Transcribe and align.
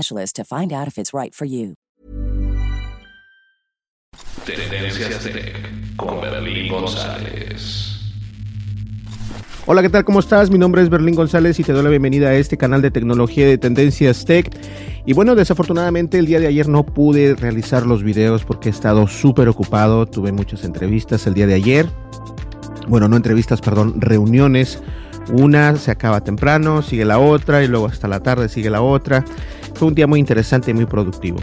specialist 0.00 0.36
to 0.36 0.44
find 0.44 0.72
out 0.72 0.88
if 0.88 0.98
it's 0.98 1.12
right 1.12 1.34
for 1.34 1.46
you. 1.46 1.74
Tendencias 4.44 5.22
Tech 5.22 5.96
con 5.96 6.20
Berlín 6.20 6.72
González. 6.72 7.86
Hola, 9.66 9.82
¿qué 9.82 9.90
tal? 9.90 10.04
¿Cómo 10.04 10.20
estás? 10.20 10.50
Mi 10.50 10.58
nombre 10.58 10.82
es 10.82 10.88
Berlín 10.88 11.14
González 11.14 11.60
y 11.60 11.64
te 11.64 11.72
doy 11.72 11.84
la 11.84 11.90
bienvenida 11.90 12.28
a 12.28 12.34
este 12.34 12.56
canal 12.56 12.82
de 12.82 12.90
tecnología 12.90 13.46
de 13.46 13.58
Tendencias 13.58 14.24
Tech. 14.24 14.50
Y 15.06 15.12
bueno, 15.12 15.34
desafortunadamente 15.34 16.18
el 16.18 16.26
día 16.26 16.40
de 16.40 16.46
ayer 16.46 16.68
no 16.68 16.84
pude 16.84 17.36
realizar 17.36 17.86
los 17.86 18.02
videos 18.02 18.44
porque 18.44 18.70
he 18.70 18.72
estado 18.72 19.06
súper 19.06 19.48
ocupado. 19.48 20.06
Tuve 20.06 20.32
muchas 20.32 20.64
entrevistas 20.64 21.26
el 21.26 21.34
día 21.34 21.46
de 21.46 21.54
ayer. 21.54 21.86
Bueno, 22.88 23.06
no 23.08 23.16
entrevistas, 23.16 23.60
perdón, 23.60 24.00
reuniones. 24.00 24.82
Una 25.32 25.76
se 25.76 25.90
acaba 25.90 26.24
temprano, 26.24 26.82
sigue 26.82 27.04
la 27.04 27.18
otra 27.18 27.62
y 27.62 27.68
luego 27.68 27.86
hasta 27.86 28.08
la 28.08 28.20
tarde 28.20 28.48
sigue 28.48 28.70
la 28.70 28.82
otra. 28.82 29.24
Fue 29.74 29.88
un 29.88 29.94
día 29.94 30.06
muy 30.06 30.20
interesante 30.20 30.70
y 30.70 30.74
muy 30.74 30.86
productivo. 30.86 31.38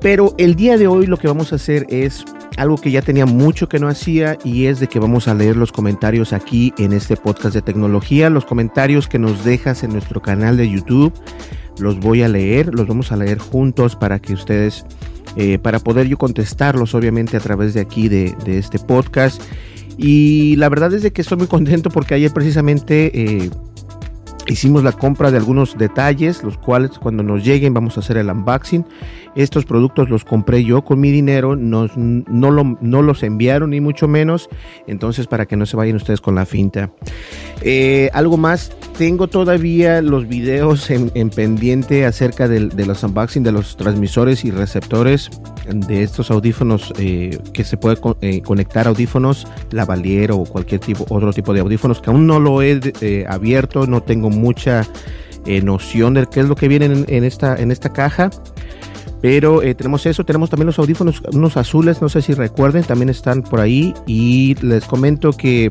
Pero 0.00 0.34
el 0.36 0.54
día 0.54 0.76
de 0.76 0.86
hoy 0.86 1.06
lo 1.06 1.16
que 1.16 1.28
vamos 1.28 1.52
a 1.52 1.56
hacer 1.56 1.86
es 1.88 2.24
algo 2.56 2.76
que 2.76 2.90
ya 2.90 3.02
tenía 3.02 3.26
mucho 3.26 3.68
que 3.68 3.78
no 3.78 3.88
hacía 3.88 4.38
y 4.44 4.66
es 4.66 4.78
de 4.78 4.86
que 4.86 4.98
vamos 4.98 5.28
a 5.28 5.34
leer 5.34 5.56
los 5.56 5.72
comentarios 5.72 6.32
aquí 6.32 6.72
en 6.78 6.92
este 6.92 7.16
podcast 7.16 7.54
de 7.54 7.62
tecnología, 7.62 8.30
los 8.30 8.44
comentarios 8.44 9.08
que 9.08 9.18
nos 9.18 9.44
dejas 9.44 9.82
en 9.82 9.92
nuestro 9.92 10.20
canal 10.20 10.56
de 10.56 10.70
YouTube. 10.70 11.12
Los 11.78 11.98
voy 11.98 12.22
a 12.22 12.28
leer, 12.28 12.72
los 12.74 12.86
vamos 12.86 13.12
a 13.12 13.16
leer 13.16 13.38
juntos 13.38 13.96
para 13.96 14.20
que 14.20 14.34
ustedes, 14.34 14.84
eh, 15.36 15.58
para 15.58 15.78
poder 15.78 16.06
yo 16.06 16.18
contestarlos 16.18 16.94
obviamente 16.94 17.36
a 17.36 17.40
través 17.40 17.74
de 17.74 17.80
aquí 17.80 18.08
de, 18.08 18.34
este 18.46 18.78
podcast. 18.78 19.42
Y 19.96 20.56
la 20.56 20.68
verdad 20.68 20.92
es 20.92 21.02
de 21.02 21.12
que 21.12 21.22
estoy 21.22 21.38
muy 21.38 21.46
contento 21.46 21.90
porque 21.90 22.14
ayer 22.14 22.30
precisamente... 22.30 23.10
Eh, 23.14 23.50
Hicimos 24.46 24.84
la 24.84 24.92
compra 24.92 25.30
de 25.30 25.38
algunos 25.38 25.78
detalles, 25.78 26.42
los 26.42 26.58
cuales 26.58 26.98
cuando 26.98 27.22
nos 27.22 27.42
lleguen 27.44 27.72
vamos 27.72 27.96
a 27.96 28.00
hacer 28.00 28.18
el 28.18 28.30
unboxing. 28.30 28.84
Estos 29.36 29.64
productos 29.64 30.10
los 30.10 30.24
compré 30.24 30.64
yo 30.64 30.84
con 30.84 31.00
mi 31.00 31.10
dinero, 31.10 31.56
no, 31.56 31.88
no 31.96 33.02
los 33.02 33.22
enviaron 33.22 33.70
ni 33.70 33.80
mucho 33.80 34.08
menos, 34.08 34.48
entonces 34.86 35.26
para 35.26 35.46
que 35.46 35.56
no 35.56 35.66
se 35.66 35.76
vayan 35.76 35.96
ustedes 35.96 36.20
con 36.20 36.34
la 36.34 36.46
finta. 36.46 36.90
Eh, 37.66 38.10
algo 38.12 38.36
más, 38.36 38.72
tengo 38.98 39.26
todavía 39.28 40.02
los 40.02 40.28
videos 40.28 40.90
en, 40.90 41.30
pendiente 41.30 42.04
acerca 42.04 42.46
de, 42.46 42.60
los 42.60 43.02
unboxing 43.02 43.42
de 43.42 43.52
los 43.52 43.76
transmisores 43.76 44.44
y 44.44 44.50
receptores 44.50 45.30
de 45.72 46.02
estos 46.02 46.30
audífonos 46.30 46.92
eh, 46.98 47.38
que 47.52 47.64
se 47.64 47.76
puede 47.76 47.96
eh, 48.20 48.42
conectar 48.42 48.86
audífonos, 48.86 49.46
lavalier 49.70 50.32
o 50.32 50.44
cualquier 50.44 50.82
otro 51.08 51.32
tipo 51.32 51.54
de 51.54 51.60
audífonos 51.60 52.00
que 52.00 52.10
aún 52.10 52.26
no 52.26 52.38
lo 52.38 52.60
he 52.60 53.24
abierto, 53.28 53.86
no 53.86 54.02
tengo 54.02 54.28
mucha 54.30 54.86
noción 55.62 56.14
de 56.14 56.26
qué 56.26 56.40
es 56.40 56.48
lo 56.48 56.54
que 56.54 56.68
viene 56.68 57.04
en, 57.06 57.24
esta, 57.24 57.56
en 57.56 57.70
esta 57.70 57.92
caja. 57.92 58.30
Pero 59.24 59.62
eh, 59.62 59.74
tenemos 59.74 60.04
eso, 60.04 60.22
tenemos 60.22 60.50
también 60.50 60.66
los 60.66 60.78
audífonos, 60.78 61.22
unos 61.32 61.56
azules, 61.56 62.02
no 62.02 62.10
sé 62.10 62.20
si 62.20 62.34
recuerden, 62.34 62.84
también 62.84 63.08
están 63.08 63.40
por 63.40 63.58
ahí. 63.58 63.94
Y 64.06 64.54
les 64.56 64.84
comento 64.84 65.32
que 65.32 65.70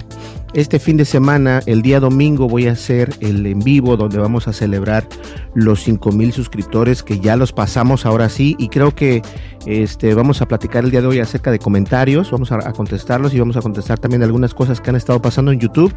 este 0.56 0.80
fin 0.80 0.98
de 0.98 1.06
semana, 1.06 1.62
el 1.68 1.84
día 1.84 2.00
domingo, 2.00 2.48
voy 2.48 2.66
a 2.66 2.72
hacer 2.72 3.14
el 3.20 3.46
en 3.46 3.60
vivo 3.60 3.96
donde 3.96 4.18
vamos 4.18 4.48
a 4.48 4.54
celebrar 4.54 5.08
los 5.54 5.84
5000 5.84 6.34
suscriptores 6.34 7.04
que 7.04 7.20
ya 7.20 7.36
los 7.36 7.54
pasamos 7.54 8.08
ahora 8.08 8.28
sí. 8.28 8.56
Y 8.58 8.70
creo 8.70 8.96
que 8.96 9.22
este, 9.68 10.16
vamos 10.16 10.42
a 10.42 10.48
platicar 10.48 10.84
el 10.84 10.90
día 10.90 11.02
de 11.02 11.08
hoy 11.10 11.20
acerca 11.20 11.52
de 11.52 11.60
comentarios, 11.60 12.32
vamos 12.32 12.52
a, 12.52 12.58
contestarlos 12.72 13.36
y 13.36 13.40
vamos 13.40 13.56
a 13.56 13.62
contestar 13.62 14.00
también 14.00 14.24
algunas 14.24 14.56
cosas 14.56 14.82
que 14.82 14.90
han 14.90 14.96
estado 14.96 15.22
pasando 15.22 15.52
en 15.52 15.60
YouTube. 15.60 15.94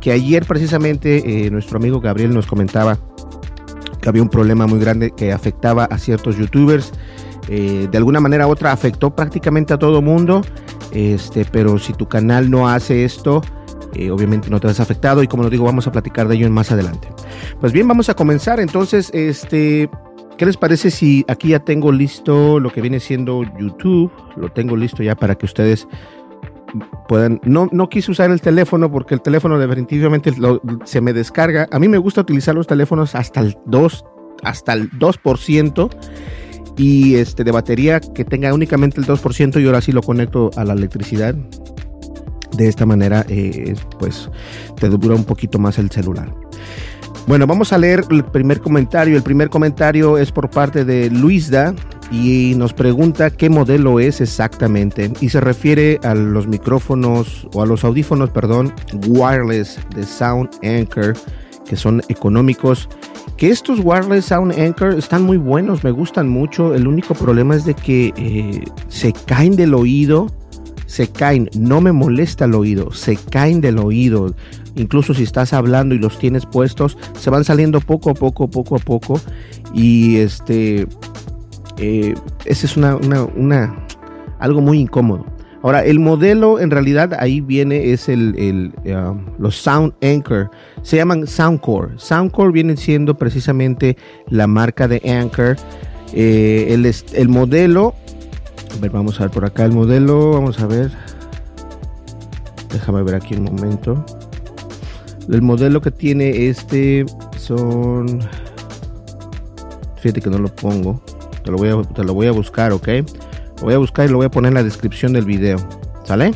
Que 0.00 0.12
ayer 0.12 0.46
precisamente 0.46 1.44
eh, 1.44 1.50
nuestro 1.50 1.78
amigo 1.78 2.00
Gabriel 2.00 2.32
nos 2.32 2.46
comentaba 2.46 3.00
había 4.08 4.22
un 4.22 4.28
problema 4.28 4.66
muy 4.66 4.78
grande 4.78 5.10
que 5.10 5.32
afectaba 5.32 5.84
a 5.84 5.98
ciertos 5.98 6.36
youtubers. 6.36 6.92
Eh, 7.48 7.88
de 7.90 7.98
alguna 7.98 8.20
manera 8.20 8.46
u 8.46 8.50
otra 8.50 8.72
afectó 8.72 9.14
prácticamente 9.14 9.74
a 9.74 9.78
todo 9.78 10.02
mundo. 10.02 10.42
Este, 10.92 11.44
pero 11.44 11.78
si 11.78 11.92
tu 11.92 12.08
canal 12.08 12.50
no 12.50 12.68
hace 12.68 13.04
esto, 13.04 13.42
eh, 13.94 14.10
obviamente 14.10 14.50
no 14.50 14.60
te 14.60 14.66
ves 14.66 14.80
afectado. 14.80 15.22
Y 15.22 15.28
como 15.28 15.42
lo 15.42 15.50
digo, 15.50 15.64
vamos 15.64 15.86
a 15.86 15.92
platicar 15.92 16.28
de 16.28 16.36
ello 16.36 16.50
más 16.50 16.70
adelante. 16.72 17.08
Pues 17.60 17.72
bien, 17.72 17.86
vamos 17.88 18.08
a 18.08 18.14
comenzar. 18.14 18.60
Entonces, 18.60 19.10
este. 19.12 19.90
¿Qué 20.36 20.46
les 20.46 20.56
parece 20.56 20.90
si 20.90 21.22
aquí 21.28 21.48
ya 21.48 21.58
tengo 21.58 21.92
listo 21.92 22.60
lo 22.60 22.72
que 22.72 22.80
viene 22.80 22.98
siendo 22.98 23.42
YouTube? 23.58 24.10
Lo 24.36 24.48
tengo 24.48 24.74
listo 24.74 25.02
ya 25.02 25.14
para 25.14 25.34
que 25.34 25.44
ustedes 25.44 25.86
No, 27.44 27.68
no 27.72 27.88
quise 27.88 28.10
usar 28.10 28.30
el 28.30 28.40
teléfono 28.40 28.90
porque 28.90 29.14
el 29.14 29.22
teléfono 29.22 29.58
definitivamente 29.58 30.32
se 30.84 31.00
me 31.00 31.12
descarga. 31.12 31.68
A 31.72 31.78
mí 31.78 31.88
me 31.88 31.98
gusta 31.98 32.20
utilizar 32.20 32.54
los 32.54 32.66
teléfonos 32.66 33.14
hasta 33.14 33.40
el 33.40 33.56
2, 33.66 34.04
hasta 34.42 34.72
el 34.72 34.90
2% 34.92 35.90
y 36.76 37.16
este 37.16 37.44
de 37.44 37.52
batería 37.52 38.00
que 38.00 38.24
tenga 38.24 38.54
únicamente 38.54 39.00
el 39.00 39.06
2% 39.06 39.60
y 39.60 39.66
ahora 39.66 39.80
sí 39.80 39.92
lo 39.92 40.02
conecto 40.02 40.50
a 40.56 40.64
la 40.64 40.74
electricidad. 40.74 41.34
De 42.56 42.68
esta 42.68 42.84
manera, 42.84 43.24
eh, 43.28 43.74
pues 43.98 44.28
te 44.78 44.88
dura 44.88 45.14
un 45.14 45.24
poquito 45.24 45.58
más 45.58 45.78
el 45.78 45.90
celular. 45.90 46.34
Bueno, 47.26 47.46
vamos 47.46 47.72
a 47.72 47.78
leer 47.78 48.04
el 48.10 48.24
primer 48.24 48.60
comentario. 48.60 49.16
El 49.16 49.22
primer 49.22 49.50
comentario 49.50 50.18
es 50.18 50.32
por 50.32 50.50
parte 50.50 50.84
de 50.84 51.10
Luisda 51.10 51.74
y 52.10 52.54
nos 52.56 52.72
pregunta 52.72 53.30
qué 53.30 53.48
modelo 53.48 54.00
es 54.00 54.20
exactamente 54.20 55.12
y 55.20 55.28
se 55.28 55.40
refiere 55.40 56.00
a 56.02 56.14
los 56.14 56.46
micrófonos 56.46 57.46
o 57.52 57.62
a 57.62 57.66
los 57.66 57.84
audífonos, 57.84 58.30
perdón, 58.30 58.72
wireless 59.06 59.78
de 59.94 60.04
Sound 60.04 60.50
Anchor 60.62 61.14
que 61.70 61.76
son 61.76 62.02
económicos. 62.08 62.88
Que 63.36 63.48
estos 63.48 63.78
wireless 63.78 64.26
Sound 64.26 64.58
Anchor 64.58 64.98
están 64.98 65.22
muy 65.22 65.36
buenos, 65.36 65.84
me 65.84 65.92
gustan 65.92 66.28
mucho. 66.28 66.74
El 66.74 66.88
único 66.88 67.14
problema 67.14 67.54
es 67.54 67.64
de 67.64 67.74
que 67.74 68.12
eh, 68.16 68.64
se 68.88 69.12
caen 69.12 69.54
del 69.54 69.74
oído, 69.74 70.26
se 70.86 71.06
caen, 71.06 71.48
no 71.56 71.80
me 71.80 71.92
molesta 71.92 72.46
el 72.46 72.54
oído, 72.56 72.90
se 72.92 73.14
caen 73.14 73.60
del 73.60 73.78
oído. 73.78 74.34
Incluso 74.74 75.14
si 75.14 75.22
estás 75.22 75.52
hablando 75.52 75.94
y 75.94 75.98
los 75.98 76.18
tienes 76.18 76.44
puestos, 76.44 76.98
se 77.16 77.30
van 77.30 77.44
saliendo 77.44 77.80
poco 77.80 78.10
a 78.10 78.14
poco, 78.14 78.48
poco 78.48 78.74
a 78.74 78.80
poco. 78.80 79.20
Y 79.72 80.16
este, 80.16 80.88
eh, 81.80 82.14
ese 82.44 82.66
es 82.66 82.76
una, 82.76 82.94
una, 82.94 83.86
algo 84.38 84.60
muy 84.60 84.78
incómodo. 84.78 85.26
Ahora, 85.62 85.84
el 85.84 85.98
modelo 85.98 86.58
en 86.58 86.70
realidad 86.70 87.12
ahí 87.18 87.40
viene, 87.42 87.92
es 87.92 88.08
el, 88.08 88.34
el 88.38 88.72
um, 88.96 89.26
los 89.38 89.56
Sound 89.56 89.92
Anchor. 90.02 90.50
Se 90.82 90.96
llaman 90.96 91.26
Soundcore. 91.26 91.98
Soundcore 91.98 92.52
viene 92.52 92.76
siendo 92.76 93.14
precisamente 93.14 93.96
la 94.28 94.46
marca 94.46 94.88
de 94.88 95.02
Anchor. 95.04 95.56
Eh, 96.14 96.68
el, 96.70 96.90
el 97.12 97.28
modelo, 97.28 97.94
a 98.74 98.80
ver, 98.80 98.90
vamos 98.90 99.20
a 99.20 99.24
ver 99.24 99.30
por 99.32 99.44
acá 99.44 99.66
el 99.66 99.72
modelo, 99.72 100.32
vamos 100.32 100.60
a 100.60 100.66
ver. 100.66 100.90
Déjame 102.72 103.02
ver 103.02 103.16
aquí 103.16 103.34
un 103.34 103.44
momento. 103.44 104.02
El 105.28 105.42
modelo 105.42 105.80
que 105.82 105.90
tiene 105.90 106.48
este 106.48 107.04
son... 107.36 108.20
Fíjate 109.96 110.22
que 110.22 110.30
no 110.30 110.38
lo 110.38 110.48
pongo. 110.48 111.02
Te 111.44 111.50
lo 111.50 111.56
voy 111.56 111.68
a, 111.68 111.82
te 111.82 112.04
lo 112.04 112.14
voy 112.14 112.26
a 112.26 112.32
buscar, 112.32 112.72
¿ok? 112.72 112.88
Lo 113.58 113.62
voy 113.62 113.74
a 113.74 113.78
buscar 113.78 114.06
y 114.06 114.10
lo 114.10 114.18
voy 114.18 114.26
a 114.26 114.30
poner 114.30 114.50
en 114.50 114.54
la 114.54 114.62
descripción 114.62 115.12
del 115.12 115.24
video. 115.24 115.58
¿Sale? 116.04 116.32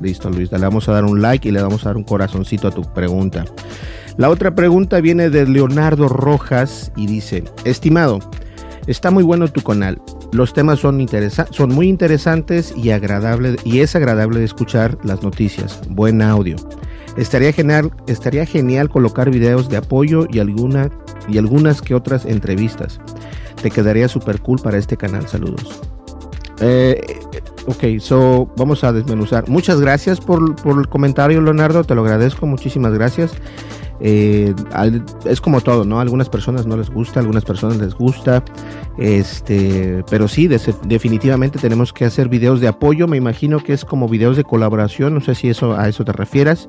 Listo, 0.00 0.30
Luis. 0.30 0.50
Le 0.52 0.58
vamos 0.58 0.88
a 0.88 0.92
dar 0.92 1.04
un 1.04 1.20
like 1.20 1.48
y 1.48 1.52
le 1.52 1.62
vamos 1.62 1.84
a 1.84 1.90
dar 1.90 1.96
un 1.96 2.04
corazoncito 2.04 2.68
a 2.68 2.70
tu 2.70 2.82
pregunta. 2.92 3.44
La 4.16 4.28
otra 4.28 4.54
pregunta 4.54 5.00
viene 5.00 5.30
de 5.30 5.46
Leonardo 5.46 6.08
Rojas 6.08 6.92
y 6.96 7.06
dice, 7.06 7.44
estimado, 7.64 8.18
está 8.86 9.10
muy 9.10 9.22
bueno 9.22 9.48
tu 9.48 9.62
canal. 9.62 10.00
Los 10.32 10.52
temas 10.52 10.78
son, 10.78 11.06
son 11.50 11.74
muy 11.74 11.88
interesantes 11.88 12.74
y, 12.76 12.90
agradable, 12.90 13.56
y 13.64 13.80
es 13.80 13.96
agradable 13.96 14.40
de 14.40 14.44
escuchar 14.44 14.98
las 15.04 15.22
noticias. 15.22 15.80
Buen 15.88 16.22
audio. 16.22 16.56
Estaría 17.16 17.52
genial, 17.52 17.90
estaría 18.06 18.46
genial 18.46 18.88
colocar 18.88 19.30
videos 19.30 19.68
de 19.68 19.78
apoyo 19.78 20.26
y, 20.30 20.38
alguna, 20.38 20.90
y 21.28 21.38
algunas 21.38 21.82
que 21.82 21.94
otras 21.94 22.24
entrevistas. 22.24 23.00
Te 23.62 23.70
quedaría 23.70 24.08
súper 24.08 24.40
cool 24.40 24.58
para 24.62 24.78
este 24.78 24.96
canal. 24.96 25.26
Saludos. 25.28 25.80
Eh, 26.60 27.00
ok, 27.66 28.00
so 28.00 28.52
vamos 28.56 28.84
a 28.84 28.92
desmenuzar. 28.92 29.48
Muchas 29.48 29.80
gracias 29.80 30.20
por, 30.20 30.56
por, 30.56 30.78
el 30.78 30.88
comentario, 30.88 31.40
Leonardo. 31.40 31.84
Te 31.84 31.94
lo 31.94 32.02
agradezco. 32.02 32.46
Muchísimas 32.46 32.92
gracias. 32.92 33.32
Eh, 34.02 34.54
es 35.26 35.42
como 35.42 35.60
todo, 35.60 35.84
¿no? 35.84 36.00
algunas 36.00 36.30
personas 36.30 36.66
no 36.66 36.76
les 36.78 36.88
gusta, 36.88 37.20
algunas 37.20 37.44
personas 37.44 37.76
les 37.76 37.94
gusta. 37.94 38.42
Este, 38.98 40.04
pero 40.10 40.26
sí, 40.26 40.48
definitivamente 40.48 41.58
tenemos 41.58 41.92
que 41.92 42.04
hacer 42.04 42.28
videos 42.28 42.60
de 42.60 42.68
apoyo. 42.68 43.06
Me 43.06 43.16
imagino 43.16 43.60
que 43.60 43.72
es 43.72 43.84
como 43.84 44.08
videos 44.08 44.36
de 44.36 44.44
colaboración. 44.44 45.14
No 45.14 45.20
sé 45.20 45.34
si 45.34 45.48
eso 45.48 45.76
a 45.78 45.88
eso 45.88 46.04
te 46.04 46.12
refieras. 46.12 46.68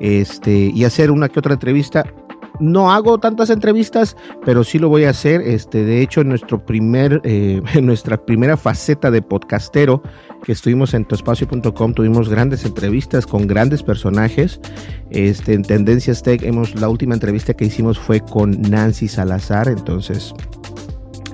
Este, 0.00 0.72
y 0.74 0.84
hacer 0.84 1.10
una 1.10 1.28
que 1.28 1.38
otra 1.38 1.52
entrevista 1.54 2.04
no 2.62 2.92
hago 2.92 3.18
tantas 3.18 3.50
entrevistas, 3.50 4.16
pero 4.44 4.62
sí 4.64 4.78
lo 4.78 4.88
voy 4.88 5.04
a 5.04 5.10
hacer. 5.10 5.42
Este, 5.42 5.84
de 5.84 6.00
hecho, 6.00 6.20
en 6.20 6.28
nuestro 6.28 6.64
primer, 6.64 7.20
eh, 7.24 7.60
en 7.74 7.86
nuestra 7.86 8.24
primera 8.24 8.56
faceta 8.56 9.10
de 9.10 9.20
podcastero 9.20 10.02
que 10.44 10.52
estuvimos 10.52 10.94
en 10.94 11.04
tuespacio.com, 11.04 11.94
tuvimos 11.94 12.28
grandes 12.28 12.64
entrevistas 12.64 13.26
con 13.26 13.46
grandes 13.46 13.82
personajes. 13.82 14.60
Este, 15.10 15.54
en 15.54 15.62
Tendencias 15.62 16.22
Tech, 16.22 16.42
hemos, 16.42 16.74
la 16.80 16.88
última 16.88 17.14
entrevista 17.14 17.52
que 17.54 17.64
hicimos 17.64 17.98
fue 17.98 18.20
con 18.20 18.62
Nancy 18.62 19.08
Salazar. 19.08 19.68
Entonces, 19.68 20.32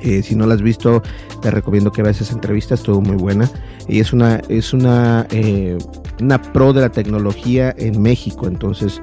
eh, 0.03 0.23
si 0.23 0.35
no 0.35 0.47
la 0.47 0.55
has 0.55 0.63
visto, 0.63 1.03
te 1.43 1.51
recomiendo 1.51 1.93
que 1.93 2.03
veas 2.03 2.21
esa 2.21 2.35
entrevista, 2.35 2.75
estuvo 2.75 3.01
muy 3.01 3.17
buena. 3.17 3.51
Y 3.87 4.01
es 4.01 4.13
una, 4.13 4.37
es 4.49 4.73
una, 4.73 5.27
eh, 5.31 5.79
una 6.21 6.41
pro 6.41 6.73
de 6.73 6.83
la 6.83 6.91
tecnología 6.91 7.75
en 7.79 8.01
México, 8.01 8.47
entonces 8.47 9.01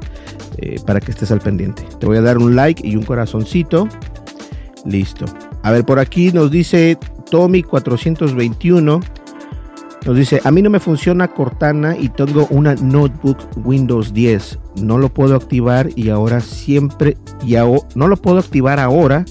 eh, 0.58 0.80
para 0.86 1.00
que 1.00 1.12
estés 1.12 1.32
al 1.32 1.40
pendiente. 1.40 1.84
Te 2.00 2.06
voy 2.06 2.18
a 2.18 2.22
dar 2.22 2.38
un 2.38 2.56
like 2.56 2.86
y 2.88 2.96
un 2.96 3.04
corazoncito. 3.04 3.88
Listo. 4.86 5.26
A 5.64 5.72
ver, 5.72 5.86
por 5.86 6.00
aquí 6.00 6.32
nos 6.32 6.52
dice 6.52 6.98
Tommy 7.30 7.64
421. 7.64 9.00
Nos 10.06 10.16
dice, 10.16 10.40
a 10.44 10.52
mí 10.52 10.62
no 10.62 10.70
me 10.70 10.80
funciona 10.80 11.28
Cortana 11.28 11.98
y 11.98 12.10
tengo 12.10 12.48
una 12.52 12.76
notebook 12.76 13.38
Windows 13.66 14.14
10. 14.14 14.60
No 14.84 15.00
lo 15.00 15.10
puedo 15.10 15.36
activar 15.36 15.90
y 15.96 16.10
ahora 16.10 16.42
siempre, 16.42 17.18
y 17.44 17.56
no 17.96 18.08
lo 18.08 18.18
puedo 18.18 18.38
activar 18.38 18.80
ahora 18.80 19.26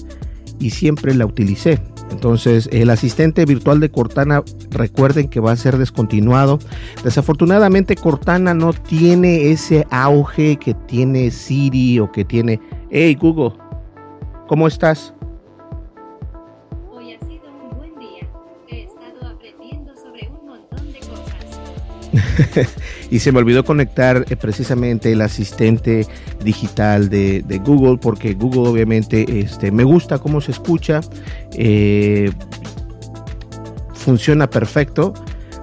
y 0.59 0.71
siempre 0.71 1.13
la 1.13 1.25
utilicé. 1.25 1.79
Entonces, 2.11 2.69
el 2.71 2.89
asistente 2.89 3.45
virtual 3.45 3.79
de 3.79 3.89
Cortana, 3.89 4.43
recuerden 4.69 5.27
que 5.27 5.39
va 5.39 5.51
a 5.51 5.55
ser 5.55 5.77
descontinuado. 5.77 6.59
Desafortunadamente, 7.03 7.95
Cortana 7.95 8.53
no 8.53 8.73
tiene 8.73 9.51
ese 9.51 9.85
auge 9.89 10.57
que 10.57 10.73
tiene 10.73 11.31
Siri 11.31 11.99
o 11.99 12.11
que 12.11 12.23
tiene... 12.23 12.59
Hey 12.89 13.15
Google, 13.19 13.53
¿cómo 14.47 14.67
estás? 14.67 15.13
y 23.11 23.19
se 23.19 23.31
me 23.31 23.39
olvidó 23.39 23.63
conectar 23.63 24.25
eh, 24.29 24.35
precisamente 24.35 25.11
el 25.11 25.21
asistente 25.21 26.07
digital 26.43 27.09
de, 27.09 27.43
Google 27.65 27.97
porque 27.97 28.33
Google 28.33 28.69
obviamente 28.69 29.39
este, 29.39 29.71
me 29.71 29.83
gusta 29.83 30.19
cómo 30.19 30.41
se 30.41 30.51
escucha, 30.51 31.01
eh, 31.53 32.31
funciona 33.93 34.49
perfecto. 34.49 35.13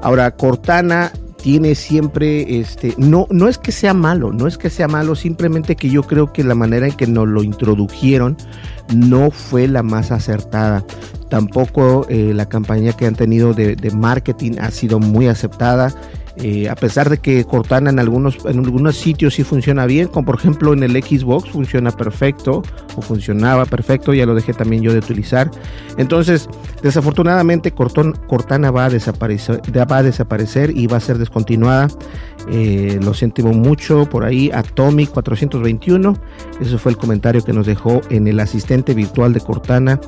Ahora 0.02 0.32
Cortana 0.32 1.12
tiene 1.42 1.74
siempre, 1.74 2.60
este, 2.60 2.94
no, 2.98 3.26
no 3.30 3.48
es 3.48 3.58
que 3.58 3.72
sea 3.72 3.94
malo, 3.94 4.32
no 4.32 4.46
es 4.46 4.58
que 4.58 4.70
sea 4.70 4.88
malo, 4.88 5.14
simplemente 5.14 5.76
que 5.76 5.90
yo 5.90 6.04
creo 6.04 6.32
que 6.32 6.44
la 6.44 6.54
manera 6.54 6.86
en 6.86 6.94
que 6.94 7.06
nos 7.06 7.28
lo 7.28 7.42
introdujeron 7.42 8.36
no 8.94 9.30
fue 9.30 9.68
la 9.68 9.82
más 9.82 10.10
acertada. 10.12 10.84
Tampoco 11.28 12.06
eh, 12.08 12.32
la 12.34 12.48
campaña 12.48 12.92
que 12.92 13.06
han 13.06 13.14
tenido 13.14 13.54
de, 13.54 13.74
de 13.74 13.90
marketing 13.90 14.52
ha 14.60 14.70
sido 14.70 14.98
muy 14.98 15.26
aceptada. 15.28 15.94
Eh, 16.36 16.68
a 16.68 16.74
pesar 16.74 17.10
de 17.10 17.18
que 17.18 17.44
Cortana 17.44 17.90
en 17.90 17.98
algunos, 17.98 18.38
en 18.46 18.58
algunos 18.58 18.96
sitios 18.96 19.34
sí 19.34 19.44
funciona 19.44 19.84
bien, 19.84 20.08
como 20.08 20.24
por 20.26 20.36
ejemplo 20.36 20.72
en 20.72 20.82
el 20.82 20.92
Xbox 20.92 21.50
funciona 21.50 21.90
perfecto 21.90 22.62
o 22.96 23.02
funcionaba 23.02 23.66
perfecto, 23.66 24.14
ya 24.14 24.24
lo 24.24 24.34
dejé 24.34 24.54
también 24.54 24.82
yo 24.82 24.92
de 24.92 24.98
utilizar. 24.98 25.50
Entonces, 25.98 26.48
desafortunadamente 26.82 27.72
Cortana 27.72 28.70
va 28.70 28.86
a 28.86 28.90
desaparecer, 28.90 29.60
va 29.76 29.98
a 29.98 30.02
desaparecer 30.02 30.76
y 30.76 30.86
va 30.86 30.96
a 30.96 31.00
ser 31.00 31.18
descontinuada. 31.18 31.88
Eh, 32.50 32.98
lo 33.02 33.14
sentimos 33.14 33.54
mucho 33.54 34.06
por 34.08 34.24
ahí. 34.24 34.50
Atomic 34.52 35.10
421, 35.10 36.16
ese 36.60 36.78
fue 36.78 36.92
el 36.92 36.98
comentario 36.98 37.44
que 37.44 37.52
nos 37.52 37.66
dejó 37.66 38.00
en 38.10 38.26
el 38.26 38.40
asistente 38.40 38.94
virtual 38.94 39.32
de 39.32 39.40
Cortana. 39.40 40.00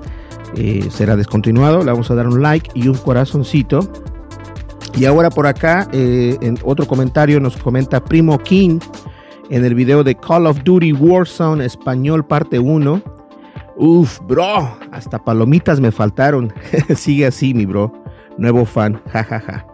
Eh, 0.56 0.88
será 0.91 1.17
descontinuado. 1.17 1.81
Le 1.81 1.91
vamos 1.91 2.11
a 2.11 2.15
dar 2.15 2.26
un 2.29 2.43
like 2.43 2.71
y 2.75 2.88
un 2.88 2.97
corazoncito. 2.97 3.91
Y 4.96 5.06
ahora 5.06 5.28
por 5.28 5.46
acá, 5.46 5.88
eh, 5.92 6.38
en 6.40 6.56
otro 6.64 6.86
comentario 6.86 7.40
nos 7.40 7.56
comenta 7.56 8.04
Primo 8.04 8.38
King 8.38 8.78
en 9.50 9.64
el 9.64 9.74
video 9.74 10.04
de 10.04 10.14
Call 10.14 10.46
of 10.46 10.62
Duty 10.62 10.92
Warzone 10.92 11.64
Español 11.64 12.24
parte 12.24 12.58
1. 12.58 13.02
Uf, 13.76 14.20
bro, 14.20 14.78
hasta 14.92 15.18
palomitas 15.18 15.80
me 15.80 15.90
faltaron. 15.90 16.52
Sigue 16.94 17.26
así, 17.26 17.54
mi 17.54 17.66
bro. 17.66 17.92
Nuevo 18.38 18.64
fan, 18.64 19.00
jajaja. 19.12 19.40
Ja, 19.40 19.52
ja. 19.52 19.74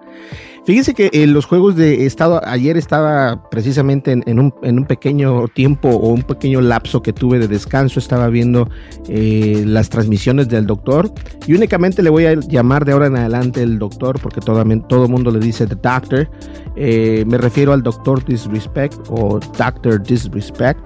Fíjense 0.71 0.95
que 0.95 1.11
en 1.13 1.33
los 1.33 1.47
juegos 1.47 1.75
de 1.75 2.07
estado, 2.07 2.41
ayer 2.47 2.77
estaba 2.77 3.51
precisamente 3.51 4.13
en, 4.13 4.39
un, 4.39 4.85
pequeño 4.85 5.49
tiempo 5.49 5.89
o 5.89 6.11
un 6.11 6.23
pequeño 6.23 6.61
lapso 6.61 7.03
que 7.03 7.13
tuve 7.13 7.41
de 7.41 7.49
descanso, 7.49 7.99
estaba 7.99 8.29
viendo 8.29 8.71
eh, 9.09 9.65
las 9.67 9.91
transmisiones 9.91 10.49
del 10.49 10.67
doctor 10.67 11.13
y 11.49 11.55
únicamente 11.55 12.05
le 12.05 12.11
voy 12.11 12.27
a 12.27 12.35
llamar 12.35 12.85
de 12.85 12.93
ahora 12.93 13.07
en 13.07 13.17
adelante 13.17 13.65
el 13.65 13.81
doctor 13.81 14.21
porque 14.21 14.41
todo 14.41 14.63
el 14.63 15.11
mundo 15.11 15.33
le 15.33 15.41
dice 15.41 15.67
the 15.67 15.75
doctor. 15.75 16.31
Eh, 16.77 17.25
me 17.27 17.37
refiero 17.37 17.73
al 17.73 17.83
doctor 17.83 18.25
Disrespect 18.25 18.95
o 19.09 19.41
Doctor 19.59 20.01
Disrespect. 20.01 20.79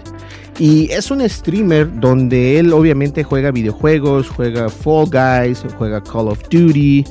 Y 0.58 0.90
es 0.92 1.10
un 1.10 1.20
streamer 1.28 2.00
donde 2.00 2.58
él 2.58 2.72
obviamente 2.72 3.22
juega 3.22 3.50
videojuegos, 3.50 4.30
juega 4.30 4.70
Fall 4.70 5.10
Guys, 5.10 5.62
juega 5.76 6.02
Call 6.02 6.28
of 6.28 6.40
Duty, 6.48 7.04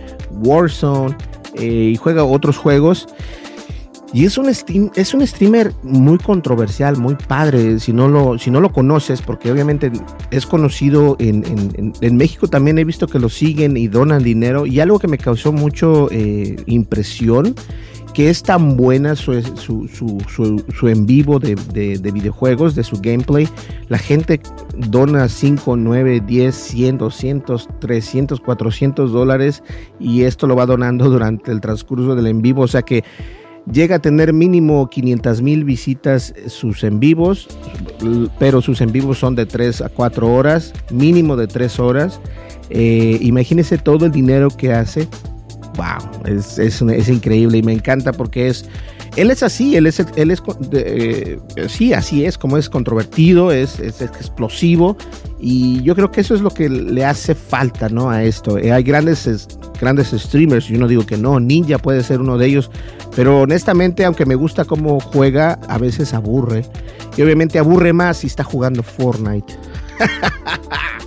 Warzone 0.43 1.15
eh, 1.55 1.91
y 1.93 1.95
juega 1.95 2.24
otros 2.24 2.57
juegos. 2.57 3.07
Y 4.13 4.25
es 4.25 4.38
un, 4.38 4.48
es 4.48 5.13
un 5.15 5.25
streamer 5.25 5.74
muy 5.81 6.19
controversial, 6.19 6.98
muy 6.98 7.15
padre, 7.15 7.79
si 7.79 7.93
no 7.93 8.07
lo, 8.07 8.38
si 8.38 8.51
no 8.51 8.62
lo 8.62 8.72
conoces, 8.72 9.24
porque 9.24 9.51
obviamente 9.51 9.91
es 10.29 10.45
conocido 10.45 11.15
en, 11.17 11.43
en, 12.00 12.15
México 12.15 12.48
también 12.48 12.77
he 12.77 12.83
visto 12.83 13.07
que 13.07 13.17
lo 13.17 13.27
siguen 13.27 13.75
y 13.75 13.88
donan 13.88 14.22
dinero. 14.22 14.67
Y 14.67 14.79
algo 14.81 15.00
que 15.00 15.07
me 15.07 15.17
causó 15.17 15.51
mucho 15.51 16.10
eh, 16.12 16.57
impresión 16.67 17.55
que 18.13 18.29
es 18.29 18.43
tan 18.43 18.77
buena 18.77 19.15
su, 19.15 19.41
su, 19.41 20.88
en 20.88 21.05
vivo 21.05 21.39
de, 21.39 21.55
de, 21.55 22.12
videojuegos, 22.12 22.75
de 22.75 22.84
su 22.84 23.01
gameplay. 23.01 23.48
La 23.89 23.98
gente 23.98 24.39
dona 24.89 25.27
5, 25.27 25.75
9, 25.75 26.22
10, 26.25 26.55
100, 26.55 26.98
200, 27.00 27.70
300, 27.79 28.39
400 28.39 29.12
dólares 29.12 29.63
y 30.00 30.24
esto 30.24 30.46
lo 30.48 30.55
va 30.55 30.65
donando 30.65 31.10
durante 31.10 31.51
el 31.51 31.60
transcurso 31.60 32.15
del 32.15 32.27
en 32.27 32.41
vivo. 32.41 32.62
O 32.62 32.67
sea 32.67 32.84
que 32.84 33.03
llega 33.72 33.96
a 33.96 34.00
tener 34.00 34.32
mínimo 34.32 34.89
500 34.89 35.41
mil 35.41 35.63
visitas 35.63 36.34
sus 36.48 36.84
en 36.84 37.00
vivos, 37.00 37.48
pero 38.38 38.62
sus 38.62 38.82
en 38.82 38.91
vivos 38.91 39.17
son 39.17 39.36
de 39.36 39.46
3 39.46 39.82
a 39.82 39.89
4 39.89 40.32
horas, 40.32 40.74
mínimo 40.91 41.36
de 41.36 41.48
3 41.48 41.79
horas. 41.79 42.20
Eh, 42.70 43.17
imagínense 43.22 43.77
todo 43.77 44.05
el 44.05 44.12
dinero 44.12 44.50
que 44.50 44.72
hace. 44.72 45.08
Wow, 45.75 46.11
es, 46.25 46.59
es, 46.59 46.81
es, 46.81 47.09
increíble 47.09 47.57
y 47.57 47.63
me 47.63 47.73
encanta 47.73 48.11
porque 48.11 48.47
es. 48.47 48.65
Él 49.15 49.29
es 49.29 49.43
así, 49.43 49.75
él 49.75 49.85
es, 49.85 49.99
él 50.15 50.31
es 50.31 50.41
eh, 50.71 51.39
sí, 51.67 51.93
así 51.93 52.25
es, 52.25 52.37
como 52.37 52.57
es 52.57 52.67
controvertido, 52.67 53.51
es, 53.51 53.79
es, 53.79 54.01
explosivo 54.01 54.97
y 55.39 55.83
yo 55.83 55.95
creo 55.95 56.11
que 56.11 56.21
eso 56.21 56.33
es 56.33 56.41
lo 56.41 56.49
que 56.49 56.67
le 56.67 57.05
hace 57.05 57.35
falta, 57.35 57.89
¿no? 57.89 58.09
A 58.09 58.23
esto. 58.23 58.57
Eh, 58.57 58.71
hay 58.71 58.81
grandes, 58.81 59.47
grandes 59.79 60.11
streamers, 60.11 60.65
yo 60.65 60.79
no 60.79 60.87
digo 60.87 61.05
que 61.05 61.17
no, 61.17 61.39
Ninja 61.39 61.77
puede 61.77 62.01
ser 62.01 62.21
uno 62.21 62.39
de 62.39 62.47
ellos, 62.47 62.71
pero 63.15 63.41
honestamente, 63.41 64.03
aunque 64.03 64.25
me 64.25 64.35
gusta 64.35 64.65
cómo 64.65 64.99
juega, 64.99 65.59
a 65.67 65.77
veces 65.77 66.13
aburre. 66.13 66.65
Y 67.15 67.21
obviamente 67.21 67.59
aburre 67.59 67.93
más 67.93 68.17
si 68.17 68.27
está 68.27 68.43
jugando 68.43 68.81
Fortnite. 68.81 69.53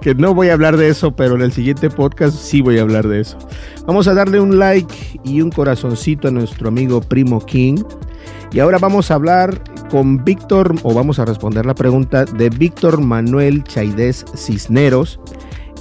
Que 0.00 0.14
no 0.16 0.34
voy 0.34 0.48
a 0.48 0.54
hablar 0.54 0.76
de 0.76 0.88
eso, 0.88 1.14
pero 1.14 1.34
en 1.34 1.42
el 1.42 1.52
siguiente 1.52 1.90
podcast 1.90 2.36
sí 2.36 2.60
voy 2.60 2.78
a 2.78 2.82
hablar 2.82 3.08
de 3.08 3.20
eso. 3.20 3.38
Vamos 3.86 4.08
a 4.08 4.14
darle 4.14 4.40
un 4.40 4.58
like 4.58 5.20
y 5.24 5.40
un 5.40 5.50
corazoncito 5.50 6.28
a 6.28 6.30
nuestro 6.30 6.68
amigo 6.68 7.00
Primo 7.00 7.44
King. 7.44 7.82
Y 8.52 8.60
ahora 8.60 8.78
vamos 8.78 9.10
a 9.10 9.14
hablar 9.14 9.62
con 9.90 10.24
Víctor, 10.24 10.74
o 10.82 10.94
vamos 10.94 11.18
a 11.18 11.24
responder 11.24 11.66
la 11.66 11.74
pregunta 11.74 12.24
de 12.24 12.50
Víctor 12.50 13.00
Manuel 13.00 13.64
Chaidez 13.64 14.24
Cisneros. 14.36 15.20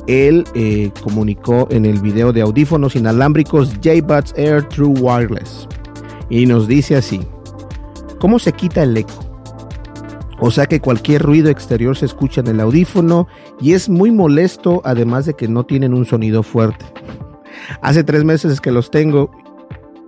Él 0.07 0.43
eh, 0.55 0.91
comunicó 1.03 1.67
en 1.71 1.85
el 1.85 1.99
video 1.99 2.33
de 2.33 2.41
audífonos 2.41 2.95
inalámbricos 2.95 3.73
J-Buds 3.83 4.33
Air 4.35 4.63
True 4.69 4.99
Wireless. 4.99 5.67
Y 6.29 6.45
nos 6.45 6.67
dice 6.67 6.95
así, 6.95 7.21
¿cómo 8.19 8.39
se 8.39 8.51
quita 8.51 8.83
el 8.83 8.97
eco? 8.97 9.28
O 10.41 10.51
sea 10.51 10.67
que 10.67 10.79
cualquier 10.79 11.21
ruido 11.21 11.49
exterior 11.49 11.97
se 11.97 12.05
escucha 12.05 12.41
en 12.41 12.47
el 12.47 12.59
audífono 12.59 13.27
y 13.59 13.73
es 13.73 13.89
muy 13.89 14.11
molesto, 14.11 14.81
además 14.85 15.25
de 15.25 15.33
que 15.33 15.47
no 15.47 15.65
tienen 15.65 15.93
un 15.93 16.05
sonido 16.05 16.43
fuerte. 16.43 16.85
Hace 17.81 18.03
tres 18.03 18.23
meses 18.23 18.61
que 18.61 18.71
los 18.71 18.89
tengo 18.89 19.31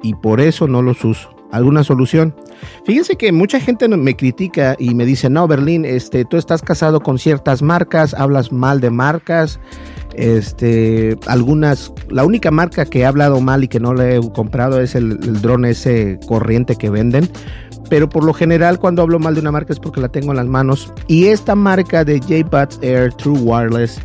y 0.02 0.14
por 0.16 0.40
eso 0.40 0.68
no 0.68 0.82
los 0.82 1.04
uso. 1.04 1.30
¿Alguna 1.52 1.84
solución? 1.84 2.34
Fíjense 2.86 3.18
que 3.18 3.34
mucha 3.34 3.60
gente 3.60 3.90
me 3.90 4.16
critica 4.16 4.78
y 4.80 4.96
me 4.96 5.06
dice, 5.06 5.30
no, 5.30 5.48
Berlín, 5.48 5.84
este, 5.84 6.24
tú 6.24 6.38
estás 6.38 6.62
casado 6.62 7.02
con 7.02 7.20
ciertas 7.20 7.62
marcas, 7.62 8.14
hablas 8.14 8.54
mal 8.54 8.80
de 8.80 8.90
marcas, 8.90 9.60
este, 10.16 11.18
algunas, 11.28 11.92
la 12.10 12.24
única 12.24 12.52
marca 12.52 12.86
que 12.86 13.00
he 13.00 13.06
hablado 13.06 13.42
mal 13.42 13.66
y 13.66 13.68
que 13.68 13.82
no 13.82 13.94
le 13.94 14.16
he 14.16 14.32
comprado 14.32 14.80
es 14.80 14.96
el, 14.96 15.12
el 15.24 15.42
dron 15.42 15.66
ese 15.66 16.20
corriente 16.26 16.78
que 16.78 16.90
venden, 16.90 17.30
pero 17.90 18.10
por 18.10 18.24
lo 18.24 18.34
general 18.34 18.80
cuando 18.80 19.02
hablo 19.02 19.20
mal 19.20 19.36
de 19.36 19.42
una 19.42 19.52
marca 19.52 19.74
es 19.74 19.80
porque 19.80 20.02
la 20.02 20.10
tengo 20.10 20.32
en 20.32 20.38
las 20.38 20.48
manos. 20.48 20.94
Y 21.08 21.26
esta 21.26 21.56
marca 21.56 22.04
de 22.04 22.20
JBuds 22.20 22.80
Air 22.82 23.14
True 23.14 23.40
Wireless, 23.40 24.00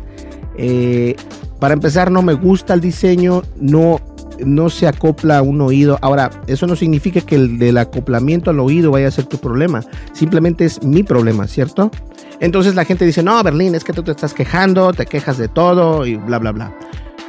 eh, 0.57 1.15
para 1.59 1.73
empezar 1.73 2.11
no 2.11 2.21
me 2.21 2.33
gusta 2.33 2.73
el 2.73 2.81
diseño, 2.81 3.43
no, 3.59 3.99
no 4.45 4.69
se 4.69 4.87
acopla 4.87 5.39
a 5.39 5.41
un 5.41 5.61
oído. 5.61 5.97
Ahora, 6.01 6.29
eso 6.47 6.67
no 6.67 6.75
significa 6.75 7.21
que 7.21 7.35
el 7.35 7.57
del 7.59 7.77
acoplamiento 7.77 8.49
al 8.49 8.59
oído 8.59 8.91
vaya 8.91 9.07
a 9.07 9.11
ser 9.11 9.25
tu 9.25 9.37
problema, 9.37 9.83
simplemente 10.13 10.65
es 10.65 10.83
mi 10.83 11.03
problema, 11.03 11.47
¿cierto? 11.47 11.91
Entonces 12.39 12.75
la 12.75 12.85
gente 12.85 13.05
dice, 13.05 13.23
no, 13.23 13.41
Berlín, 13.41 13.73
es 13.73 13.83
que 13.83 13.93
tú 13.93 14.03
te 14.03 14.11
estás 14.11 14.33
quejando, 14.33 14.93
te 14.93 15.07
quejas 15.07 15.37
de 15.37 15.47
todo 15.47 16.05
y 16.05 16.15
bla, 16.15 16.37
bla, 16.37 16.51
bla 16.51 16.73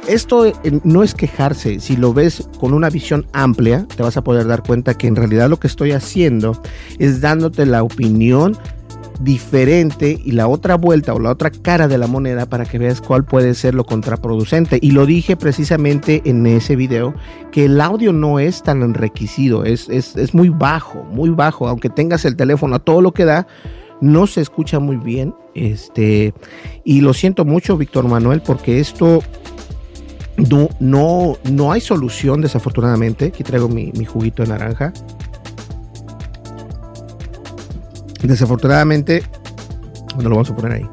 esto 0.09 0.45
eh, 0.45 0.53
no 0.83 1.03
es 1.03 1.13
quejarse, 1.13 1.79
si 1.79 1.95
lo 1.95 2.13
ves 2.13 2.47
con 2.59 2.73
una 2.73 2.89
visión 2.89 3.25
amplia, 3.33 3.85
te 3.95 4.03
vas 4.03 4.17
a 4.17 4.23
poder 4.23 4.47
dar 4.47 4.63
cuenta 4.63 4.95
que 4.95 5.07
en 5.07 5.15
realidad 5.15 5.49
lo 5.49 5.59
que 5.59 5.67
estoy 5.67 5.91
haciendo 5.91 6.61
es 6.97 7.21
dándote 7.21 7.65
la 7.65 7.83
opinión 7.83 8.57
diferente 9.19 10.17
y 10.23 10.31
la 10.31 10.47
otra 10.47 10.75
vuelta 10.75 11.13
o 11.13 11.19
la 11.19 11.31
otra 11.31 11.51
cara 11.51 11.87
de 11.87 11.97
la 11.97 12.07
moneda 12.07 12.45
para 12.45 12.65
que 12.65 12.79
veas 12.79 13.01
cuál 13.01 13.25
puede 13.25 13.53
ser 13.53 13.75
lo 13.75 13.85
contraproducente. 13.85 14.79
Y 14.81 14.91
lo 14.91 15.05
dije 15.05 15.35
precisamente 15.35 16.21
en 16.25 16.45
ese 16.47 16.75
video, 16.75 17.13
que 17.51 17.65
el 17.65 17.81
audio 17.81 18.13
no 18.13 18.39
es 18.39 18.63
tan 18.63 18.81
enriquecido, 18.81 19.65
es, 19.65 19.89
es, 19.89 20.15
es 20.15 20.33
muy 20.33 20.49
bajo, 20.49 21.03
muy 21.03 21.29
bajo, 21.29 21.67
aunque 21.67 21.89
tengas 21.89 22.25
el 22.25 22.35
teléfono 22.35 22.75
a 22.75 22.79
todo 22.79 23.01
lo 23.01 23.11
que 23.11 23.25
da, 23.25 23.45
no 24.01 24.27
se 24.27 24.41
escucha 24.41 24.79
muy 24.79 24.95
bien. 24.95 25.35
Este, 25.53 26.33
y 26.85 27.01
lo 27.01 27.13
siento 27.13 27.43
mucho, 27.43 27.75
Víctor 27.75 28.07
Manuel, 28.07 28.41
porque 28.41 28.79
esto 28.79 29.21
no, 30.47 30.69
no, 30.79 31.37
no 31.51 31.71
hay 31.71 31.81
solución, 31.81 32.41
desafortunadamente. 32.41 33.25
Aquí 33.25 33.43
traigo 33.43 33.67
mi, 33.67 33.91
juguito 34.05 34.43
de 34.43 34.49
naranja. 34.49 34.93
Desafortunadamente, 38.21 39.23
bueno, 40.15 40.29
lo 40.29 40.35
vamos 40.35 40.49
a 40.51 40.55
poner 40.55 40.73
ahí. 40.73 40.89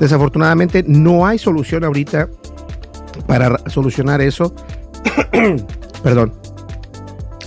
Desafortunadamente, 0.00 0.84
no 0.86 1.26
hay 1.26 1.38
solución 1.38 1.84
ahorita 1.84 2.28
para 3.26 3.58
solucionar 3.68 4.20
eso. 4.20 4.54
Perdón. 6.02 6.34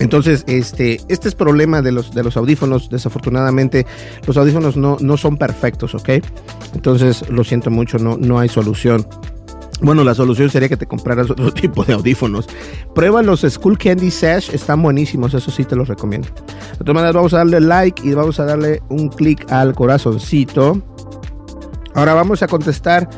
Entonces, 0.00 0.44
este, 0.48 1.00
este 1.08 1.28
es 1.28 1.34
problema 1.34 1.80
de 1.80 1.92
los, 1.92 2.12
de 2.12 2.24
los 2.24 2.36
audífonos. 2.36 2.90
Desafortunadamente, 2.90 3.86
los 4.26 4.36
audífonos 4.36 4.76
no, 4.76 4.96
no 5.00 5.16
son 5.16 5.36
perfectos, 5.36 5.94
¿ok? 5.94 6.10
Entonces, 6.74 7.28
lo 7.28 7.44
siento 7.44 7.70
mucho, 7.70 7.98
no, 7.98 8.16
no 8.16 8.38
hay 8.38 8.48
solución. 8.48 9.06
Bueno, 9.82 10.04
la 10.04 10.14
solución 10.14 10.48
sería 10.48 10.68
que 10.68 10.76
te 10.76 10.86
compraras 10.86 11.28
otro 11.28 11.52
tipo 11.54 11.84
de 11.84 11.94
audífonos. 11.94 12.48
Prueba 12.94 13.20
los 13.20 13.40
School 13.40 13.76
Candy 13.76 14.12
Sash, 14.12 14.50
están 14.54 14.80
buenísimos, 14.80 15.34
eso 15.34 15.50
sí 15.50 15.64
te 15.64 15.74
los 15.74 15.88
recomiendo. 15.88 16.28
De 16.28 16.78
todas 16.78 16.94
maneras, 16.94 17.14
vamos 17.14 17.34
a 17.34 17.38
darle 17.38 17.60
like 17.60 18.06
y 18.06 18.14
vamos 18.14 18.38
a 18.38 18.44
darle 18.44 18.80
un 18.88 19.08
clic 19.08 19.50
al 19.50 19.74
corazoncito. 19.74 20.80
Ahora 21.94 22.14
vamos 22.14 22.42
a 22.42 22.46
contestar 22.46 23.10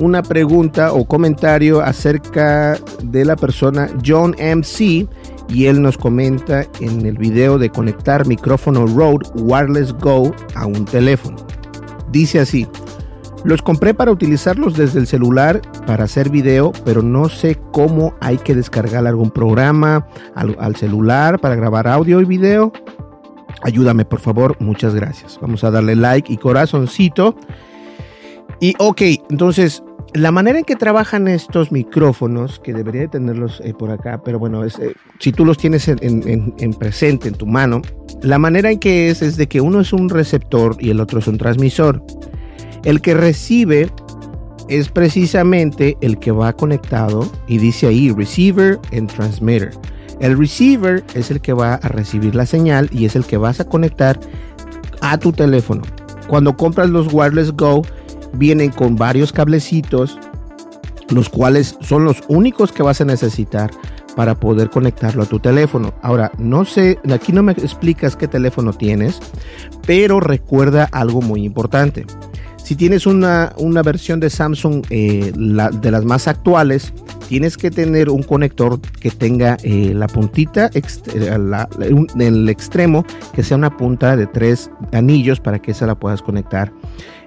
una 0.00 0.22
pregunta 0.22 0.92
o 0.92 1.04
comentario 1.04 1.82
acerca 1.82 2.78
de 3.02 3.24
la 3.24 3.36
persona 3.36 3.90
John 4.04 4.34
MC 4.38 5.06
y 5.48 5.66
él 5.66 5.82
nos 5.82 5.98
comenta 5.98 6.64
en 6.80 7.04
el 7.04 7.18
video 7.18 7.58
de 7.58 7.70
conectar 7.70 8.26
micrófono 8.26 8.86
Rode 8.86 9.28
Wireless 9.34 9.92
Go 9.92 10.34
a 10.54 10.66
un 10.66 10.84
teléfono. 10.84 11.36
Dice 12.10 12.40
así, 12.40 12.66
los 13.44 13.62
compré 13.62 13.94
para 13.94 14.10
utilizarlos 14.10 14.74
desde 14.74 14.98
el 14.98 15.06
celular 15.06 15.60
para 15.86 16.04
hacer 16.04 16.30
video, 16.30 16.72
pero 16.84 17.02
no 17.02 17.28
sé 17.28 17.58
cómo 17.72 18.14
hay 18.20 18.38
que 18.38 18.54
descargar 18.54 19.06
algún 19.06 19.30
programa 19.30 20.06
al, 20.34 20.76
celular 20.76 21.38
para 21.38 21.54
grabar 21.54 21.86
audio 21.86 22.20
y 22.20 22.24
video. 22.24 22.72
Ayúdame, 23.62 24.04
por 24.04 24.20
favor. 24.20 24.56
Muchas 24.60 24.94
gracias. 24.94 25.38
Vamos 25.40 25.64
a 25.64 25.70
darle 25.70 25.96
like 25.96 26.32
y 26.32 26.36
corazoncito. 26.36 27.36
Y 28.60 28.74
ok, 28.78 29.02
entonces, 29.30 29.82
la 30.14 30.32
manera 30.32 30.58
en 30.58 30.64
que 30.64 30.76
trabajan 30.76 31.28
estos 31.28 31.70
micrófonos, 31.70 32.58
que 32.58 32.72
debería 32.72 33.02
de 33.02 33.08
tenerlos 33.08 33.60
eh, 33.64 33.72
por 33.72 33.90
acá, 33.90 34.20
pero 34.24 34.38
bueno, 34.38 34.64
es, 34.64 34.78
eh, 34.78 34.94
si 35.20 35.32
tú 35.32 35.44
los 35.44 35.58
tienes 35.58 35.86
en, 35.88 35.98
en, 36.02 36.74
presente, 36.74 37.28
en 37.28 37.34
tu 37.34 37.46
mano, 37.46 37.82
la 38.22 38.38
manera 38.38 38.70
en 38.70 38.78
que 38.78 39.10
es 39.10 39.22
es 39.22 39.36
de 39.36 39.46
que 39.46 39.60
uno 39.60 39.80
es 39.80 39.92
un 39.92 40.08
receptor 40.08 40.76
y 40.80 40.90
el 40.90 41.00
otro 41.00 41.20
es 41.20 41.28
un 41.28 41.38
transmisor. 41.38 42.02
El 42.84 43.00
que 43.00 43.14
recibe 43.14 43.90
es 44.68 44.88
precisamente 44.88 45.96
el 46.00 46.18
que 46.18 46.30
va 46.30 46.52
conectado 46.52 47.30
y 47.46 47.58
dice 47.58 47.86
ahí 47.86 48.10
receiver 48.10 48.78
and 48.92 49.10
transmitter. 49.10 49.70
El 50.20 50.36
receiver 50.36 51.04
es 51.14 51.30
el 51.30 51.40
que 51.40 51.52
va 51.52 51.74
a 51.74 51.88
recibir 51.88 52.34
la 52.34 52.44
señal 52.44 52.88
y 52.92 53.04
es 53.04 53.16
el 53.16 53.24
que 53.24 53.36
vas 53.36 53.60
a 53.60 53.64
conectar 53.64 54.18
a 55.00 55.16
tu 55.18 55.32
teléfono. 55.32 55.82
Cuando 56.26 56.56
compras 56.56 56.90
los 56.90 57.12
Wireless 57.12 57.52
Go, 57.52 57.82
vienen 58.34 58.70
con 58.70 58.96
varios 58.96 59.32
cablecitos, 59.32 60.18
los 61.10 61.28
cuales 61.28 61.76
son 61.80 62.04
los 62.04 62.22
únicos 62.28 62.72
que 62.72 62.82
vas 62.82 63.00
a 63.00 63.04
necesitar 63.04 63.70
para 64.16 64.34
poder 64.34 64.68
conectarlo 64.68 65.22
a 65.22 65.26
tu 65.26 65.38
teléfono. 65.38 65.94
Ahora, 66.02 66.32
no 66.38 66.64
sé, 66.64 66.98
aquí 67.12 67.32
no 67.32 67.42
me 67.42 67.52
explicas 67.52 68.16
qué 68.16 68.26
teléfono 68.26 68.72
tienes, 68.72 69.20
pero 69.86 70.18
recuerda 70.18 70.88
algo 70.90 71.22
muy 71.22 71.44
importante. 71.44 72.04
Si 72.68 72.76
tienes 72.76 73.06
una, 73.06 73.54
versión 73.82 74.20
de 74.20 74.28
Samsung 74.28 74.84
eh, 74.90 75.32
de 75.34 75.90
las 75.90 76.04
más 76.04 76.28
actuales, 76.28 76.92
tienes 77.26 77.56
que 77.56 77.70
tener 77.70 78.10
un 78.10 78.22
conector 78.22 78.78
que 79.00 79.10
tenga 79.10 79.56
eh, 79.62 79.94
la 79.94 80.06
puntita 80.06 80.70
en 80.74 82.20
el 82.20 82.46
extremo, 82.50 83.06
que 83.32 83.42
sea 83.42 83.56
una 83.56 83.74
punta 83.74 84.18
de 84.18 84.26
tres 84.26 84.70
anillos 84.92 85.40
para 85.40 85.60
que 85.60 85.70
esa 85.70 85.86
la 85.86 85.94
puedas 85.94 86.20
conectar 86.20 86.70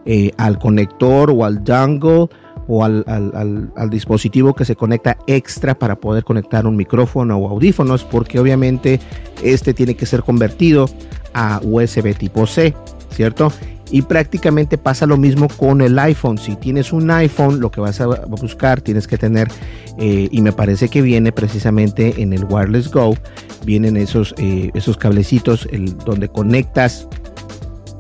eh, 0.06 0.30
al 0.38 0.60
conector 0.60 1.32
o 1.32 1.44
al 1.44 1.64
dongle 1.64 2.28
o 2.68 2.86
al, 2.86 3.04
al, 3.08 3.90
dispositivo 3.90 4.54
que 4.54 4.64
se 4.64 4.76
conecta 4.76 5.18
extra 5.26 5.74
para 5.74 5.96
poder 5.96 6.24
conectar 6.24 6.68
un 6.68 6.76
micrófono 6.76 7.38
o 7.38 7.50
audífonos, 7.50 8.04
porque 8.04 8.40
obviamente 8.40 9.00
este 9.42 9.74
tiene 9.74 9.96
que 9.96 10.06
ser 10.06 10.22
convertido 10.22 10.86
a 11.34 11.60
USB 11.64 12.16
tipo 12.16 12.46
C, 12.46 12.76
¿cierto? 13.10 13.52
Y 13.92 14.04
prácticamente 14.04 14.78
pasa 14.78 15.06
lo 15.06 15.18
mismo 15.18 15.48
con 15.50 15.82
el 15.82 16.00
iPhone. 16.00 16.38
Si 16.38 16.56
tienes 16.56 16.94
un 16.94 17.12
iPhone, 17.12 17.60
lo 17.60 17.72
que 17.72 17.82
vas 17.82 18.00
a 18.00 18.08
buscar 18.08 18.82
tienes 18.82 19.06
que 19.08 19.18
tener, 19.18 19.50
eh, 19.98 20.30
y 20.32 20.42
me 20.42 20.54
parece 20.54 20.88
que 20.88 21.02
viene 21.02 21.32
precisamente 21.32 22.22
en 22.22 22.32
el 22.32 22.46
Wireless 22.46 22.90
Go, 22.90 23.18
vienen 23.66 23.98
esos, 23.98 24.34
eh, 24.38 24.72
esos 24.74 24.98
cablecitos 24.98 25.68
donde 26.06 26.30
conectas 26.30 27.08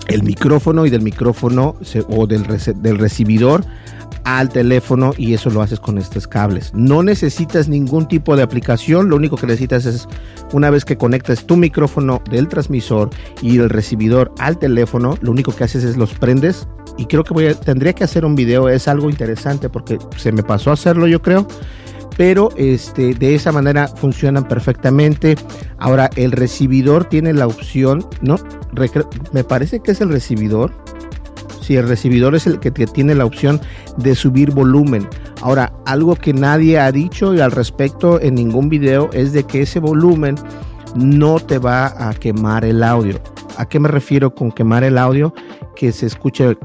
el 0.07 0.23
micrófono 0.23 0.85
y 0.85 0.89
del 0.89 1.01
micrófono 1.01 1.75
o 2.09 2.27
del, 2.27 2.45
del 2.81 2.97
recibidor 2.97 3.65
al 4.23 4.49
teléfono 4.49 5.13
y 5.17 5.33
eso 5.33 5.49
lo 5.49 5.61
haces 5.61 5.79
con 5.79 5.97
estos 5.97 6.27
cables. 6.27 6.71
No 6.73 7.03
necesitas 7.03 7.67
ningún 7.67 8.07
tipo 8.07 8.35
de 8.35 8.43
aplicación, 8.43 9.09
lo 9.09 9.15
único 9.15 9.37
que 9.37 9.47
necesitas 9.47 9.85
es 9.85 10.07
una 10.53 10.69
vez 10.69 10.85
que 10.85 10.97
conectas 10.97 11.45
tu 11.45 11.57
micrófono 11.57 12.21
del 12.29 12.47
transmisor 12.47 13.09
y 13.41 13.57
el 13.57 13.69
recibidor 13.69 14.33
al 14.39 14.57
teléfono, 14.57 15.17
lo 15.21 15.31
único 15.31 15.55
que 15.55 15.63
haces 15.63 15.83
es 15.83 15.97
los 15.97 16.13
prendes 16.13 16.67
y 16.97 17.05
creo 17.05 17.23
que 17.23 17.33
voy 17.33 17.47
a, 17.47 17.53
tendría 17.53 17.93
que 17.93 18.03
hacer 18.03 18.25
un 18.25 18.35
video, 18.35 18.69
es 18.69 18.87
algo 18.87 19.09
interesante 19.09 19.69
porque 19.69 19.97
se 20.17 20.31
me 20.31 20.43
pasó 20.43 20.71
a 20.71 20.73
hacerlo 20.73 21.07
yo 21.07 21.21
creo 21.21 21.47
pero 22.17 22.49
este, 22.55 23.13
de 23.13 23.35
esa 23.35 23.51
manera 23.51 23.87
funcionan 23.87 24.47
perfectamente. 24.47 25.35
Ahora, 25.77 26.09
el 26.15 26.31
recibidor 26.31 27.05
tiene 27.05 27.33
la 27.33 27.47
opción, 27.47 28.05
¿no? 28.21 28.37
me 29.31 29.43
parece 29.43 29.79
que 29.79 29.91
es 29.91 30.01
el 30.01 30.09
recibidor. 30.09 30.71
Si 31.61 31.75
el 31.75 31.87
recibidor 31.87 32.35
es 32.35 32.47
el 32.47 32.59
que 32.59 32.71
tiene 32.71 33.15
la 33.15 33.25
opción 33.25 33.61
de 33.97 34.15
subir 34.15 34.51
volumen. 34.51 35.07
Ahora, 35.41 35.71
algo 35.85 36.15
que 36.15 36.33
nadie 36.33 36.79
ha 36.79 36.91
dicho 36.91 37.33
y 37.33 37.39
al 37.39 37.51
respecto 37.51 38.19
en 38.19 38.35
ningún 38.35 38.69
video 38.69 39.09
es 39.13 39.31
de 39.33 39.43
que 39.43 39.61
ese 39.61 39.79
volumen 39.79 40.35
no 40.95 41.39
te 41.39 41.59
va 41.59 42.09
a 42.09 42.13
quemar 42.13 42.65
el 42.65 42.83
audio. 42.83 43.19
¿A 43.57 43.67
qué 43.67 43.79
me 43.79 43.87
refiero 43.87 44.33
con 44.33 44.51
quemar 44.51 44.83
el 44.83 44.97
audio? 44.97 45.33
Que 45.75 45.91
se 45.91 46.07
escuche 46.07 46.57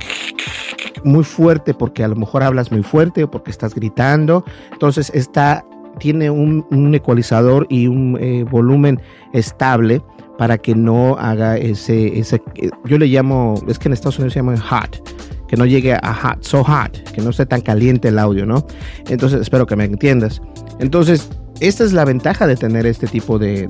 muy 1.04 1.24
fuerte 1.24 1.74
porque 1.74 2.02
a 2.04 2.08
lo 2.08 2.16
mejor 2.16 2.42
hablas 2.42 2.72
muy 2.72 2.82
fuerte 2.82 3.24
o 3.24 3.30
porque 3.30 3.50
estás 3.50 3.74
gritando. 3.74 4.44
Entonces 4.72 5.10
está, 5.14 5.64
tiene 5.98 6.30
un, 6.30 6.94
ecualizador 6.94 7.66
y 7.68 7.86
un 7.86 8.18
eh, 8.20 8.44
volumen 8.44 9.00
estable 9.32 10.02
para 10.38 10.58
que 10.58 10.74
no 10.74 11.16
haga 11.18 11.56
ese, 11.56 12.18
ese, 12.18 12.42
yo 12.84 12.98
le 12.98 13.06
llamo, 13.06 13.54
es 13.68 13.78
que 13.78 13.88
en 13.88 13.94
Estados 13.94 14.18
Unidos 14.18 14.34
se 14.34 14.40
llama 14.40 14.58
hot, 14.58 15.00
que 15.48 15.56
no 15.56 15.64
llegue 15.64 15.94
a 15.94 16.14
hot, 16.14 16.42
so 16.42 16.62
hot, 16.64 17.02
que 17.12 17.20
no 17.20 17.30
esté 17.30 17.46
tan 17.46 17.60
caliente 17.60 18.08
el 18.08 18.18
audio, 18.18 18.46
¿no? 18.46 18.66
Entonces 19.08 19.40
espero 19.40 19.66
que 19.66 19.76
me 19.76 19.84
entiendas. 19.84 20.42
Entonces, 20.78 21.28
esta 21.60 21.84
es 21.84 21.92
la 21.92 22.04
ventaja 22.04 22.46
de 22.46 22.56
tener 22.56 22.86
este 22.86 23.06
tipo 23.06 23.38
de, 23.38 23.66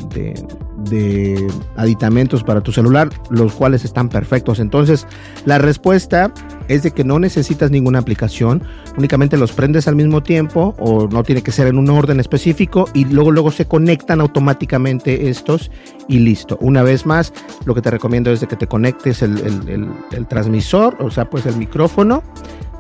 de, 0.91 1.47
aditamentos 1.77 2.43
para 2.43 2.61
tu 2.61 2.73
celular, 2.73 3.11
los 3.31 3.53
cuales 3.53 3.85
están 3.85 4.09
perfectos. 4.09 4.59
Entonces, 4.59 5.07
la 5.45 5.59
respuesta 5.59 6.33
es 6.69 6.83
de 6.83 6.91
que 6.91 7.05
no 7.05 7.19
necesitas 7.19 7.71
ninguna 7.71 8.01
aplicación, 8.01 8.63
únicamente 8.97 9.37
los 9.37 9.53
prendes 9.53 9.87
al 9.89 9.95
mismo 9.95 10.23
tiempo 10.23 10.75
o 10.79 11.07
no 11.07 11.23
tiene 11.23 11.43
que 11.43 11.53
ser 11.53 11.69
en 11.69 11.79
un 11.79 11.89
orden 11.91 12.19
específico 12.19 12.89
y 12.93 13.05
luego 13.05 13.31
luego 13.31 13.51
se 13.51 13.67
conectan 13.67 14.21
automáticamente 14.21 15.29
estos 15.29 15.71
y 16.09 16.19
listo. 16.19 16.59
Una 16.61 16.83
vez 16.83 17.07
más, 17.07 17.33
lo 17.65 17.75
que 17.75 17.83
te 17.83 17.91
recomiendo 17.91 18.33
es 18.33 18.41
de 18.41 18.49
que 18.49 18.57
te 18.57 18.67
conectes 18.67 19.23
el, 19.23 19.89
el 20.11 20.27
transmisor, 20.27 20.97
o 21.01 21.11
sea, 21.11 21.31
pues 21.31 21.47
el 21.47 21.57
micrófono 21.57 22.23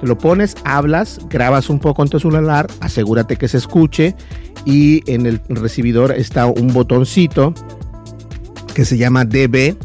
te 0.01 0.07
lo 0.07 0.19
pones, 0.19 0.57
hablas, 0.65 1.21
grabas 1.29 1.71
un 1.71 1.79
poco 1.79 2.03
en 2.03 2.09
tu 2.09 2.21
celular, 2.21 2.67
asegúrate 2.81 3.37
que 3.37 3.49
se 3.49 3.59
escuche 3.59 4.15
y 4.65 5.03
en 5.11 5.27
el 5.27 5.41
recibidor 5.49 6.13
está 6.13 6.47
un 6.47 6.73
botoncito 6.73 7.55
que 8.75 8.85
se 8.85 8.99
llama 8.99 9.25
DB. 9.25 9.77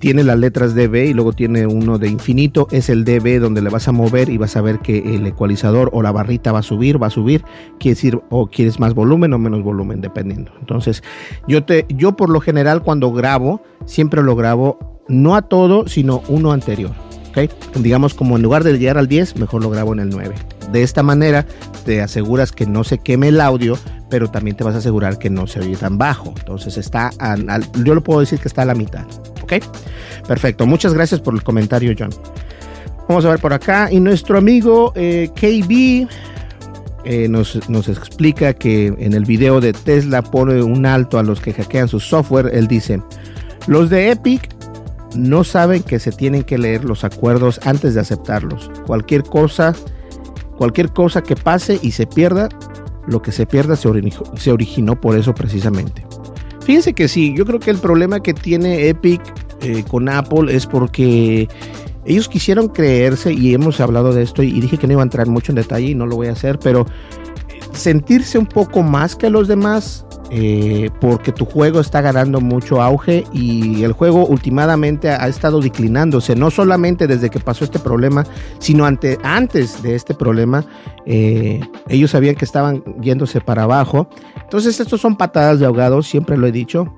Tiene 0.00 0.24
las 0.24 0.38
letras 0.38 0.74
DB 0.74 1.06
y 1.06 1.14
luego 1.14 1.32
tiene 1.32 1.66
uno 1.66 1.98
de 1.98 2.08
infinito. 2.08 2.66
Es 2.70 2.90
el 2.90 3.04
DB 3.04 3.40
donde 3.40 3.62
le 3.62 3.70
vas 3.70 3.88
a 3.88 3.92
mover 3.92 4.28
y 4.28 4.36
vas 4.36 4.56
a 4.56 4.60
ver 4.60 4.80
que 4.80 5.14
el 5.14 5.26
ecualizador 5.26 5.90
o 5.92 6.02
la 6.02 6.12
barrita 6.12 6.52
va 6.52 6.58
a 6.58 6.62
subir, 6.62 7.02
va 7.02 7.06
a 7.06 7.10
subir. 7.10 7.44
Quiere 7.78 7.94
decir, 7.94 8.20
o 8.30 8.48
quieres 8.48 8.78
más 8.78 8.94
volumen 8.94 9.32
o 9.32 9.38
menos 9.38 9.62
volumen, 9.62 10.00
dependiendo. 10.00 10.52
Entonces, 10.60 11.02
yo, 11.46 11.64
te, 11.64 11.86
yo 11.88 12.16
por 12.16 12.28
lo 12.28 12.40
general 12.40 12.82
cuando 12.82 13.12
grabo, 13.12 13.62
siempre 13.86 14.22
lo 14.22 14.36
grabo 14.36 15.00
no 15.08 15.34
a 15.34 15.42
todo, 15.42 15.86
sino 15.86 16.22
uno 16.28 16.52
anterior. 16.52 17.05
Digamos 17.74 18.14
como 18.14 18.36
en 18.36 18.42
lugar 18.42 18.64
de 18.64 18.78
llegar 18.78 18.98
al 18.98 19.08
10, 19.08 19.36
mejor 19.36 19.62
lo 19.62 19.70
grabo 19.70 19.92
en 19.92 20.00
el 20.00 20.10
9. 20.10 20.34
De 20.72 20.82
esta 20.82 21.02
manera 21.02 21.46
te 21.84 22.02
aseguras 22.02 22.52
que 22.52 22.66
no 22.66 22.84
se 22.84 22.98
queme 22.98 23.28
el 23.28 23.40
audio, 23.40 23.78
pero 24.08 24.30
también 24.30 24.56
te 24.56 24.64
vas 24.64 24.74
a 24.74 24.78
asegurar 24.78 25.18
que 25.18 25.30
no 25.30 25.46
se 25.46 25.60
oye 25.60 25.76
tan 25.76 25.98
bajo. 25.98 26.32
Entonces 26.36 26.76
está, 26.78 27.10
yo 27.84 27.94
lo 27.94 28.02
puedo 28.02 28.20
decir 28.20 28.38
que 28.38 28.48
está 28.48 28.62
a 28.62 28.66
la 28.66 28.74
mitad, 28.74 29.04
¿ok? 29.42 29.54
Perfecto, 30.26 30.66
muchas 30.66 30.94
gracias 30.94 31.20
por 31.20 31.34
el 31.34 31.42
comentario, 31.42 31.94
John. 31.98 32.10
Vamos 33.08 33.24
a 33.24 33.30
ver 33.30 33.38
por 33.38 33.52
acá. 33.52 33.88
Y 33.90 34.00
nuestro 34.00 34.38
amigo 34.38 34.92
eh, 34.96 35.30
KB 35.34 36.08
eh, 37.04 37.28
nos, 37.28 37.68
nos, 37.68 37.88
explica 37.88 38.52
que 38.52 38.86
en 38.98 39.12
el 39.12 39.24
video 39.24 39.60
de 39.60 39.72
Tesla 39.72 40.22
pone 40.22 40.60
un 40.60 40.86
alto 40.86 41.18
a 41.18 41.22
los 41.22 41.40
que 41.40 41.52
hackean 41.52 41.86
su 41.86 42.00
software. 42.00 42.50
Él 42.52 42.66
dice, 42.66 43.00
los 43.68 43.90
de 43.90 44.10
Epic 44.10 44.55
no 45.16 45.44
saben 45.44 45.82
que 45.82 45.98
se 45.98 46.12
tienen 46.12 46.42
que 46.42 46.58
leer 46.58 46.84
los 46.84 47.04
acuerdos 47.04 47.60
antes 47.64 47.94
de 47.94 48.00
aceptarlos. 48.00 48.70
Cualquier 48.86 49.22
cosa, 49.22 49.74
cualquier 50.56 50.92
cosa 50.92 51.22
que 51.22 51.36
pase 51.36 51.78
y 51.82 51.92
se 51.92 52.06
pierda, 52.06 52.48
lo 53.06 53.22
que 53.22 53.32
se 53.32 53.46
pierda 53.46 53.76
se, 53.76 53.88
originó, 54.50 55.00
por 55.00 55.16
eso 55.16 55.34
precisamente. 55.34 56.04
Fíjense 56.60 56.94
que 56.94 57.08
sí, 57.08 57.34
yo 57.36 57.44
creo 57.44 57.60
que 57.60 57.70
el 57.70 57.78
problema 57.78 58.20
que 58.20 58.34
tiene 58.34 58.88
Epic 58.88 59.22
eh, 59.60 59.84
con 59.88 60.08
Apple 60.08 60.54
es 60.54 60.66
porque 60.66 61.48
ellos 62.04 62.28
quisieron 62.28 62.68
creerse, 62.68 63.32
y 63.32 63.54
hemos 63.54 63.80
hablado 63.80 64.12
de 64.12 64.22
esto, 64.22 64.42
y 64.42 64.60
dije 64.60 64.78
que 64.78 64.86
no 64.86 64.94
iba 64.94 65.02
a 65.02 65.04
entrar 65.04 65.26
mucho 65.26 65.52
en 65.52 65.56
detalle 65.56 65.88
y 65.88 65.94
no 65.94 66.06
lo 66.06 66.16
voy 66.16 66.28
a 66.28 66.32
hacer, 66.32 66.58
pero 66.58 66.86
sentirse 67.76 68.38
un 68.38 68.46
poco 68.46 68.82
más 68.82 69.14
que 69.16 69.30
los 69.30 69.48
demás 69.48 70.06
eh, 70.30 70.90
porque 71.00 71.30
tu 71.30 71.44
juego 71.44 71.78
está 71.78 72.00
ganando 72.00 72.40
mucho 72.40 72.82
auge 72.82 73.24
y 73.32 73.84
el 73.84 73.92
juego 73.92 74.26
últimamente 74.26 75.08
ha, 75.08 75.28
estado 75.28 75.60
declinándose, 75.60 76.34
no 76.34 76.50
solamente 76.50 77.06
desde 77.06 77.30
que 77.30 77.38
pasó 77.38 77.64
este 77.64 77.78
problema, 77.78 78.24
sino 78.58 78.86
ante, 78.86 79.18
antes 79.22 79.82
de 79.82 79.94
este 79.94 80.14
problema, 80.14 80.64
eh, 81.04 81.60
ellos 81.88 82.10
sabían 82.10 82.34
que 82.34 82.44
estaban 82.44 82.82
yéndose 83.00 83.40
para 83.40 83.62
abajo. 83.62 84.08
Entonces, 84.42 84.80
estos 84.80 85.00
son 85.00 85.16
patadas 85.16 85.60
de 85.60 85.66
ahogado, 85.66 86.02
siempre 86.02 86.36
lo 86.36 86.46
he 86.46 86.52
dicho. 86.52 86.92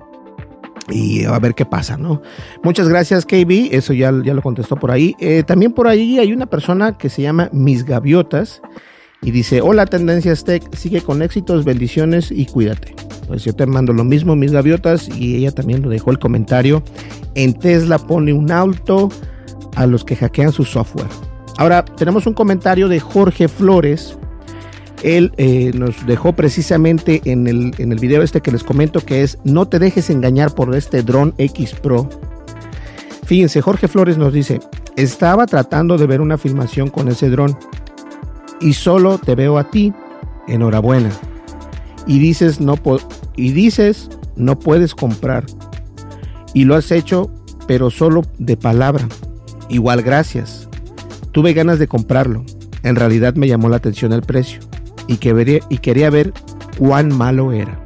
Y 0.91 1.25
a 1.27 1.39
ver 1.39 1.55
qué 1.55 1.67
pasa, 1.67 1.99
¿no? 1.99 2.23
Muchas 2.63 2.89
gracias, 2.89 3.27
KB. 3.27 3.69
Eso 3.73 3.93
ya, 3.93 4.11
ya 4.25 4.33
lo 4.33 4.41
contestó 4.41 4.77
por 4.77 4.91
ahí. 4.91 5.15
Eh, 5.19 5.43
también 5.47 5.73
por 5.73 5.87
ahí 5.87 6.19
hay 6.19 6.33
una 6.33 6.47
persona 6.47 6.97
que 6.97 7.11
se 7.11 7.21
llama 7.21 7.51
Mis 7.53 7.85
Gaviotas 7.85 8.63
y 9.23 9.31
dice: 9.31 9.61
Hola, 9.61 9.87
Tendencias 9.87 10.45
Tech, 10.45 10.63
sigue 10.75 11.01
con 11.03 11.23
éxitos, 11.23 11.65
bendiciones 11.65 12.31
y 12.31 12.47
cuídate. 12.47 12.95
Pues 13.27 13.45
yo 13.45 13.53
te 13.53 13.67
mando 13.67 13.93
lo 13.93 14.05
mismo, 14.05 14.37
mis 14.37 14.53
gaviotas, 14.53 15.09
y 15.09 15.37
ella 15.37 15.53
también 15.53 15.83
lo 15.83 15.91
dejó 15.91 16.11
el 16.11 16.19
comentario. 16.19 16.83
En 17.35 17.55
Tesla 17.55 17.99
pone 17.99 18.33
un 18.33 18.51
alto 18.51 19.11
a 19.77 19.87
los 19.87 20.05
que 20.05 20.17
hackean 20.17 20.53
su 20.53 20.65
software. 20.65 21.09
Ahora 21.59 21.85
tenemos 21.85 22.27
un 22.27 22.35
comentario 22.35 22.89
de 22.89 23.01
Jorge 23.01 23.49
Flores. 23.49 24.17
Él 25.03 25.33
eh, 25.37 25.73
nos 25.75 26.07
dejó 26.07 26.33
precisamente 26.33 27.21
en 27.25 27.47
el, 27.47 27.73
en 27.79 27.93
el 27.93 27.99
video 27.99 28.23
este 28.23 28.41
que 28.41 28.51
les 28.51 28.65
comento 28.65 29.01
que 29.01 29.23
es 29.23 29.39
no 29.45 29.69
te 29.69 29.79
dejes 29.79 30.11
engañar 30.11 30.55
por 30.55 30.75
este 30.75 31.03
dron 31.03 31.35
X 31.39 31.75
Pro. 31.75 32.09
Fíjense, 33.25 33.61
Jorge 33.61 33.89
Flores 33.89 34.17
nos 34.17 34.33
dice, 34.33 34.61
estaba 34.97 35.47
tratando 35.47 35.99
de 35.99 36.07
ver 36.07 36.21
una 36.21 36.39
filmación 36.39 36.89
con 36.89 37.09
ese 37.09 37.29
dron 37.29 37.57
y 38.61 38.73
solo 38.73 39.19
te 39.19 39.35
veo 39.35 39.59
a 39.59 39.71
ti. 39.71 39.93
Enhorabuena. 40.47 41.11
Y 42.07 42.19
dices 42.19 42.61
no 42.61 42.77
y 43.37 43.53
dices 43.53 44.09
no 44.37 44.59
puedes 44.59 44.95
comprar. 44.95 45.45
Y 46.55 46.65
lo 46.65 46.75
has 46.75 46.91
hecho, 46.91 47.31
pero 47.67 47.91
solo 47.91 48.23
de 48.39 48.57
palabra. 48.57 49.07
Igual 49.69 50.03
gracias. 50.03 50.69
Tuve 51.33 51.53
ganas 51.53 51.79
de 51.79 51.89
comprarlo. 51.89 52.45
En 52.83 52.97
realidad 52.97 53.35
me 53.35 53.49
llamó 53.49 53.69
la 53.69 53.77
atención 53.77 54.13
el 54.13 54.23
precio 54.23 54.61
y, 55.07 55.17
que 55.17 55.63
y 55.69 55.79
quería 55.79 56.11
ver 56.11 56.33
cuán 56.79 57.15
malo 57.15 57.53
era. 57.53 57.79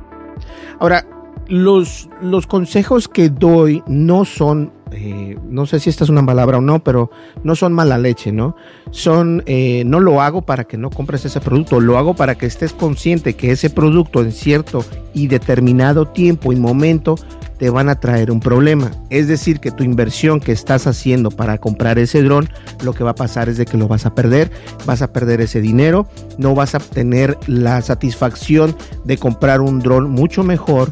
Ahora, 0.79 1.07
los, 1.49 2.09
los 2.21 2.47
consejos 2.47 3.09
que 3.09 3.29
doy 3.29 3.83
no 3.87 4.25
son 4.25 4.73
eh, 4.93 5.39
no 5.49 5.67
sé 5.67 5.81
si 5.81 5.91
esta 5.91 6.05
es 6.05 6.11
una 6.11 6.25
palabra 6.25 6.59
o 6.59 6.61
no, 6.61 6.83
pero 6.83 7.11
no 7.43 7.55
son 7.55 7.73
mala 7.73 7.99
leche, 7.99 8.33
¿no? 8.33 8.57
Son, 8.91 9.43
eh, 9.47 9.83
no 9.87 10.01
lo 10.01 10.21
hago 10.21 10.43
para 10.43 10.65
que 10.65 10.77
no 10.77 10.91
compres 10.91 11.25
ese 11.25 11.41
producto, 11.41 11.81
lo 11.81 11.99
hago 11.99 12.15
para 12.15 12.35
que 12.37 12.47
estés 12.47 12.73
consciente 12.73 13.35
que 13.35 13.51
ese 13.51 13.71
producto 13.71 14.21
en 14.21 14.33
cierto 14.33 14.85
y 15.15 15.27
determinado 15.27 16.07
tiempo 16.09 16.53
y 16.53 16.57
momento 16.57 17.17
te 17.59 17.71
van 17.71 17.89
a 17.89 18.01
traer 18.01 18.33
un 18.33 18.41
problema. 18.41 18.91
Es 19.09 19.29
decir, 19.29 19.61
que 19.61 19.71
tu 19.71 19.85
inversión 19.85 20.41
que 20.41 20.51
estás 20.51 20.89
haciendo 20.89 21.31
para 21.31 21.59
comprar 21.59 21.97
ese 21.99 22.21
dron, 22.23 22.49
lo 22.83 22.93
que 22.93 23.05
va 23.05 23.11
a 23.11 23.15
pasar 23.15 23.49
es 23.49 23.57
de 23.57 23.67
que 23.67 23.77
lo 23.77 23.87
vas 23.87 24.05
a 24.05 24.17
perder, 24.17 24.51
vas 24.85 25.01
a 25.01 25.13
perder 25.13 25.41
ese 25.41 25.61
dinero, 25.61 26.09
no 26.39 26.57
vas 26.57 26.75
a 26.75 26.81
tener 26.81 27.39
la 27.47 27.81
satisfacción 27.83 28.75
de 29.05 29.17
comprar 29.17 29.61
un 29.61 29.79
dron 29.79 30.11
mucho 30.11 30.43
mejor 30.43 30.91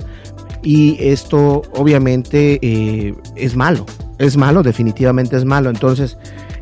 y 0.63 0.97
esto 1.01 1.63
obviamente 1.77 2.59
eh, 2.63 3.15
es 3.37 3.57
malo. 3.57 3.87
es 4.19 4.37
malo, 4.37 4.63
definitivamente 4.63 5.37
es 5.37 5.45
malo. 5.45 5.71
Entonces, 5.71 6.19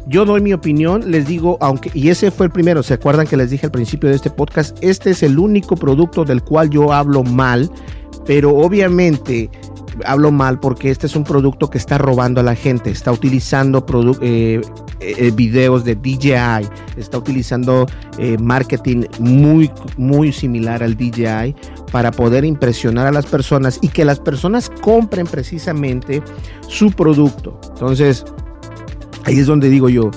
yo 0.06 0.24
doy 0.24 0.40
mi 0.40 0.52
opinión, 0.52 1.10
les 1.10 1.26
digo, 1.26 1.58
aunque, 1.60 1.90
y 1.92 2.08
ese 2.08 2.30
fue 2.30 2.46
el 2.46 2.52
primero, 2.52 2.82
¿se 2.82 2.94
acuerdan 2.94 3.26
que 3.26 3.36
les 3.36 3.50
dije 3.50 3.66
al 3.66 3.72
principio 3.72 4.08
de 4.08 4.16
este 4.16 4.30
podcast? 4.30 4.78
Este 4.80 5.10
es 5.10 5.22
el 5.22 5.38
único 5.38 5.76
producto 5.76 6.24
del 6.24 6.42
cual 6.42 6.70
yo 6.70 6.92
hablo 6.92 7.24
mal, 7.24 7.70
pero 8.24 8.56
obviamente 8.56 9.50
hablo 10.04 10.30
mal 10.30 10.60
porque 10.60 10.90
este 10.90 11.06
es 11.06 11.16
un 11.16 11.24
producto 11.24 11.70
que 11.70 11.78
está 11.78 11.98
robando 11.98 12.40
a 12.40 12.44
la 12.44 12.54
gente, 12.54 12.90
está 12.90 13.12
utilizando 13.12 13.84
eh, 14.20 14.60
eh, 15.00 15.30
videos 15.34 15.84
de 15.84 15.94
DJI, 15.94 16.68
está 16.96 17.18
utilizando 17.18 17.86
eh, 18.18 18.36
marketing 18.38 19.04
muy, 19.18 19.70
muy 19.96 20.32
similar 20.32 20.82
al 20.82 20.96
DJI 20.96 21.54
para 21.92 22.10
poder 22.10 22.44
impresionar 22.44 23.06
a 23.06 23.12
las 23.12 23.26
personas 23.26 23.78
y 23.82 23.88
que 23.88 24.04
las 24.04 24.20
personas 24.20 24.70
compren 24.80 25.26
precisamente 25.26 26.22
su 26.66 26.90
producto. 26.90 27.60
Entonces, 27.70 28.24
ahí 29.24 29.38
es 29.38 29.46
donde 29.46 29.68
digo 29.68 29.88
yo, 29.88 30.10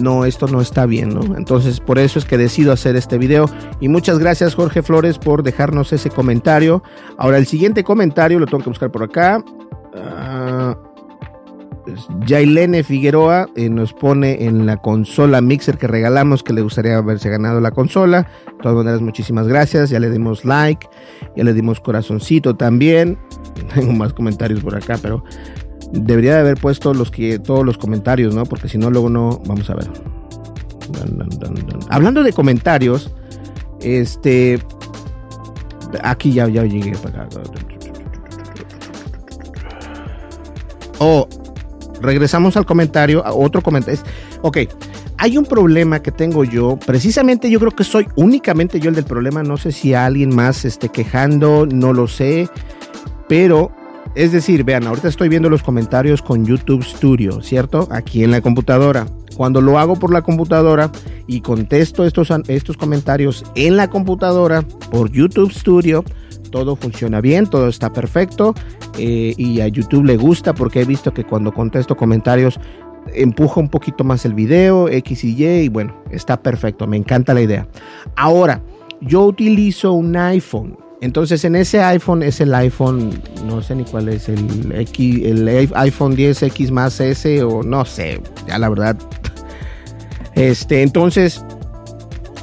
no, 0.00 0.24
esto 0.24 0.46
no 0.46 0.60
está 0.60 0.86
bien, 0.86 1.10
¿no? 1.10 1.36
Entonces, 1.36 1.80
por 1.80 1.98
eso 1.98 2.18
es 2.18 2.24
que 2.24 2.38
decido 2.38 2.72
hacer 2.72 2.96
este 2.96 3.18
video. 3.18 3.46
Y 3.80 3.88
muchas 3.88 4.18
gracias, 4.18 4.54
Jorge 4.54 4.82
Flores, 4.82 5.18
por 5.18 5.42
dejarnos 5.42 5.92
ese 5.92 6.10
comentario. 6.10 6.82
Ahora, 7.18 7.38
el 7.38 7.46
siguiente 7.46 7.84
comentario 7.84 8.38
lo 8.38 8.46
tengo 8.46 8.62
que 8.62 8.70
buscar 8.70 8.90
por 8.90 9.02
acá. 9.02 9.44
Uh, 9.94 10.74
Figueroa 12.84 13.48
eh, 13.56 13.68
nos 13.68 13.92
pone 13.92 14.44
en 14.44 14.66
la 14.66 14.76
consola 14.76 15.40
Mixer 15.40 15.76
que 15.76 15.86
regalamos 15.86 16.42
que 16.42 16.52
le 16.52 16.62
gustaría 16.62 16.96
haberse 16.96 17.28
ganado 17.28 17.60
la 17.60 17.72
consola. 17.72 18.28
De 18.46 18.62
todas 18.62 18.76
maneras, 18.76 19.00
muchísimas 19.02 19.48
gracias. 19.48 19.90
Ya 19.90 20.00
le 20.00 20.10
dimos 20.10 20.44
like, 20.44 20.88
ya 21.36 21.44
le 21.44 21.52
dimos 21.52 21.80
corazoncito 21.80 22.56
también. 22.56 23.18
Tengo 23.74 23.92
más 23.92 24.12
comentarios 24.12 24.60
por 24.60 24.76
acá, 24.76 24.98
pero 25.02 25.24
debería 25.92 26.34
de 26.34 26.40
haber 26.40 26.56
puesto 26.56 26.94
los 26.94 27.10
que 27.10 27.38
todos 27.38 27.64
los 27.64 27.78
comentarios, 27.78 28.34
¿no? 28.34 28.44
Porque 28.44 28.68
si 28.68 28.78
no 28.78 28.90
luego 28.90 29.08
no 29.08 29.40
vamos 29.46 29.68
a 29.70 29.74
ver. 29.74 29.88
Hablando 31.88 32.22
de 32.22 32.32
comentarios, 32.32 33.10
este 33.80 34.58
aquí 36.02 36.32
ya 36.32 36.48
ya 36.48 36.64
llegué 36.64 36.92
para 36.98 37.22
acá. 37.22 37.40
Oh, 40.98 41.28
regresamos 42.00 42.56
al 42.56 42.64
comentario, 42.64 43.22
otro 43.26 43.60
comentario. 43.60 44.00
Ok, 44.42 44.58
hay 45.18 45.36
un 45.36 45.44
problema 45.44 46.00
que 46.00 46.10
tengo 46.10 46.44
yo. 46.44 46.78
Precisamente 46.84 47.50
yo 47.50 47.58
creo 47.60 47.72
que 47.72 47.84
soy 47.84 48.08
únicamente 48.16 48.80
yo 48.80 48.88
el 48.88 48.94
del 48.94 49.04
problema. 49.04 49.42
No 49.42 49.56
sé 49.56 49.72
si 49.72 49.94
alguien 49.94 50.34
más 50.34 50.64
esté 50.64 50.88
quejando, 50.88 51.66
no 51.66 51.92
lo 51.92 52.08
sé. 52.08 52.48
Pero 53.28 53.72
es 54.14 54.32
decir, 54.32 54.64
vean, 54.64 54.86
ahorita 54.86 55.08
estoy 55.08 55.28
viendo 55.28 55.48
los 55.48 55.62
comentarios 55.62 56.20
con 56.20 56.44
YouTube 56.44 56.84
Studio, 56.84 57.42
¿cierto? 57.42 57.88
Aquí 57.90 58.22
en 58.22 58.30
la 58.30 58.40
computadora. 58.40 59.06
Cuando 59.36 59.60
lo 59.62 59.78
hago 59.78 59.96
por 59.96 60.12
la 60.12 60.22
computadora 60.22 60.90
y 61.26 61.40
contesto 61.40 62.04
estos, 62.04 62.30
estos 62.48 62.76
comentarios 62.76 63.44
en 63.54 63.76
la 63.76 63.88
computadora 63.88 64.62
por 64.90 65.10
YouTube 65.10 65.52
Studio, 65.52 66.04
todo 66.50 66.76
funciona 66.76 67.22
bien, 67.22 67.46
todo 67.46 67.68
está 67.68 67.90
perfecto 67.92 68.54
eh, 68.98 69.32
y 69.38 69.60
a 69.62 69.68
YouTube 69.68 70.04
le 70.04 70.18
gusta 70.18 70.52
porque 70.52 70.82
he 70.82 70.84
visto 70.84 71.14
que 71.14 71.24
cuando 71.24 71.52
contesto 71.52 71.96
comentarios 71.96 72.60
empuja 73.14 73.60
un 73.60 73.70
poquito 73.70 74.04
más 74.04 74.26
el 74.26 74.34
video, 74.34 74.88
X 74.88 75.24
y 75.24 75.34
Y, 75.42 75.64
y 75.64 75.68
bueno, 75.68 75.96
está 76.10 76.42
perfecto, 76.42 76.86
me 76.86 76.98
encanta 76.98 77.32
la 77.32 77.40
idea. 77.40 77.66
Ahora, 78.16 78.62
yo 79.00 79.24
utilizo 79.24 79.92
un 79.92 80.14
iPhone 80.16 80.76
entonces 81.02 81.44
en 81.44 81.56
ese 81.56 81.82
iPhone 81.82 82.22
es 82.22 82.40
el 82.40 82.54
iPhone, 82.54 83.20
no 83.44 83.60
sé 83.60 83.74
ni 83.74 83.82
cuál 83.82 84.08
es, 84.08 84.28
el, 84.28 84.72
X, 84.72 85.26
el 85.26 85.48
iPhone 85.74 86.16
10X 86.16 86.70
más 86.70 87.00
S 87.00 87.42
o 87.42 87.64
no 87.64 87.84
sé, 87.84 88.20
ya 88.46 88.58
la 88.58 88.68
verdad. 88.68 88.96
Este, 90.34 90.80
entonces 90.80 91.44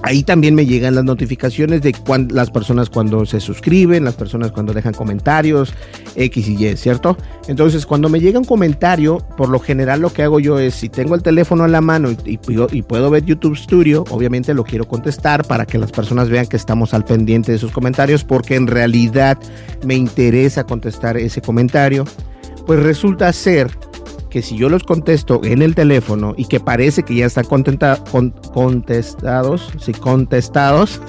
Ahí 0.02 0.24
también 0.24 0.56
me 0.56 0.66
llegan 0.66 0.96
las 0.96 1.04
notificaciones 1.04 1.82
de 1.82 1.94
las 2.30 2.52
personas 2.52 2.90
cuando 2.90 3.26
se 3.26 3.40
suscriben, 3.42 4.06
las 4.06 4.16
personas 4.16 4.52
cuando 4.52 4.74
dejan 4.74 4.94
comentarios, 4.94 5.74
X 6.16 6.48
y 6.48 6.66
Y, 6.66 6.78
¿cierto? 6.78 7.18
Entonces, 7.48 7.86
cuando 7.86 8.08
me 8.08 8.20
llega 8.20 8.40
un 8.40 8.46
comentario, 8.46 9.18
por 9.36 9.50
lo 9.50 9.60
general 9.60 10.00
lo 10.00 10.14
que 10.14 10.24
hago 10.24 10.40
yo 10.40 10.58
es, 10.58 10.76
si 10.76 10.88
tengo 10.88 11.16
el 11.16 11.22
teléfono 11.22 11.66
en 11.66 11.74
la 11.74 11.82
mano 11.82 12.10
y, 12.26 12.38
puedo 12.38 13.10
ver 13.10 13.26
YouTube 13.26 13.58
Studio, 13.58 14.06
obviamente 14.10 14.54
lo 14.54 14.64
quiero 14.64 14.88
contestar 14.88 15.46
para 15.46 15.66
que 15.66 15.78
las 15.78 15.92
personas 15.92 16.30
vean 16.30 16.48
que 16.48 16.58
estamos 16.58 16.94
al 16.94 17.04
pendiente 17.04 17.52
de 17.52 17.58
sus 17.58 17.72
comentarios, 17.72 18.24
porque 18.24 18.56
en 18.56 18.68
realidad 18.68 19.38
me 19.86 19.96
interesa 19.96 20.64
contestar 20.64 21.18
ese 21.18 21.42
comentario. 21.42 22.06
Pues 22.66 22.80
resulta 22.82 23.34
ser 23.34 23.70
que 24.30 24.42
si 24.42 24.58
yo 24.58 24.70
los 24.70 24.84
contesto 24.84 25.42
en 25.44 25.62
el 25.62 25.76
teléfono 25.76 26.34
y 26.38 26.46
que 26.46 26.60
parece 26.60 27.04
que 27.04 27.16
ya 27.16 27.26
están 27.26 27.46
contestados, 27.46 29.72
si 29.80 29.94
contestados, 29.94 31.02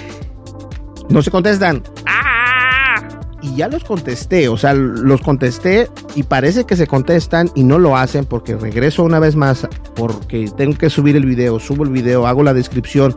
no 1.08 1.22
se 1.22 1.30
contestan. 1.30 1.82
Y 3.42 3.56
ya 3.56 3.66
los 3.66 3.82
contesté, 3.82 4.48
o 4.48 4.56
sea, 4.56 4.72
los 4.72 5.20
contesté 5.20 5.88
y 6.14 6.22
parece 6.22 6.64
que 6.64 6.76
se 6.76 6.86
contestan 6.86 7.50
y 7.56 7.64
no 7.64 7.80
lo 7.80 7.96
hacen 7.96 8.24
porque 8.24 8.54
regreso 8.54 9.02
una 9.02 9.18
vez 9.18 9.34
más 9.34 9.66
porque 9.96 10.48
tengo 10.56 10.78
que 10.78 10.88
subir 10.88 11.16
el 11.16 11.26
video, 11.26 11.58
subo 11.58 11.82
el 11.82 11.90
video, 11.90 12.28
hago 12.28 12.44
la 12.44 12.54
descripción 12.54 13.16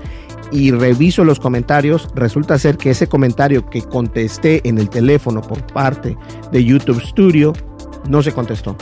y 0.52 0.72
reviso 0.72 1.24
los 1.24 1.40
comentarios, 1.40 2.10
resulta 2.16 2.58
ser 2.58 2.78
que 2.78 2.90
ese 2.90 3.08
comentario 3.08 3.70
que 3.70 3.84
contesté 3.84 4.68
en 4.68 4.80
el 4.80 4.90
teléfono 4.90 5.42
por 5.42 5.64
parte 5.68 6.18
de 6.52 6.64
YouTube 6.64 7.02
Studio 7.02 7.54
no 8.10 8.22
se 8.22 8.32
contestó. 8.32 8.76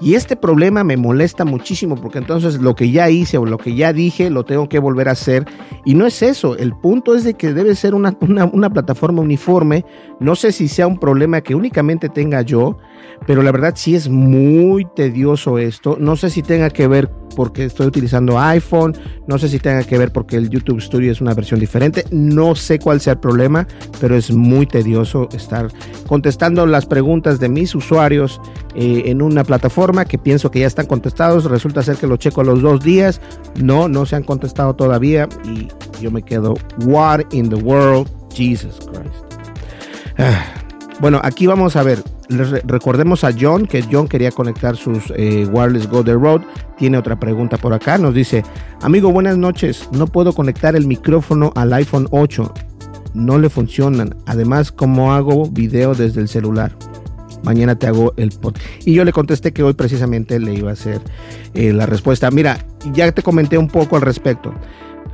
Y 0.00 0.14
este 0.14 0.34
problema 0.34 0.82
me 0.82 0.96
molesta 0.96 1.44
muchísimo 1.44 1.94
porque 1.94 2.18
entonces 2.18 2.60
lo 2.60 2.74
que 2.74 2.90
ya 2.90 3.08
hice 3.08 3.38
o 3.38 3.46
lo 3.46 3.56
que 3.56 3.76
ya 3.76 3.92
dije 3.92 4.30
lo 4.30 4.44
tengo 4.44 4.68
que 4.68 4.80
volver 4.80 5.08
a 5.08 5.12
hacer. 5.12 5.44
Y 5.84 5.94
no 5.94 6.06
es 6.06 6.22
eso, 6.22 6.56
el 6.56 6.74
punto 6.74 7.14
es 7.14 7.22
de 7.22 7.34
que 7.34 7.52
debe 7.52 7.76
ser 7.76 7.94
una, 7.94 8.16
una 8.20 8.70
plataforma 8.70 9.22
uniforme. 9.22 9.84
No 10.18 10.34
sé 10.34 10.50
si 10.50 10.66
sea 10.66 10.88
un 10.88 10.98
problema 10.98 11.40
que 11.40 11.54
únicamente 11.54 12.08
tenga 12.08 12.42
yo, 12.42 12.78
pero 13.26 13.42
la 13.42 13.52
verdad 13.52 13.74
sí 13.76 13.94
es 13.94 14.08
muy 14.08 14.86
tedioso 14.96 15.58
esto. 15.58 15.96
No 15.98 16.16
sé 16.16 16.30
si 16.30 16.42
tenga 16.42 16.70
que 16.70 16.88
ver 16.88 17.10
porque 17.34 17.64
estoy 17.64 17.86
utilizando 17.86 18.38
iPhone, 18.38 18.94
no 19.26 19.38
sé 19.38 19.48
si 19.48 19.58
tenga 19.58 19.84
que 19.84 19.98
ver 19.98 20.12
porque 20.12 20.36
el 20.36 20.50
YouTube 20.50 20.80
Studio 20.80 21.10
es 21.10 21.20
una 21.20 21.34
versión 21.34 21.60
diferente, 21.60 22.04
no 22.10 22.54
sé 22.54 22.78
cuál 22.78 23.00
sea 23.00 23.14
el 23.14 23.20
problema, 23.20 23.66
pero 24.00 24.16
es 24.16 24.30
muy 24.30 24.66
tedioso 24.66 25.28
estar 25.32 25.68
contestando 26.06 26.66
las 26.66 26.86
preguntas 26.86 27.40
de 27.40 27.48
mis 27.48 27.74
usuarios 27.74 28.40
eh, 28.74 29.04
en 29.06 29.22
una 29.22 29.44
plataforma 29.44 30.04
que 30.04 30.18
pienso 30.18 30.50
que 30.50 30.60
ya 30.60 30.66
están 30.66 30.86
contestados, 30.86 31.44
resulta 31.44 31.82
ser 31.82 31.96
que 31.96 32.06
lo 32.06 32.16
checo 32.16 32.42
a 32.42 32.44
los 32.44 32.60
dos 32.60 32.84
días, 32.84 33.20
no, 33.56 33.88
no 33.88 34.06
se 34.06 34.16
han 34.16 34.24
contestado 34.24 34.74
todavía 34.74 35.28
y 35.44 35.68
yo 36.00 36.10
me 36.10 36.22
quedo, 36.22 36.54
what 36.84 37.20
in 37.32 37.48
the 37.48 37.56
world, 37.56 38.08
Jesus 38.34 38.78
Christ. 38.86 39.32
Ah, 40.18 40.61
bueno, 41.02 41.20
aquí 41.24 41.48
vamos 41.48 41.74
a 41.74 41.82
ver, 41.82 42.00
recordemos 42.62 43.24
a 43.24 43.32
John, 43.36 43.66
que 43.66 43.82
John 43.90 44.06
quería 44.06 44.30
conectar 44.30 44.76
sus 44.76 45.12
eh, 45.16 45.48
Wireless 45.50 45.88
Go 45.88 46.04
The 46.04 46.12
Road. 46.12 46.42
Tiene 46.78 46.96
otra 46.96 47.18
pregunta 47.18 47.56
por 47.56 47.72
acá. 47.72 47.98
Nos 47.98 48.14
dice, 48.14 48.44
amigo, 48.82 49.10
buenas 49.10 49.36
noches. 49.36 49.88
No 49.90 50.06
puedo 50.06 50.32
conectar 50.32 50.76
el 50.76 50.86
micrófono 50.86 51.52
al 51.56 51.72
iPhone 51.72 52.06
8. 52.12 52.54
No 53.14 53.36
le 53.36 53.50
funcionan. 53.50 54.14
Además, 54.26 54.70
¿cómo 54.70 55.12
hago 55.12 55.50
video 55.50 55.96
desde 55.96 56.20
el 56.20 56.28
celular? 56.28 56.70
Mañana 57.42 57.74
te 57.74 57.88
hago 57.88 58.14
el 58.16 58.30
pod. 58.30 58.54
Y 58.84 58.94
yo 58.94 59.04
le 59.04 59.12
contesté 59.12 59.52
que 59.52 59.64
hoy 59.64 59.72
precisamente 59.72 60.38
le 60.38 60.54
iba 60.54 60.70
a 60.70 60.74
hacer 60.74 61.00
eh, 61.54 61.72
la 61.72 61.86
respuesta. 61.86 62.30
Mira, 62.30 62.64
ya 62.92 63.10
te 63.10 63.24
comenté 63.24 63.58
un 63.58 63.66
poco 63.66 63.96
al 63.96 64.02
respecto 64.02 64.54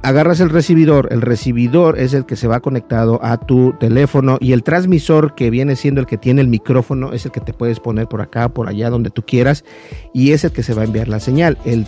agarras 0.02 0.40
el 0.40 0.50
recibidor, 0.50 1.08
el 1.10 1.22
recibidor 1.22 1.98
es 1.98 2.14
el 2.14 2.26
que 2.26 2.36
se 2.36 2.48
va 2.48 2.60
conectado 2.60 3.20
a 3.22 3.36
tu 3.38 3.74
teléfono 3.78 4.38
y 4.40 4.52
el 4.52 4.62
transmisor 4.62 5.34
que 5.34 5.50
viene 5.50 5.76
siendo 5.76 6.00
el 6.00 6.06
que 6.06 6.18
tiene 6.18 6.40
el 6.40 6.48
micrófono 6.48 7.12
es 7.12 7.24
el 7.26 7.32
que 7.32 7.40
te 7.40 7.52
puedes 7.52 7.80
poner 7.80 8.06
por 8.06 8.20
acá, 8.20 8.48
por 8.48 8.68
allá, 8.68 8.90
donde 8.90 9.10
tú 9.10 9.22
quieras 9.22 9.64
y 10.12 10.32
es 10.32 10.44
el 10.44 10.52
que 10.52 10.62
se 10.62 10.74
va 10.74 10.82
a 10.82 10.84
enviar 10.84 11.08
la 11.08 11.20
señal. 11.20 11.58
El, 11.64 11.86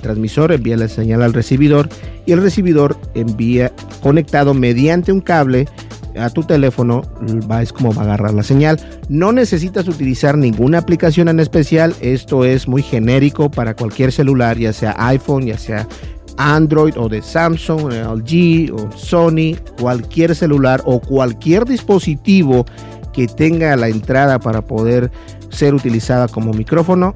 transmisor 0.00 0.52
envía 0.52 0.76
la 0.76 0.88
señal 0.88 1.22
al 1.22 1.32
recibidor 1.32 1.88
y 2.26 2.32
el 2.32 2.42
recibidor 2.42 2.96
envía 3.14 3.72
conectado 4.02 4.54
mediante 4.54 5.12
un 5.12 5.20
cable 5.20 5.66
a 6.16 6.30
tu 6.30 6.44
teléfono 6.44 7.02
es 7.60 7.72
como 7.72 7.92
va 7.92 8.02
a 8.02 8.04
agarrar 8.04 8.34
la 8.34 8.42
señal. 8.42 8.78
No 9.08 9.32
necesitas 9.32 9.88
utilizar 9.88 10.38
ninguna 10.38 10.78
aplicación 10.78 11.28
en 11.28 11.40
especial. 11.40 11.94
Esto 12.00 12.44
es 12.44 12.68
muy 12.68 12.82
genérico 12.82 13.50
para 13.50 13.74
cualquier 13.74 14.12
celular, 14.12 14.56
ya 14.56 14.72
sea 14.72 14.94
iPhone, 14.98 15.46
ya 15.46 15.58
sea 15.58 15.88
Android 16.36 16.94
o 16.96 17.08
de 17.08 17.22
Samsung, 17.22 17.92
LG 17.92 18.72
o 18.72 18.90
Sony, 18.96 19.56
cualquier 19.80 20.34
celular 20.34 20.82
o 20.84 21.00
cualquier 21.00 21.64
dispositivo 21.64 22.64
que 23.12 23.28
tenga 23.28 23.76
la 23.76 23.88
entrada 23.88 24.38
para 24.38 24.62
poder 24.62 25.10
ser 25.50 25.74
utilizada 25.74 26.26
como 26.28 26.52
micrófono, 26.52 27.14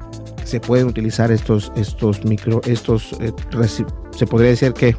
se 0.49 0.59
pueden 0.59 0.87
utilizar 0.87 1.31
estos 1.31 1.71
estos 1.75 2.25
micro 2.25 2.61
estos 2.65 3.13
eh, 3.21 3.31
se 4.17 4.25
podría 4.25 4.49
decir 4.49 4.73
que 4.73 4.97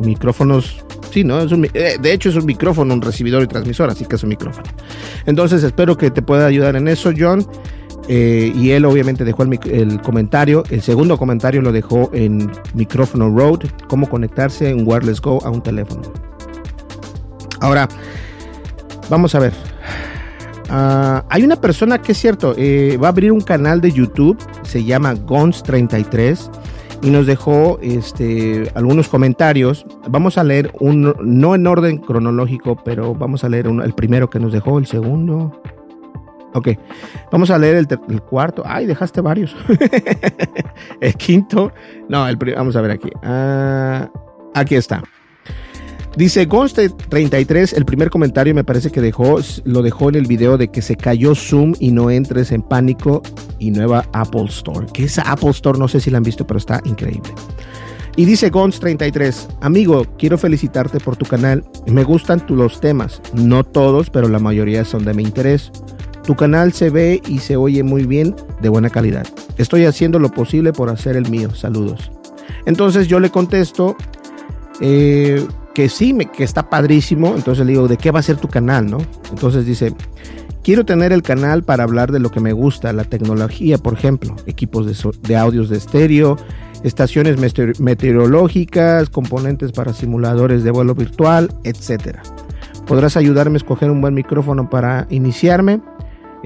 micrófonos 0.00 0.84
sí 1.10 1.24
no 1.24 1.40
es 1.40 1.50
eh, 1.72 1.96
de 1.98 2.12
hecho 2.12 2.28
es 2.28 2.36
un 2.36 2.44
micrófono 2.44 2.92
un 2.92 3.00
recibidor 3.00 3.42
y 3.42 3.46
transmisor 3.46 3.88
así 3.88 4.04
que 4.04 4.16
es 4.16 4.22
un 4.22 4.28
micrófono. 4.28 4.68
Entonces 5.24 5.62
espero 5.62 5.96
que 5.96 6.10
te 6.10 6.20
pueda 6.20 6.46
ayudar 6.46 6.76
en 6.76 6.88
eso 6.88 7.10
John 7.16 7.46
eh, 8.08 8.52
y 8.54 8.70
él 8.70 8.84
obviamente 8.84 9.24
dejó 9.24 9.42
el, 9.42 10.00
comentario. 10.02 10.62
El 10.70 10.82
segundo 10.82 11.18
comentario 11.18 11.60
lo 11.62 11.72
dejó 11.72 12.10
en 12.12 12.50
micrófono 12.74 13.28
Road, 13.28 13.60
cómo 13.88 14.08
conectarse 14.08 14.70
en 14.70 14.86
Wireless 14.86 15.20
Go 15.20 15.44
a 15.44 15.50
un 15.50 15.62
teléfono. 15.62 16.02
Ahora, 17.60 17.88
vamos 19.08 19.34
a 19.34 19.40
ver. 19.40 19.52
Ah, 20.68 21.24
hay 21.28 21.44
una 21.44 21.56
persona 21.56 22.00
que 22.00 22.12
es 22.12 22.18
cierto, 22.18 22.54
eh, 22.56 22.98
va 23.02 23.08
a 23.08 23.10
abrir 23.10 23.30
un 23.30 23.40
canal 23.40 23.80
de 23.80 23.92
YouTube, 23.92 24.36
se 24.62 24.82
llama 24.82 25.14
Gons33 25.14 26.50
y 27.02 27.10
nos 27.10 27.26
dejó 27.26 27.78
este, 27.82 28.70
algunos 28.74 29.08
comentarios. 29.08 29.86
Vamos 30.08 30.38
a 30.38 30.44
leer 30.44 30.72
un, 30.80 31.14
no 31.20 31.54
en 31.54 31.66
orden 31.66 31.98
cronológico, 31.98 32.76
pero 32.84 33.14
vamos 33.14 33.44
a 33.44 33.48
leer 33.48 33.66
el 33.66 33.92
primero 33.94 34.28
que 34.28 34.40
nos 34.40 34.52
dejó, 34.52 34.78
el 34.78 34.86
segundo. 34.86 35.60
Ok, 36.56 36.68
vamos 37.30 37.50
a 37.50 37.58
leer 37.58 37.76
el, 37.76 38.22
cuarto. 38.22 38.62
Ay, 38.64 38.86
dejaste 38.86 39.20
varios. 39.20 39.54
el 41.00 41.14
quinto. 41.14 41.70
No, 42.08 42.26
el 42.26 42.36
vamos 42.36 42.76
a 42.76 42.80
ver 42.80 42.92
aquí. 42.92 43.10
Ah, 43.22 44.10
aquí 44.54 44.74
está. 44.74 45.02
Dice 46.16 46.46
Gonste 46.46 46.88
33, 46.88 47.74
el 47.74 47.84
primer 47.84 48.08
comentario 48.08 48.54
me 48.54 48.64
parece 48.64 48.90
que 48.90 49.02
dejó, 49.02 49.38
lo 49.64 49.82
dejó 49.82 50.08
en 50.08 50.14
el 50.14 50.26
video 50.26 50.56
de 50.56 50.68
que 50.68 50.80
se 50.80 50.96
cayó 50.96 51.34
Zoom 51.34 51.74
y 51.78 51.90
no 51.92 52.10
entres 52.10 52.52
en 52.52 52.62
pánico 52.62 53.20
y 53.58 53.70
nueva 53.70 54.06
Apple 54.14 54.46
Store. 54.46 54.86
Que 54.94 55.04
esa 55.04 55.30
Apple 55.30 55.50
Store 55.50 55.78
no 55.78 55.88
sé 55.88 56.00
si 56.00 56.10
la 56.10 56.16
han 56.16 56.24
visto, 56.24 56.46
pero 56.46 56.56
está 56.56 56.80
increíble. 56.86 57.28
Y 58.16 58.24
dice 58.24 58.48
Gons 58.48 58.80
33, 58.80 59.46
amigo, 59.60 60.06
quiero 60.18 60.38
felicitarte 60.38 61.00
por 61.00 61.16
tu 61.16 61.26
canal. 61.26 61.62
Me 61.86 62.02
gustan 62.02 62.46
tu- 62.46 62.56
los 62.56 62.80
temas, 62.80 63.20
no 63.34 63.62
todos, 63.62 64.08
pero 64.08 64.26
la 64.28 64.38
mayoría 64.38 64.86
son 64.86 65.04
de 65.04 65.12
mi 65.12 65.22
interés. 65.22 65.70
Tu 66.26 66.34
canal 66.34 66.72
se 66.72 66.90
ve 66.90 67.22
y 67.28 67.38
se 67.38 67.56
oye 67.56 67.82
muy 67.84 68.04
bien, 68.04 68.34
de 68.60 68.68
buena 68.68 68.90
calidad. 68.90 69.26
Estoy 69.58 69.84
haciendo 69.84 70.18
lo 70.18 70.30
posible 70.30 70.72
por 70.72 70.90
hacer 70.90 71.16
el 71.16 71.28
mío. 71.30 71.54
Saludos. 71.54 72.10
Entonces 72.66 73.06
yo 73.06 73.20
le 73.20 73.30
contesto 73.30 73.96
eh, 74.80 75.46
que 75.74 75.88
sí, 75.88 76.12
me- 76.12 76.26
que 76.30 76.42
está 76.44 76.68
padrísimo. 76.68 77.34
Entonces 77.36 77.64
le 77.64 77.72
digo, 77.72 77.86
¿de 77.88 77.96
qué 77.96 78.10
va 78.10 78.18
a 78.20 78.22
ser 78.24 78.36
tu 78.38 78.48
canal? 78.48 78.90
¿no? 78.90 78.98
Entonces 79.30 79.66
dice, 79.66 79.94
quiero 80.64 80.84
tener 80.84 81.12
el 81.12 81.22
canal 81.22 81.62
para 81.62 81.84
hablar 81.84 82.10
de 82.10 82.18
lo 82.18 82.30
que 82.30 82.40
me 82.40 82.52
gusta, 82.52 82.92
la 82.92 83.04
tecnología, 83.04 83.78
por 83.78 83.94
ejemplo, 83.94 84.34
equipos 84.46 84.84
de, 84.86 85.10
de 85.28 85.36
audios 85.36 85.68
de 85.68 85.76
estéreo, 85.76 86.36
estaciones 86.82 87.38
meteor- 87.38 87.78
meteorológicas, 87.78 89.10
componentes 89.10 89.70
para 89.72 89.92
simuladores 89.92 90.64
de 90.64 90.72
vuelo 90.72 90.94
virtual, 90.96 91.50
etcétera. 91.62 92.22
¿Podrás 92.86 93.16
ayudarme 93.16 93.54
a 93.54 93.58
escoger 93.58 93.90
un 93.90 94.00
buen 94.00 94.14
micrófono 94.14 94.68
para 94.70 95.06
iniciarme? 95.10 95.80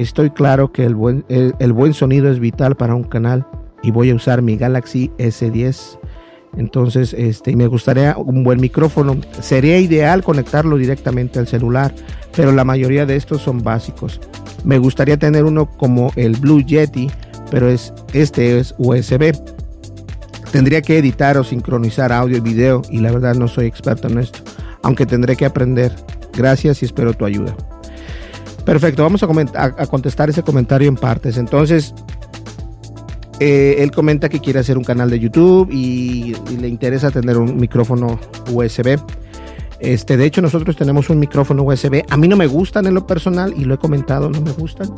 Estoy 0.01 0.31
claro 0.31 0.73
que 0.73 0.87
el 0.87 0.95
buen, 0.95 1.27
el, 1.29 1.73
buen 1.75 1.93
sonido 1.93 2.31
es 2.31 2.41
vital 2.41 2.75
para 2.75 2.95
un 2.95 3.05
canal 3.05 3.47
y 3.83 3.91
voy 3.91 4.09
a 4.09 4.15
usar 4.15 4.41
mi 4.41 4.57
Galaxy 4.57 5.11
S10. 5.19 5.99
Entonces, 6.57 7.13
este, 7.13 7.55
me 7.55 7.67
gustaría 7.67 8.17
un 8.17 8.43
buen 8.43 8.63
micrófono. 8.63 9.19
Sería 9.43 9.79
ideal 9.79 10.25
conectarlo 10.25 10.79
directamente 10.79 11.39
al 11.39 11.49
celular, 11.49 11.95
pero 12.35 12.51
la 12.51 12.65
mayoría 12.65 13.05
de 13.05 13.17
estos 13.17 13.43
son 13.43 13.63
básicos. 13.63 14.23
Me 14.65 14.79
gustaría 14.79 15.19
tener 15.19 15.45
uno 15.45 15.71
como 15.71 16.13
el 16.17 16.35
Blue 16.35 16.65
Yeti, 16.65 17.11
pero 17.51 17.69
es, 17.69 17.93
este 18.15 18.59
es 18.59 18.75
USB. 18.79 19.35
Tendría 20.51 20.81
que 20.81 20.97
editar 20.97 21.37
o 21.37 21.45
sincronizar 21.45 22.11
audio 22.11 22.39
y 22.39 22.41
video 22.41 22.81
y 22.91 23.01
la 23.01 23.13
verdad 23.13 23.35
no 23.35 23.49
soy 23.49 23.67
experto 23.67 24.09
en 24.09 24.21
esto, 24.21 24.39
aunque 24.83 25.05
tendré 25.05 25.37
que 25.37 25.45
aprender. 25.45 25.93
Gracias 26.33 26.81
y 26.81 26.87
espero 26.87 27.13
tu 27.13 27.27
ayuda. 27.27 27.55
Perfecto, 28.71 29.03
vamos 29.03 29.21
a, 29.25 29.27
a- 29.65 29.87
contestar 29.89 30.31
ese 30.31 30.45
comentario 30.45 30.89
en 30.89 30.95
partes. 30.95 31.37
Entonces, 31.39 31.93
eh, 33.41 33.75
él 33.81 33.91
comenta 33.91 34.29
que 34.29 34.39
quiere 34.39 34.61
hacer 34.61 34.79
un 34.79 34.85
canal 34.85 35.11
de 35.11 35.19
YouTube 35.19 35.69
y, 35.73 36.37
y 36.49 36.57
le 36.57 36.69
interesa 36.69 37.11
tener 37.11 37.37
un 37.37 37.57
micrófono 37.57 38.21
USB. 38.53 38.97
Este, 39.81 40.17
de 40.17 40.25
hecho, 40.25 40.41
nosotros 40.41 40.77
tenemos 40.77 41.11
un 41.11 41.19
micrófono 41.19 41.65
USB. 41.65 42.05
A 42.11 42.17
mí 42.17 42.29
no 42.29 42.37
me 42.37 42.47
gustan 42.47 42.87
en 42.87 42.95
lo 42.95 43.09
personal 43.09 43.53
y 43.57 43.65
lo 43.65 43.75
he 43.75 43.79
comentado, 43.79 44.31
no 44.31 44.41
me 44.41 44.53
gustan. 44.53 44.89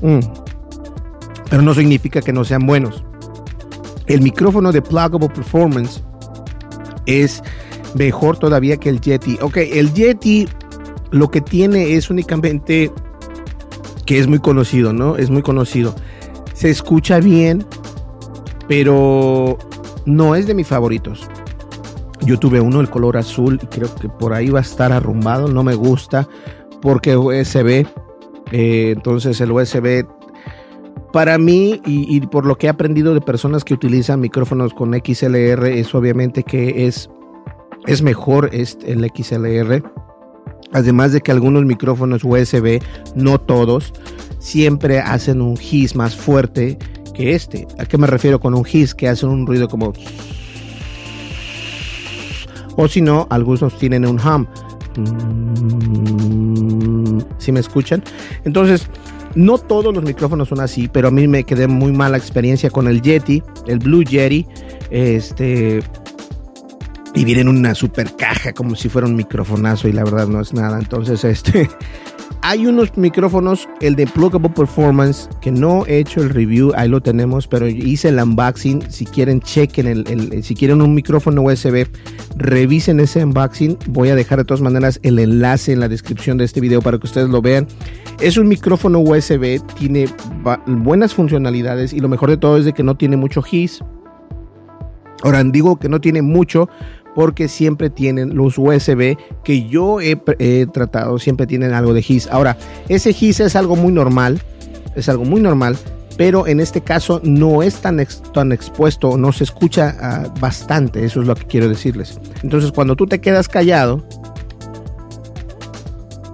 Mm. 0.00 0.20
Pero 1.50 1.60
no 1.60 1.74
significa 1.74 2.22
que 2.22 2.32
no 2.32 2.42
sean 2.42 2.66
buenos. 2.66 3.04
El 4.06 4.22
micrófono 4.22 4.72
de 4.72 4.80
Pluggable 4.80 5.28
Performance 5.28 6.02
es 7.04 7.42
mejor 7.96 8.38
todavía 8.38 8.78
que 8.78 8.88
el 8.88 8.98
Yeti. 8.98 9.36
Ok, 9.42 9.58
el 9.58 9.92
Yeti 9.92 10.48
lo 11.10 11.30
que 11.30 11.40
tiene 11.40 11.94
es 11.94 12.10
únicamente 12.10 12.90
que 14.06 14.18
es 14.18 14.26
muy 14.26 14.38
conocido, 14.38 14.92
¿no? 14.92 15.16
Es 15.16 15.30
muy 15.30 15.42
conocido. 15.42 15.94
Se 16.54 16.70
escucha 16.70 17.20
bien, 17.20 17.64
pero 18.66 19.58
no 20.06 20.34
es 20.34 20.46
de 20.46 20.54
mis 20.54 20.66
favoritos. 20.66 21.28
Yo 22.22 22.38
tuve 22.38 22.60
uno, 22.60 22.80
el 22.80 22.90
color 22.90 23.16
azul, 23.16 23.58
y 23.62 23.66
creo 23.66 23.94
que 23.94 24.08
por 24.08 24.32
ahí 24.32 24.50
va 24.50 24.60
a 24.60 24.62
estar 24.62 24.92
arrumbado. 24.92 25.48
No 25.48 25.62
me 25.62 25.74
gusta 25.74 26.28
porque 26.80 27.16
USB. 27.16 27.86
eh, 28.50 28.92
entonces 28.96 29.40
el 29.40 29.52
USB 29.52 30.06
para 31.12 31.38
mí 31.38 31.80
y, 31.86 32.20
por 32.26 32.44
lo 32.44 32.56
que 32.56 32.66
he 32.66 32.70
aprendido 32.70 33.14
de 33.14 33.20
personas 33.20 33.64
que 33.64 33.74
utilizan 33.74 34.20
micrófonos 34.20 34.74
con 34.74 34.92
XLR 34.92 35.66
es 35.66 35.94
obviamente 35.94 36.42
que 36.42 36.86
es, 36.86 37.10
es 37.86 38.02
mejor 38.02 38.50
este, 38.52 38.92
el 38.92 39.10
XLR. 39.14 39.82
Además 40.72 41.12
de 41.12 41.20
que 41.20 41.32
algunos 41.32 41.64
micrófonos 41.64 42.22
USB, 42.24 42.80
no 43.14 43.38
todos, 43.38 43.92
siempre 44.38 44.98
hacen 44.98 45.40
un 45.40 45.58
hiss 45.58 45.96
más 45.96 46.14
fuerte 46.14 46.78
que 47.14 47.34
este. 47.34 47.66
¿A 47.78 47.86
qué 47.86 47.98
me 47.98 48.06
refiero 48.06 48.38
con 48.38 48.54
un 48.54 48.64
hiss? 48.70 48.94
Que 48.94 49.08
hacen 49.08 49.28
un 49.30 49.46
ruido 49.46 49.68
como... 49.68 49.92
O 52.76 52.86
si 52.86 53.00
no, 53.00 53.26
algunos 53.30 53.76
tienen 53.78 54.06
un 54.06 54.20
hum. 54.20 54.46
Si 57.38 57.50
me 57.50 57.60
escuchan? 57.60 58.04
Entonces, 58.44 58.88
no 59.34 59.58
todos 59.58 59.94
los 59.94 60.04
micrófonos 60.04 60.48
son 60.48 60.60
así, 60.60 60.88
pero 60.88 61.08
a 61.08 61.10
mí 61.10 61.26
me 61.26 61.44
quedé 61.44 61.66
muy 61.66 61.92
mala 61.92 62.16
experiencia 62.16 62.70
con 62.70 62.88
el 62.88 63.02
Yeti, 63.02 63.42
el 63.66 63.78
Blue 63.78 64.04
Yeti. 64.04 64.46
Este, 64.90 65.80
y 67.14 67.24
viene 67.24 67.40
en 67.42 67.48
una 67.48 67.74
super 67.74 68.14
caja 68.16 68.52
como 68.52 68.74
si 68.76 68.88
fuera 68.88 69.06
un 69.08 69.16
microfonazo 69.16 69.88
y 69.88 69.92
la 69.92 70.04
verdad 70.04 70.28
no 70.28 70.40
es 70.40 70.52
nada. 70.52 70.78
Entonces, 70.78 71.24
este, 71.24 71.68
hay 72.42 72.66
unos 72.66 72.96
micrófonos, 72.96 73.68
el 73.80 73.96
de 73.96 74.06
Pluggable 74.06 74.50
Performance, 74.50 75.28
que 75.40 75.50
no 75.50 75.84
he 75.86 75.98
hecho 75.98 76.22
el 76.22 76.30
review, 76.30 76.72
ahí 76.76 76.88
lo 76.88 77.00
tenemos, 77.00 77.48
pero 77.48 77.66
hice 77.66 78.08
el 78.10 78.18
unboxing. 78.20 78.82
Si 78.90 79.04
quieren, 79.04 79.40
chequen 79.40 79.86
el, 79.86 80.04
el- 80.08 80.42
si 80.44 80.54
quieren 80.54 80.80
un 80.82 80.94
micrófono 80.94 81.42
USB, 81.42 81.86
revisen 82.36 83.00
ese 83.00 83.24
unboxing. 83.24 83.76
Voy 83.88 84.10
a 84.10 84.14
dejar 84.14 84.38
de 84.38 84.44
todas 84.44 84.60
maneras 84.60 85.00
el 85.02 85.18
enlace 85.18 85.72
en 85.72 85.80
la 85.80 85.88
descripción 85.88 86.38
de 86.38 86.44
este 86.44 86.60
video 86.60 86.80
para 86.82 86.98
que 86.98 87.06
ustedes 87.06 87.28
lo 87.30 87.42
vean. 87.42 87.66
Es 88.20 88.36
un 88.36 88.48
micrófono 88.48 88.98
USB, 89.00 89.60
tiene 89.78 90.06
buenas 90.66 91.14
funcionalidades 91.14 91.92
y 91.92 92.00
lo 92.00 92.08
mejor 92.08 92.30
de 92.30 92.36
todo 92.36 92.58
es 92.58 92.64
de 92.64 92.72
que 92.72 92.82
no 92.82 92.96
tiene 92.96 93.16
mucho 93.16 93.42
hiss. 93.50 93.82
Ahora 95.22 95.42
digo 95.44 95.78
que 95.78 95.88
no 95.88 96.00
tiene 96.00 96.22
mucho 96.22 96.68
porque 97.14 97.48
siempre 97.48 97.90
tienen 97.90 98.36
los 98.36 98.58
USB 98.58 99.16
que 99.42 99.68
yo 99.68 100.00
he, 100.00 100.16
tratado, 100.72 101.18
siempre 101.18 101.46
tienen 101.46 101.72
algo 101.72 101.92
de 101.92 102.04
hiss. 102.06 102.28
Ahora, 102.30 102.56
ese 102.88 103.10
hiss 103.10 103.40
es 103.40 103.56
algo 103.56 103.74
muy 103.74 103.92
normal, 103.92 104.40
es 104.94 105.08
algo 105.08 105.24
muy 105.24 105.40
normal, 105.40 105.76
pero 106.16 106.46
en 106.46 106.60
este 106.60 106.80
caso 106.80 107.20
no 107.24 107.62
es 107.62 107.76
tan, 107.76 108.04
tan 108.32 108.52
expuesto, 108.52 109.16
no 109.16 109.32
se 109.32 109.44
escucha 109.44 109.96
ah, 110.00 110.32
bastante, 110.38 111.04
eso 111.04 111.20
es 111.20 111.26
lo 111.26 111.34
que 111.34 111.44
quiero 111.46 111.68
decirles. 111.68 112.20
Entonces, 112.44 112.70
cuando 112.70 112.94
tú 112.94 113.06
te 113.06 113.20
quedas 113.20 113.48
callado, 113.48 114.04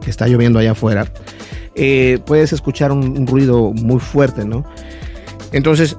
que 0.02 0.10
está 0.10 0.26
lloviendo 0.26 0.58
allá 0.58 0.72
afuera, 0.72 1.06
eh, 1.76 2.18
puedes 2.26 2.52
escuchar 2.52 2.92
un 2.92 3.26
ruido 3.26 3.72
muy 3.72 4.00
fuerte, 4.00 4.44
¿no? 4.44 4.66
Entonces, 5.52 5.96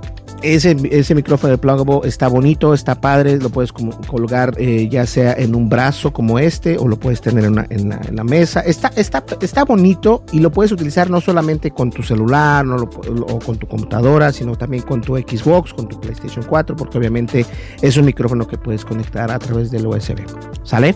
ese, 0.54 0.76
ese 0.92 1.16
micrófono 1.16 1.52
de 1.52 1.58
Pluggable 1.58 2.08
está 2.08 2.28
bonito, 2.28 2.74
está 2.74 3.00
padre, 3.02 3.38
lo 3.38 3.50
puedes 3.50 3.72
colgar 3.72 4.54
eh, 4.58 4.88
ya 4.90 5.06
sea 5.06 5.34
en 5.34 5.56
un 5.56 5.70
brazo 5.70 6.14
como 6.14 6.38
este 6.40 6.78
o 6.78 6.88
lo 6.88 6.98
puedes 7.00 7.22
tener 7.22 7.44
en 7.46 7.90
la 8.16 8.24
mesa. 8.24 8.60
Está, 8.62 8.90
está, 8.96 9.24
está 9.42 9.66
bonito 9.66 10.24
y 10.32 10.40
lo 10.40 10.52
puedes 10.52 10.72
utilizar 10.72 11.10
no 11.10 11.20
solamente 11.22 11.72
con 11.72 11.90
tu 11.92 12.04
celular 12.04 12.66
no 12.66 12.78
lo- 12.78 12.90
o 13.28 13.40
con 13.40 13.58
tu 13.58 13.68
computadora, 13.68 14.32
sino 14.32 14.56
también 14.56 14.84
con 14.84 15.02
tu 15.02 15.16
Xbox, 15.18 15.74
con 15.74 15.88
tu 15.88 16.00
PlayStation 16.00 16.46
4, 16.48 16.76
porque 16.76 16.98
obviamente 16.98 17.46
es 17.82 17.98
un 17.98 18.06
micrófono 18.06 18.48
que 18.48 18.58
puedes 18.58 18.86
conectar 18.86 19.32
a 19.32 19.40
través 19.40 19.72
del 19.72 19.88
USB. 19.88 20.20
¿Sale? 20.64 20.96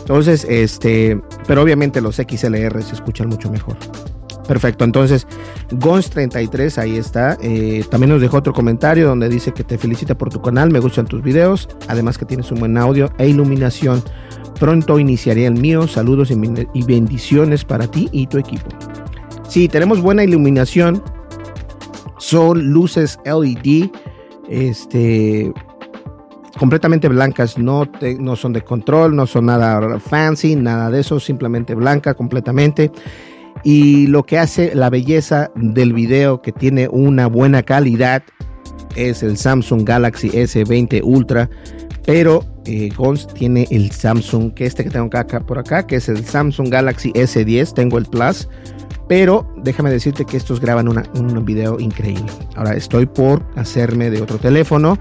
Entonces, 0.00 0.44
este, 0.48 1.20
pero 1.46 1.62
obviamente 1.62 2.00
los 2.00 2.16
XLR 2.16 2.82
se 2.82 2.94
escuchan 2.94 3.28
mucho 3.28 3.50
mejor. 3.50 3.76
Perfecto, 4.48 4.84
entonces 4.84 5.26
Gons33, 5.72 6.78
ahí 6.78 6.96
está. 6.96 7.36
Eh, 7.42 7.84
también 7.90 8.10
nos 8.10 8.22
dejó 8.22 8.38
otro 8.38 8.54
comentario 8.54 9.06
donde 9.06 9.28
dice 9.28 9.52
que 9.52 9.62
te 9.62 9.76
felicita 9.76 10.16
por 10.16 10.30
tu 10.30 10.40
canal, 10.40 10.70
me 10.70 10.80
gustan 10.80 11.06
tus 11.06 11.22
videos, 11.22 11.68
además 11.86 12.16
que 12.16 12.24
tienes 12.24 12.50
un 12.50 12.60
buen 12.60 12.78
audio 12.78 13.12
e 13.18 13.28
iluminación. 13.28 14.02
Pronto 14.58 14.98
iniciaré 14.98 15.44
el 15.44 15.54
mío, 15.54 15.86
saludos 15.86 16.30
y, 16.30 16.82
bendiciones 16.82 17.64
para 17.64 17.86
ti 17.86 18.08
y 18.10 18.26
tu 18.26 18.38
equipo. 18.38 18.66
Sí, 19.46 19.68
tenemos 19.68 20.00
buena 20.00 20.24
iluminación. 20.24 21.02
Son 22.16 22.72
luces 22.72 23.20
LED, 23.24 23.90
este, 24.48 25.52
completamente 26.58 27.08
blancas, 27.08 27.58
no, 27.58 27.86
no 28.18 28.34
son 28.34 28.54
de 28.54 28.62
control, 28.62 29.14
no 29.14 29.26
son 29.26 29.46
nada 29.46 30.00
fancy, 30.00 30.56
nada 30.56 30.90
de 30.90 31.00
eso, 31.00 31.20
simplemente 31.20 31.74
blanca 31.74 32.14
completamente. 32.14 32.90
Y 33.64 34.06
lo 34.06 34.24
que 34.24 34.38
hace 34.38 34.74
la 34.74 34.90
belleza 34.90 35.50
del 35.54 35.92
video 35.92 36.42
que 36.42 36.52
tiene 36.52 36.88
una 36.88 37.26
buena 37.26 37.62
calidad 37.62 38.22
es 38.96 39.22
el 39.22 39.36
Samsung 39.36 39.84
Galaxy 39.84 40.30
S20 40.30 41.00
Ultra, 41.04 41.48
pero 42.04 42.44
eh, 42.64 42.90
Gons 42.96 43.26
tiene 43.28 43.66
el 43.70 43.90
Samsung, 43.90 44.54
que 44.54 44.66
este 44.66 44.84
que 44.84 44.90
tengo 44.90 45.08
acá, 45.16 45.40
por 45.40 45.58
acá, 45.58 45.86
que 45.86 45.96
es 45.96 46.08
el 46.08 46.24
Samsung 46.24 46.68
Galaxy 46.68 47.12
S10, 47.12 47.74
tengo 47.74 47.98
el 47.98 48.06
Plus, 48.06 48.48
pero 49.08 49.50
déjame 49.62 49.90
decirte 49.90 50.24
que 50.24 50.36
estos 50.36 50.60
graban 50.60 50.88
un 50.88 51.44
video 51.44 51.80
increíble. 51.80 52.30
Ahora 52.56 52.74
estoy 52.74 53.06
por 53.06 53.42
hacerme 53.56 54.10
de 54.10 54.20
otro 54.20 54.38
teléfono, 54.38 54.98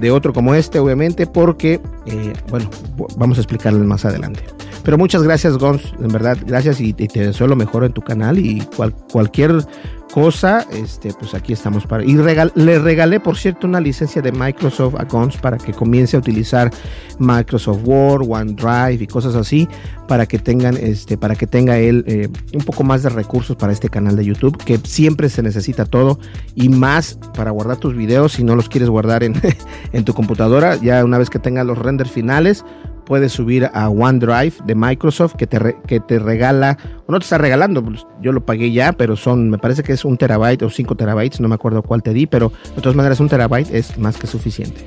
de 0.00 0.10
otro 0.10 0.32
como 0.32 0.54
este, 0.54 0.78
obviamente, 0.78 1.26
porque, 1.26 1.80
eh, 2.06 2.32
bueno, 2.48 2.70
vamos 3.16 3.38
a 3.38 3.40
explicarles 3.42 3.82
más 3.82 4.04
adelante. 4.04 4.42
Pero 4.84 4.98
muchas 4.98 5.22
gracias, 5.22 5.58
Gons, 5.58 5.94
en 6.00 6.08
verdad, 6.08 6.36
gracias 6.44 6.80
y, 6.80 6.92
te 6.92 7.06
deseo 7.26 7.46
lo 7.46 7.54
mejor 7.56 7.84
en 7.84 7.92
tu 7.92 8.00
canal 8.02 8.38
y 8.38 8.60
cual- 8.76 8.94
cualquier 9.12 9.64
cosa, 10.12 10.66
este, 10.72 11.12
pues 11.18 11.34
aquí 11.34 11.52
estamos 11.52 11.86
para. 11.86 12.04
Y 12.04 12.16
regal- 12.16 12.52
le 12.54 12.78
regalé, 12.78 13.18
por 13.20 13.36
cierto, 13.38 13.66
una 13.66 13.80
licencia 13.80 14.20
de 14.20 14.30
Microsoft 14.32 14.96
a 14.98 15.04
Gons 15.04 15.36
para 15.38 15.56
que 15.56 15.72
comience 15.72 16.16
a 16.16 16.18
utilizar 16.18 16.70
Microsoft 17.18 17.78
Word, 17.84 18.26
OneDrive 18.28 19.04
y 19.04 19.06
cosas 19.06 19.36
así 19.36 19.68
para 20.08 20.26
que 20.26 20.38
tengan, 20.38 20.76
este, 20.76 21.16
para 21.16 21.34
que 21.36 21.46
tenga 21.46 21.78
él 21.78 22.04
eh, 22.08 22.28
un 22.52 22.64
poco 22.64 22.82
más 22.84 23.02
de 23.04 23.08
recursos 23.08 23.56
para 23.56 23.72
este 23.72 23.88
canal 23.88 24.16
de 24.16 24.24
YouTube, 24.24 24.56
que 24.62 24.78
siempre 24.82 25.28
se 25.30 25.42
necesita 25.42 25.86
todo 25.86 26.18
y 26.54 26.68
más 26.68 27.18
para 27.34 27.50
guardar 27.52 27.78
tus 27.78 27.96
videos 27.96 28.32
si 28.32 28.44
no 28.44 28.54
los 28.56 28.68
quieres 28.68 28.90
guardar 28.90 29.22
en, 29.22 29.34
en 29.92 30.04
tu 30.04 30.12
computadora. 30.12 30.76
Ya 30.76 31.04
una 31.04 31.16
vez 31.18 31.30
que 31.30 31.38
tengas 31.38 31.64
los 31.64 31.78
renders 31.78 32.10
finales, 32.10 32.64
puedes 33.04 33.32
subir 33.32 33.70
a 33.72 33.88
OneDrive 33.88 34.54
de 34.64 34.74
Microsoft 34.74 35.34
que 35.34 35.46
te, 35.46 35.76
que 35.86 36.00
te 36.00 36.18
regala, 36.18 36.78
o 37.06 37.12
no 37.12 37.18
te 37.18 37.24
está 37.24 37.38
regalando, 37.38 37.84
pues, 37.84 38.06
yo 38.20 38.32
lo 38.32 38.44
pagué 38.44 38.72
ya, 38.72 38.92
pero 38.92 39.16
son, 39.16 39.50
me 39.50 39.58
parece 39.58 39.82
que 39.82 39.92
es 39.92 40.04
un 40.04 40.16
terabyte 40.16 40.62
o 40.62 40.70
5 40.70 40.94
terabytes, 40.94 41.40
no 41.40 41.48
me 41.48 41.54
acuerdo 41.54 41.82
cuál 41.82 42.02
te 42.02 42.12
di, 42.12 42.26
pero 42.26 42.52
de 42.74 42.82
todas 42.82 42.96
maneras 42.96 43.20
un 43.20 43.28
terabyte 43.28 43.72
es 43.72 43.98
más 43.98 44.16
que 44.16 44.26
suficiente. 44.26 44.86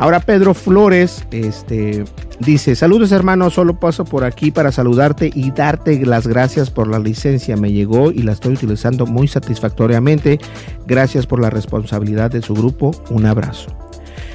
Ahora 0.00 0.20
Pedro 0.20 0.54
Flores 0.54 1.26
este, 1.30 2.04
dice, 2.38 2.74
saludos 2.74 3.12
hermano, 3.12 3.50
solo 3.50 3.78
paso 3.78 4.06
por 4.06 4.24
aquí 4.24 4.50
para 4.50 4.72
saludarte 4.72 5.30
y 5.34 5.50
darte 5.50 6.06
las 6.06 6.26
gracias 6.26 6.70
por 6.70 6.88
la 6.88 6.98
licencia. 6.98 7.54
Me 7.58 7.70
llegó 7.70 8.10
y 8.10 8.22
la 8.22 8.32
estoy 8.32 8.54
utilizando 8.54 9.04
muy 9.04 9.28
satisfactoriamente. 9.28 10.38
Gracias 10.86 11.26
por 11.26 11.38
la 11.38 11.50
responsabilidad 11.50 12.30
de 12.30 12.40
su 12.40 12.54
grupo. 12.54 12.92
Un 13.10 13.26
abrazo. 13.26 13.79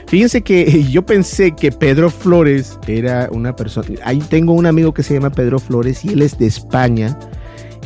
Fíjense 0.08 0.42
que 0.42 0.84
yo 0.92 1.06
pensé 1.06 1.52
que 1.52 1.72
Pedro 1.72 2.10
Flores 2.10 2.80
era 2.88 3.30
una 3.32 3.56
persona. 3.56 3.88
Tengo 4.30 4.54
un 4.54 4.66
amigo 4.66 4.94
que 4.94 5.04
se 5.04 5.14
llama 5.14 5.32
Pedro 5.32 5.60
Flores 5.60 6.06
y 6.06 6.10
él 6.10 6.22
es 6.22 6.38
de 6.38 6.48
España. 6.48 7.18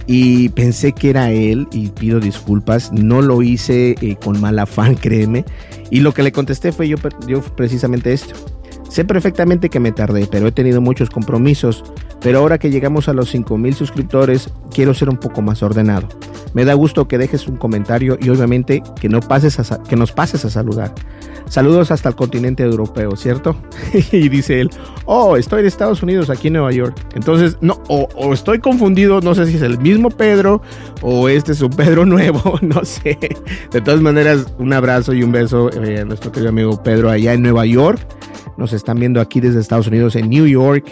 Y 0.07 0.49
pensé 0.49 0.91
que 0.91 1.11
era 1.11 1.31
él 1.31 1.67
y 1.71 1.89
pido 1.89 2.19
disculpas. 2.19 2.91
No 2.91 3.21
lo 3.21 3.43
hice 3.43 3.95
eh, 4.01 4.15
con 4.15 4.41
mal 4.41 4.57
afán, 4.57 4.95
créeme. 5.01 5.45
Y 5.91 5.99
lo 5.99 6.13
que 6.13 6.23
le 6.23 6.31
contesté 6.31 6.71
fue 6.71 6.87
yo, 6.87 6.97
yo 7.27 7.41
precisamente 7.41 8.11
esto. 8.11 8.33
Sé 8.89 9.05
perfectamente 9.05 9.69
que 9.69 9.79
me 9.79 9.91
tardé, 9.91 10.27
pero 10.29 10.47
he 10.47 10.51
tenido 10.51 10.81
muchos 10.81 11.09
compromisos. 11.09 11.83
Pero 12.21 12.39
ahora 12.39 12.57
que 12.57 12.69
llegamos 12.69 13.07
a 13.07 13.13
los 13.13 13.29
5000 13.29 13.75
suscriptores, 13.75 14.49
quiero 14.73 14.93
ser 14.93 15.09
un 15.09 15.17
poco 15.17 15.41
más 15.41 15.63
ordenado. 15.63 16.07
Me 16.53 16.65
da 16.65 16.73
gusto 16.73 17.07
que 17.07 17.17
dejes 17.17 17.47
un 17.47 17.55
comentario 17.55 18.17
y 18.19 18.29
obviamente 18.29 18.81
que, 18.99 19.07
no 19.07 19.21
pases 19.21 19.59
a 19.59 19.83
que 19.83 19.95
nos 19.95 20.11
pases 20.11 20.43
a 20.43 20.49
saludar. 20.49 20.93
Saludos 21.47 21.91
hasta 21.91 22.09
el 22.09 22.15
continente 22.15 22.63
europeo, 22.63 23.15
¿cierto? 23.15 23.55
y 24.11 24.27
dice 24.27 24.61
él, 24.61 24.69
oh, 25.05 25.37
estoy 25.37 25.61
en 25.61 25.67
Estados 25.67 26.03
Unidos, 26.03 26.29
aquí 26.29 26.47
en 26.47 26.53
Nueva 26.53 26.71
York. 26.71 26.95
Entonces, 27.13 27.57
no, 27.61 27.81
o, 27.87 28.07
o 28.15 28.33
estoy 28.33 28.59
confundido, 28.59 29.21
no 29.21 29.33
sé 29.35 29.45
si 29.45 29.55
es 29.55 29.61
el 29.61 29.79
mismo 29.79 30.09
Pedro 30.09 30.61
o 31.01 31.29
este 31.29 31.51
es 31.53 31.61
un 31.61 31.71
Pedro 31.71 32.05
nuevo, 32.07 32.59
no 32.61 32.83
sé. 32.83 33.17
De 33.71 33.81
todas 33.81 34.01
maneras, 34.01 34.47
un 34.57 34.73
abrazo 34.73 35.13
y 35.13 35.23
un 35.23 35.31
beso 35.31 35.69
eh, 35.71 36.01
a 36.01 36.05
nuestro 36.05 36.31
querido 36.31 36.49
amigo 36.49 36.81
Pedro 36.83 37.09
allá 37.09 37.33
en 37.33 37.43
Nueva 37.43 37.65
York. 37.65 37.99
Nos 38.57 38.73
están 38.79 38.99
viendo 38.99 39.21
aquí 39.21 39.39
desde 39.39 39.59
Estados 39.59 39.87
Unidos 39.87 40.15
en 40.15 40.29
New 40.29 40.47
York 40.47 40.85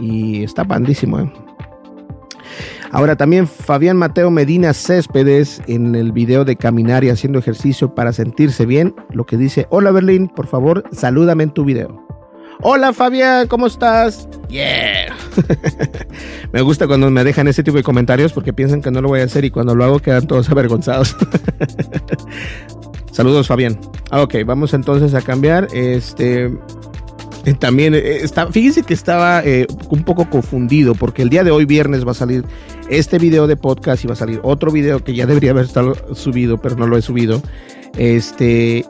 y 0.00 0.42
está 0.42 0.64
bandísimo. 0.64 1.20
¿eh? 1.20 1.32
Ahora 2.90 3.16
también 3.16 3.46
Fabián 3.46 3.96
Mateo 3.96 4.30
Medina 4.30 4.72
Céspedes 4.74 5.62
en 5.66 5.94
el 5.94 6.12
video 6.12 6.44
de 6.44 6.56
caminar 6.56 7.04
y 7.04 7.10
haciendo 7.10 7.38
ejercicio 7.38 7.94
para 7.94 8.12
sentirse 8.12 8.66
bien, 8.66 8.94
lo 9.10 9.24
que 9.24 9.36
dice, 9.36 9.66
hola 9.70 9.90
Berlín, 9.90 10.28
por 10.28 10.46
favor, 10.46 10.84
salúdame 10.92 11.44
en 11.44 11.50
tu 11.50 11.64
video. 11.64 12.06
Hola 12.60 12.92
Fabián, 12.92 13.48
¿cómo 13.48 13.66
estás? 13.66 14.28
Yeah. 14.48 15.16
me 16.52 16.60
gusta 16.60 16.86
cuando 16.86 17.10
me 17.10 17.24
dejan 17.24 17.48
ese 17.48 17.62
tipo 17.64 17.76
de 17.76 17.82
comentarios 17.82 18.32
porque 18.32 18.52
piensan 18.52 18.82
que 18.82 18.90
no 18.90 19.00
lo 19.00 19.08
voy 19.08 19.20
a 19.20 19.24
hacer 19.24 19.44
y 19.44 19.50
cuando 19.50 19.74
lo 19.74 19.84
hago 19.84 19.98
quedan 19.98 20.26
todos 20.26 20.48
avergonzados. 20.50 21.16
Saludos 23.10 23.48
Fabián. 23.48 23.78
Ah, 24.10 24.22
Ok, 24.22 24.36
vamos 24.44 24.74
entonces 24.74 25.14
a 25.14 25.22
cambiar. 25.22 25.68
Este, 25.72 26.50
también 27.58 27.94
eh, 27.94 28.18
está, 28.22 28.46
fíjense 28.46 28.82
que 28.82 28.94
estaba 28.94 29.42
eh, 29.44 29.66
un 29.90 30.04
poco 30.04 30.30
confundido 30.30 30.94
porque 30.94 31.22
el 31.22 31.28
día 31.28 31.42
de 31.42 31.50
hoy 31.50 31.64
viernes 31.64 32.06
va 32.06 32.12
a 32.12 32.14
salir 32.14 32.44
este 32.88 33.18
video 33.18 33.46
de 33.46 33.56
podcast 33.56 34.04
y 34.04 34.06
va 34.06 34.12
a 34.12 34.16
salir 34.16 34.40
otro 34.42 34.70
video 34.70 35.02
que 35.02 35.14
ya 35.14 35.26
debería 35.26 35.50
haber 35.50 35.64
estado 35.64 35.96
subido, 36.14 36.58
pero 36.58 36.76
no 36.76 36.86
lo 36.86 36.96
he 36.96 37.02
subido. 37.02 37.42
Este 37.96 38.84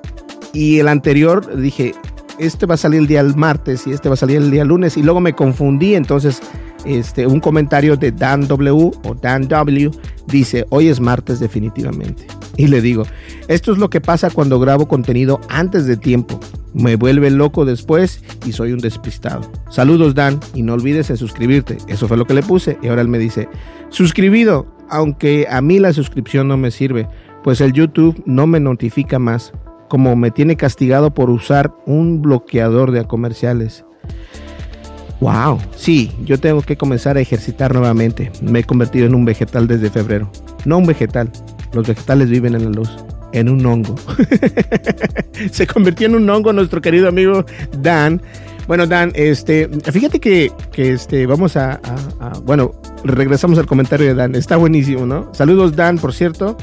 y 0.53 0.79
el 0.79 0.89
anterior 0.89 1.57
dije 1.57 1.95
este 2.39 2.67
va 2.67 2.75
a 2.75 2.79
salir 2.79 3.01
el 3.01 3.07
día 3.07 3.23
martes 3.23 3.87
y 3.87 3.93
este 3.93 4.09
va 4.09 4.15
a 4.15 4.17
salir 4.17 4.37
el 4.37 4.51
día 4.51 4.65
lunes 4.65 4.97
y 4.97 5.03
luego 5.03 5.21
me 5.21 5.33
confundí 5.33 5.95
entonces 5.95 6.41
este 6.85 7.27
un 7.27 7.41
comentario 7.41 7.97
de 7.97 8.13
Dan 8.13 8.47
W 8.49 8.91
o 9.05 9.15
Dan 9.15 9.49
W 9.49 9.91
dice 10.27 10.67
hoy 10.71 10.89
es 10.89 11.01
martes 11.01 11.41
definitivamente 11.41 12.27
y 12.57 12.67
le 12.67 12.81
digo 12.81 13.05
esto 13.49 13.73
es 13.73 13.79
lo 13.79 13.91
que 13.91 14.01
pasa 14.01 14.31
cuando 14.31 14.61
grabo 14.61 14.89
contenido 14.89 15.41
antes 15.49 15.87
de 15.87 15.97
tiempo 15.97 16.41
me 16.75 16.97
vuelve 16.97 17.31
loco 17.31 17.65
después 17.65 18.23
y 18.47 18.53
soy 18.53 18.73
un 18.73 18.79
despistado. 18.79 19.51
Saludos 19.69 20.15
Dan 20.15 20.41
y 20.55 20.63
no 20.63 20.75
olvides 20.75 21.11
en 21.11 21.17
suscribirte. 21.17 21.77
Eso 21.89 22.09
fue 22.09 22.17
lo 22.17 22.25
que 22.25 22.35
le 22.35 22.43
puse 22.43 22.79
y 22.83 22.89
ahora 22.89 23.03
él 23.03 23.09
me 23.09 23.19
dice, 23.19 23.49
suscribido, 23.91 24.67
aunque 24.89 25.47
a 25.51 25.61
mí 25.61 25.79
la 25.79 25.93
suscripción 25.93 26.49
no 26.49 26.57
me 26.57 26.71
sirve, 26.71 27.09
pues 27.43 27.61
el 27.61 27.73
YouTube 27.73 28.23
no 28.27 28.47
me 28.47 28.61
notifica 28.61 29.19
más, 29.19 29.53
como 29.89 30.17
me 30.17 30.31
tiene 30.31 30.57
castigado 30.57 31.13
por 31.13 31.31
usar 31.31 31.75
un 31.87 32.23
bloqueador 32.23 32.93
de 32.93 33.05
comerciales. 33.05 33.85
Wow, 35.23 35.61
sí, 35.77 36.11
yo 36.25 36.37
tengo 36.41 36.63
que 36.63 36.77
comenzar 36.77 37.17
a 37.17 37.21
ejercitar 37.21 37.73
nuevamente. 37.73 38.33
Me 38.43 38.59
he 38.59 38.65
convertido 38.65 39.07
en 39.07 39.15
un 39.15 39.25
vegetal 39.25 39.69
desde 39.69 39.89
febrero. 39.89 40.29
No 40.65 40.79
un 40.79 40.87
vegetal, 40.87 41.31
los 41.73 41.87
vegetales 41.87 42.29
viven 42.29 42.57
en 42.57 42.65
la 42.65 42.71
luz 42.71 42.91
en 43.33 43.49
un 43.49 43.65
hongo. 43.65 43.95
Se 45.53 45.65
convirtió 45.69 46.09
en 46.09 46.17
un 46.17 46.29
hongo 46.29 46.53
nuestro 46.53 46.81
querido 46.81 47.07
amigo 47.09 47.45
Dan. 47.79 48.21
Bueno, 48.67 48.89
Dan, 48.89 49.13
este, 49.15 49.69
fíjate 49.93 50.19
que, 50.19 50.51
que 50.73 50.91
este, 50.91 51.25
vamos 51.27 51.57
a, 51.57 51.75
a, 51.75 52.27
a, 52.27 52.33
bueno, 52.41 52.73
regresamos 53.05 53.61
al 53.61 53.67
comentario 53.67 54.09
de 54.09 54.15
Dan. 54.15 54.35
Está 54.35 54.57
buenísimo, 54.57 55.07
¿no? 55.07 55.33
Saludos, 55.33 55.77
Dan, 55.77 55.99
por 55.99 56.15
cierto. 56.15 56.57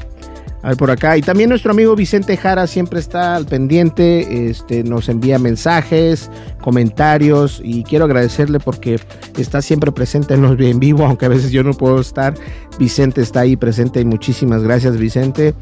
A 0.62 0.68
ver, 0.68 0.76
por 0.76 0.90
acá. 0.90 1.16
Y 1.16 1.22
también 1.22 1.48
nuestro 1.48 1.70
amigo 1.70 1.96
Vicente 1.96 2.36
Jara 2.36 2.66
siempre 2.66 3.00
está 3.00 3.34
al 3.34 3.46
pendiente, 3.46 4.50
este, 4.50 4.84
nos 4.84 5.08
envía 5.08 5.38
mensajes, 5.38 6.30
comentarios 6.60 7.60
y 7.64 7.82
quiero 7.82 8.04
agradecerle 8.04 8.60
porque 8.60 9.00
está 9.38 9.62
siempre 9.62 9.90
presente 9.90 10.34
en 10.34 10.42
los 10.42 10.60
en 10.60 10.78
vivo, 10.78 11.04
aunque 11.06 11.26
a 11.26 11.30
veces 11.30 11.50
yo 11.50 11.62
no 11.62 11.72
puedo 11.72 12.00
estar. 12.00 12.34
Vicente 12.78 13.22
está 13.22 13.40
ahí 13.40 13.56
presente 13.56 14.00
y 14.00 14.04
muchísimas 14.04 14.62
gracias 14.62 14.96
Vicente. 14.96 15.54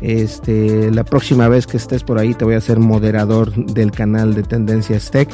Este, 0.00 0.90
la 0.90 1.04
próxima 1.04 1.48
vez 1.48 1.66
que 1.66 1.76
estés 1.76 2.02
por 2.02 2.18
ahí 2.18 2.34
te 2.34 2.44
voy 2.44 2.54
a 2.54 2.60
ser 2.60 2.78
moderador 2.78 3.52
del 3.54 3.90
canal 3.90 4.34
de 4.34 4.42
Tendencias 4.42 5.10
Tech. 5.10 5.28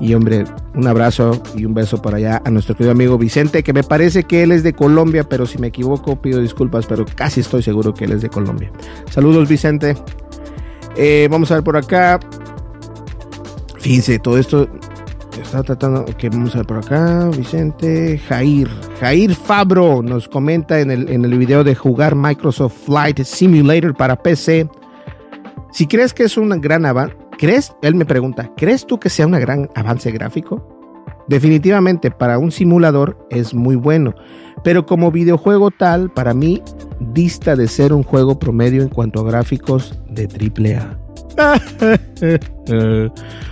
Y 0.00 0.14
hombre, 0.14 0.44
un 0.74 0.86
abrazo 0.86 1.42
y 1.54 1.64
un 1.64 1.74
beso 1.74 2.00
para 2.00 2.16
allá 2.16 2.42
a 2.44 2.50
nuestro 2.50 2.74
querido 2.74 2.92
amigo 2.92 3.18
Vicente, 3.18 3.62
que 3.62 3.72
me 3.72 3.82
parece 3.82 4.24
que 4.24 4.42
él 4.42 4.52
es 4.52 4.62
de 4.62 4.72
Colombia, 4.72 5.24
pero 5.24 5.46
si 5.46 5.58
me 5.58 5.66
equivoco 5.68 6.20
pido 6.20 6.40
disculpas, 6.40 6.86
pero 6.86 7.04
casi 7.14 7.40
estoy 7.40 7.62
seguro 7.62 7.92
que 7.92 8.04
él 8.04 8.12
es 8.12 8.22
de 8.22 8.30
Colombia. 8.30 8.70
Saludos 9.10 9.48
Vicente. 9.48 9.96
Eh, 10.96 11.28
vamos 11.30 11.50
a 11.50 11.54
ver 11.54 11.64
por 11.64 11.76
acá. 11.76 12.18
Fíjense, 13.78 14.18
todo 14.18 14.38
esto 14.38 14.68
está 15.40 15.62
tratando. 15.62 16.02
Ok, 16.02 16.24
vamos 16.30 16.54
a 16.54 16.58
ver 16.58 16.66
por 16.66 16.78
acá. 16.78 17.28
Vicente, 17.36 18.18
Jair. 18.18 18.68
Jair 19.00 19.34
Fabro 19.34 20.02
nos 20.02 20.28
comenta 20.28 20.80
en 20.80 20.90
el, 20.90 21.10
en 21.10 21.24
el 21.24 21.38
video 21.38 21.64
de 21.64 21.74
jugar 21.74 22.14
Microsoft 22.14 22.86
Flight 22.86 23.22
Simulator 23.22 23.94
para 23.94 24.16
PC. 24.16 24.68
Si 25.72 25.86
crees 25.86 26.12
que 26.12 26.24
es 26.24 26.36
un 26.36 26.48
gran 26.60 26.84
avance, 26.84 27.16
¿crees? 27.40 27.74
Él 27.80 27.94
me 27.94 28.04
pregunta, 28.04 28.52
¿crees 28.54 28.86
tú 28.86 29.00
que 29.00 29.08
sea 29.08 29.26
un 29.26 29.32
gran 29.32 29.70
avance 29.74 30.10
gráfico? 30.10 30.62
Definitivamente 31.26 32.10
para 32.10 32.38
un 32.38 32.52
simulador 32.52 33.26
es 33.30 33.54
muy 33.54 33.76
bueno, 33.76 34.14
pero 34.62 34.84
como 34.84 35.10
videojuego 35.10 35.70
tal, 35.70 36.10
para 36.10 36.34
mí 36.34 36.62
dista 37.00 37.56
de 37.56 37.66
ser 37.66 37.94
un 37.94 38.02
juego 38.02 38.38
promedio 38.38 38.82
en 38.82 38.90
cuanto 38.90 39.20
a 39.20 39.24
gráficos 39.24 39.98
de 40.10 40.28
AAA. 40.28 40.98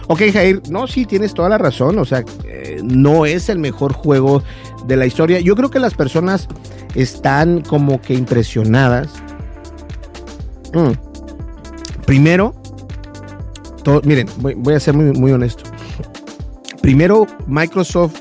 ok, 0.09 0.22
Jair, 0.34 0.61
no, 0.68 0.86
sí, 0.86 1.07
tienes 1.07 1.32
toda 1.32 1.49
la 1.49 1.57
razón. 1.57 1.99
O 1.99 2.05
sea, 2.05 2.22
eh, 2.45 2.82
no 2.84 3.24
es 3.24 3.49
el 3.49 3.59
mejor 3.59 3.95
juego 3.95 4.43
de 4.86 4.99
la 4.99 5.07
historia. 5.07 5.41
Yo 5.41 5.57
creo 5.57 5.70
que 5.70 5.78
las 5.78 5.95
personas 5.95 6.47
están 6.95 7.62
como 7.62 8.03
que 8.03 8.12
impresionadas. 8.12 9.09
Mm. 10.74 10.93
Primero, 12.05 12.58
miren, 14.05 14.28
voy, 14.39 14.74
a 14.74 14.80
ser 14.80 14.95
muy, 14.95 15.32
honesto. 15.32 15.64
Primero, 16.80 17.26
Microsoft, 17.47 18.20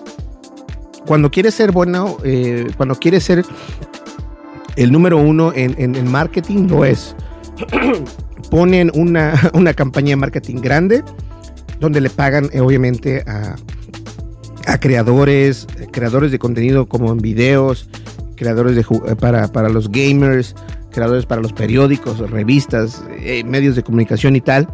cuando 1.06 1.30
quiere 1.30 1.52
ser 1.52 1.72
bueno, 1.72 2.18
eh, 2.24 2.68
cuando 2.78 2.96
quiere 2.96 3.20
ser 3.20 3.46
el 4.76 4.92
número 4.92 5.18
uno 5.18 5.52
en, 5.56 5.76
en, 5.78 5.96
en 5.96 6.12
marketing, 6.12 6.68
lo 6.68 6.86
es. 6.86 7.16
Ponen 8.52 8.92
una, 8.94 9.34
una, 9.54 9.74
campaña 9.74 10.10
de 10.10 10.16
marketing 10.18 10.58
grande 10.58 11.04
donde 11.80 12.02
le 12.02 12.10
pagan, 12.10 12.50
eh, 12.54 12.62
obviamente, 12.62 13.24
a, 13.28 13.56
a 14.68 14.80
creadores, 14.80 15.68
creadores 15.92 16.32
de 16.32 16.40
contenido 16.40 16.88
como 16.88 17.12
en 17.12 17.20
videos, 17.20 17.90
creadores 18.36 18.76
de, 18.76 19.16
para, 19.16 19.48
para 19.52 19.70
los 19.70 19.92
gamers, 19.92 20.56
creadores 20.92 21.26
para 21.26 21.42
los 21.42 21.54
periódicos, 21.54 22.18
revistas, 22.30 23.04
eh, 23.20 23.44
medios 23.44 23.76
de 23.76 23.84
comunicación 23.84 24.36
y 24.36 24.42
tal. 24.42 24.68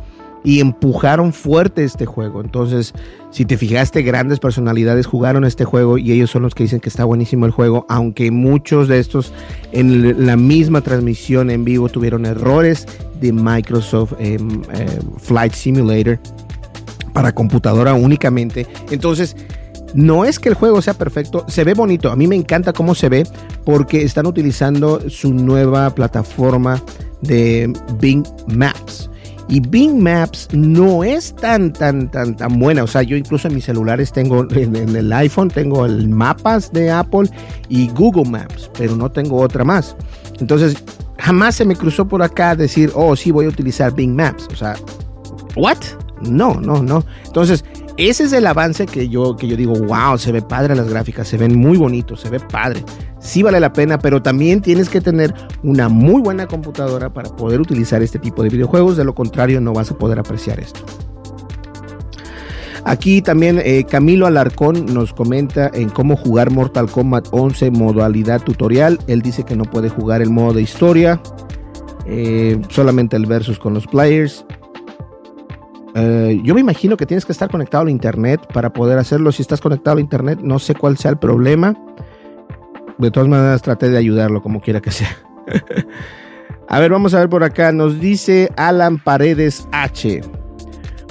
Y 0.43 0.59
empujaron 0.59 1.31
fuerte 1.31 1.83
este 1.83 2.05
juego. 2.05 2.41
Entonces, 2.41 2.93
si 3.31 3.45
te 3.45 3.57
fijaste, 3.57 4.01
grandes 4.01 4.39
personalidades 4.39 5.05
jugaron 5.05 5.45
este 5.45 5.65
juego 5.65 5.97
y 5.97 6.11
ellos 6.11 6.29
son 6.29 6.43
los 6.43 6.53
que 6.53 6.63
dicen 6.63 6.79
que 6.79 6.89
está 6.89 7.05
buenísimo 7.05 7.45
el 7.45 7.51
juego, 7.51 7.85
aunque 7.89 8.29
muchos 8.29 8.87
de 8.87 8.99
estos 8.99 9.33
en 9.71 10.25
la 10.25 10.35
misma 10.35 10.81
transmisión 10.81 11.49
en 11.49 11.63
vivo 11.63 11.89
tuvieron 11.89 12.25
errores 12.25 12.85
de 13.21 13.31
Microsoft 13.31 14.13
eh, 14.19 14.37
eh, 14.73 14.99
Flight 15.17 15.53
Simulator 15.53 16.19
para 17.13 17.33
computadora 17.33 17.93
únicamente. 17.93 18.67
Entonces, 18.91 19.35
no 19.93 20.25
es 20.25 20.39
que 20.39 20.49
el 20.49 20.55
juego 20.55 20.81
sea 20.81 20.95
perfecto, 20.95 21.45
se 21.47 21.63
ve 21.63 21.73
bonito. 21.73 22.11
A 22.11 22.15
mí 22.15 22.27
me 22.27 22.35
encanta 22.35 22.73
cómo 22.73 22.95
se 22.95 23.09
ve 23.09 23.27
porque 23.63 24.03
están 24.03 24.25
utilizando 24.25 25.09
su 25.09 25.33
nueva 25.33 25.93
plataforma 25.93 26.81
de 27.21 27.71
Bing 27.99 28.25
Maps. 28.47 29.09
Y 29.47 29.59
Bing 29.59 30.01
Maps 30.01 30.47
no 30.53 31.03
es 31.03 31.35
tan, 31.35 31.73
tan, 31.73 32.09
tan, 32.09 32.35
tan 32.35 32.59
buena. 32.59 32.83
O 32.83 32.87
sea, 32.87 33.03
yo 33.03 33.17
incluso 33.17 33.47
en 33.47 33.55
mis 33.55 33.65
celulares 33.65 34.11
tengo, 34.11 34.47
en, 34.51 34.95
el 34.95 35.11
iPhone 35.13 35.49
tengo 35.49 35.85
el 35.85 36.09
mapas 36.09 36.71
de 36.71 36.91
Apple 36.91 37.29
y 37.69 37.89
Google 37.89 38.29
Maps, 38.29 38.69
pero 38.77 38.95
no 38.95 39.11
tengo 39.11 39.37
otra 39.37 39.63
más. 39.63 39.95
Entonces, 40.39 40.75
jamás 41.17 41.55
se 41.55 41.65
me 41.65 41.75
cruzó 41.75 42.07
por 42.07 42.23
acá 42.23 42.55
decir, 42.55 42.91
oh, 42.95 43.15
sí, 43.15 43.31
voy 43.31 43.45
a 43.45 43.49
utilizar 43.49 43.93
Bing 43.93 44.15
Maps. 44.15 44.47
O 44.51 44.55
sea, 44.55 44.75
¿what? 45.55 45.77
No, 46.21 46.55
no, 46.55 46.81
no. 46.81 47.03
Entonces, 47.25 47.65
ese 47.97 48.23
es 48.23 48.33
el 48.33 48.47
avance 48.47 48.85
que 48.85 49.07
yo, 49.07 49.35
que 49.35 49.47
yo 49.47 49.55
digo, 49.55 49.73
wow, 49.73 50.17
se 50.17 50.31
ve 50.31 50.41
padre 50.41 50.75
las 50.75 50.89
gráficas, 50.89 51.27
se 51.27 51.37
ven 51.37 51.57
muy 51.57 51.77
bonitos, 51.77 52.21
se 52.21 52.29
ve 52.29 52.39
padre. 52.39 52.83
Sí 53.19 53.43
vale 53.43 53.59
la 53.59 53.71
pena, 53.71 53.99
pero 53.99 54.21
también 54.21 54.61
tienes 54.61 54.89
que 54.89 54.99
tener 54.99 55.33
una 55.61 55.89
muy 55.89 56.21
buena 56.21 56.47
computadora 56.47 57.13
para 57.13 57.29
poder 57.35 57.61
utilizar 57.61 58.01
este 58.01 58.19
tipo 58.19 58.41
de 58.43 58.49
videojuegos, 58.49 58.97
de 58.97 59.05
lo 59.05 59.13
contrario 59.13 59.61
no 59.61 59.73
vas 59.73 59.91
a 59.91 59.97
poder 59.97 60.19
apreciar 60.19 60.59
esto. 60.59 60.81
Aquí 62.85 63.21
también 63.21 63.61
eh, 63.63 63.85
Camilo 63.89 64.27
Alarcón 64.27 64.87
nos 64.93 65.13
comenta 65.13 65.71
en 65.73 65.89
cómo 65.89 66.17
jugar 66.17 66.51
Mortal 66.51 66.89
Kombat 66.89 67.27
11 67.31 67.71
modalidad 67.71 68.41
tutorial. 68.41 68.99
Él 69.07 69.21
dice 69.21 69.43
que 69.43 69.55
no 69.55 69.63
puede 69.63 69.87
jugar 69.87 70.21
el 70.21 70.31
modo 70.31 70.53
de 70.53 70.63
historia, 70.63 71.21
eh, 72.05 72.61
solamente 72.69 73.15
el 73.15 73.25
versus 73.25 73.57
con 73.57 73.73
los 73.73 73.87
players. 73.87 74.45
Uh, 75.95 76.41
yo 76.43 76.55
me 76.55 76.61
imagino 76.61 76.97
que 76.97 77.05
tienes 77.05 77.25
que 77.25 77.31
estar 77.31 77.49
conectado 77.49 77.83
al 77.83 77.89
internet 77.89 78.41
para 78.51 78.73
poder 78.73 78.97
hacerlo. 78.97 79.31
Si 79.31 79.41
estás 79.41 79.61
conectado 79.61 79.93
al 79.93 79.99
internet, 79.99 80.39
no 80.41 80.59
sé 80.59 80.73
cuál 80.73 80.97
sea 80.97 81.11
el 81.11 81.17
problema. 81.17 81.75
De 82.97 83.11
todas 83.11 83.29
maneras, 83.29 83.61
traté 83.61 83.89
de 83.89 83.97
ayudarlo 83.97 84.41
como 84.41 84.61
quiera 84.61 84.81
que 84.81 84.91
sea. 84.91 85.15
a 86.67 86.79
ver, 86.79 86.91
vamos 86.91 87.13
a 87.13 87.19
ver 87.19 87.29
por 87.29 87.43
acá. 87.43 87.71
Nos 87.71 87.99
dice 87.99 88.49
Alan 88.55 88.97
Paredes 88.97 89.67
H. 89.71 90.21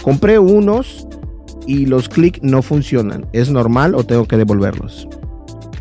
Compré 0.03 0.39
unos 0.39 1.07
y 1.67 1.87
los 1.87 2.09
clics 2.09 2.43
no 2.43 2.63
funcionan. 2.63 3.27
¿Es 3.33 3.51
normal 3.51 3.95
o 3.95 4.05
tengo 4.05 4.27
que 4.27 4.37
devolverlos? 4.37 5.09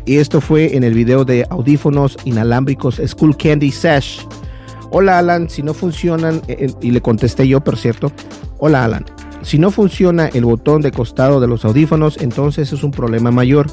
Y 0.04 0.16
esto 0.16 0.40
fue 0.40 0.76
en 0.76 0.84
el 0.84 0.94
video 0.94 1.24
de 1.24 1.46
audífonos 1.48 2.16
inalámbricos 2.24 3.00
School 3.06 3.36
Candy 3.36 3.70
Sash. 3.70 4.20
Hola 4.94 5.18
Alan, 5.18 5.48
si 5.48 5.62
no 5.62 5.72
funcionan, 5.72 6.42
eh, 6.48 6.70
y 6.82 6.90
le 6.90 7.00
contesté 7.00 7.48
yo, 7.48 7.62
por 7.62 7.78
cierto, 7.78 8.12
Hola 8.58 8.84
Alan, 8.84 9.06
si 9.42 9.58
no 9.58 9.70
funciona 9.70 10.28
el 10.28 10.44
botón 10.44 10.82
de 10.82 10.92
costado 10.92 11.40
de 11.40 11.48
los 11.48 11.64
audífonos, 11.64 12.20
entonces 12.20 12.72
es 12.72 12.82
un 12.84 12.90
problema 12.90 13.30
mayor. 13.30 13.66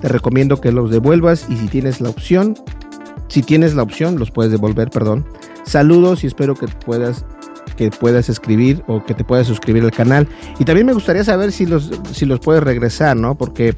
Te 0.00 0.08
recomiendo 0.08 0.60
que 0.60 0.72
los 0.72 0.90
devuelvas 0.90 1.46
y 1.48 1.56
si 1.56 1.68
tienes 1.68 2.00
la 2.00 2.10
opción, 2.10 2.54
si 3.28 3.42
tienes 3.42 3.74
la 3.74 3.82
opción, 3.82 4.18
los 4.18 4.30
puedes 4.30 4.52
devolver, 4.52 4.90
perdón. 4.90 5.24
Saludos 5.64 6.24
y 6.24 6.26
espero 6.26 6.54
que 6.54 6.66
puedas 6.66 7.24
que 7.76 7.90
puedas 7.90 8.28
escribir 8.28 8.82
o 8.86 9.04
que 9.04 9.14
te 9.14 9.22
puedas 9.22 9.46
suscribir 9.46 9.84
al 9.84 9.90
canal. 9.90 10.26
Y 10.58 10.64
también 10.64 10.86
me 10.86 10.94
gustaría 10.94 11.24
saber 11.24 11.52
si 11.52 11.66
los, 11.66 11.90
si 12.12 12.24
los 12.24 12.40
puedes 12.40 12.62
regresar, 12.62 13.16
¿no? 13.16 13.36
Porque 13.36 13.74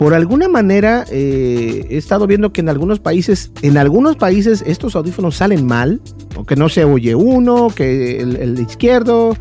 por 0.00 0.14
alguna 0.14 0.48
manera 0.48 1.04
eh, 1.10 1.84
he 1.90 1.98
estado 1.98 2.26
viendo 2.26 2.54
que 2.54 2.62
en 2.62 2.70
algunos 2.70 3.00
países, 3.00 3.52
en 3.60 3.76
algunos 3.76 4.16
países 4.16 4.64
estos 4.66 4.96
audífonos 4.96 5.36
salen 5.36 5.66
mal, 5.66 6.00
o 6.36 6.46
que 6.46 6.56
no 6.56 6.70
se 6.70 6.86
oye 6.86 7.14
uno, 7.14 7.68
que 7.68 8.18
el, 8.18 8.58
izquierdo, 8.58 9.36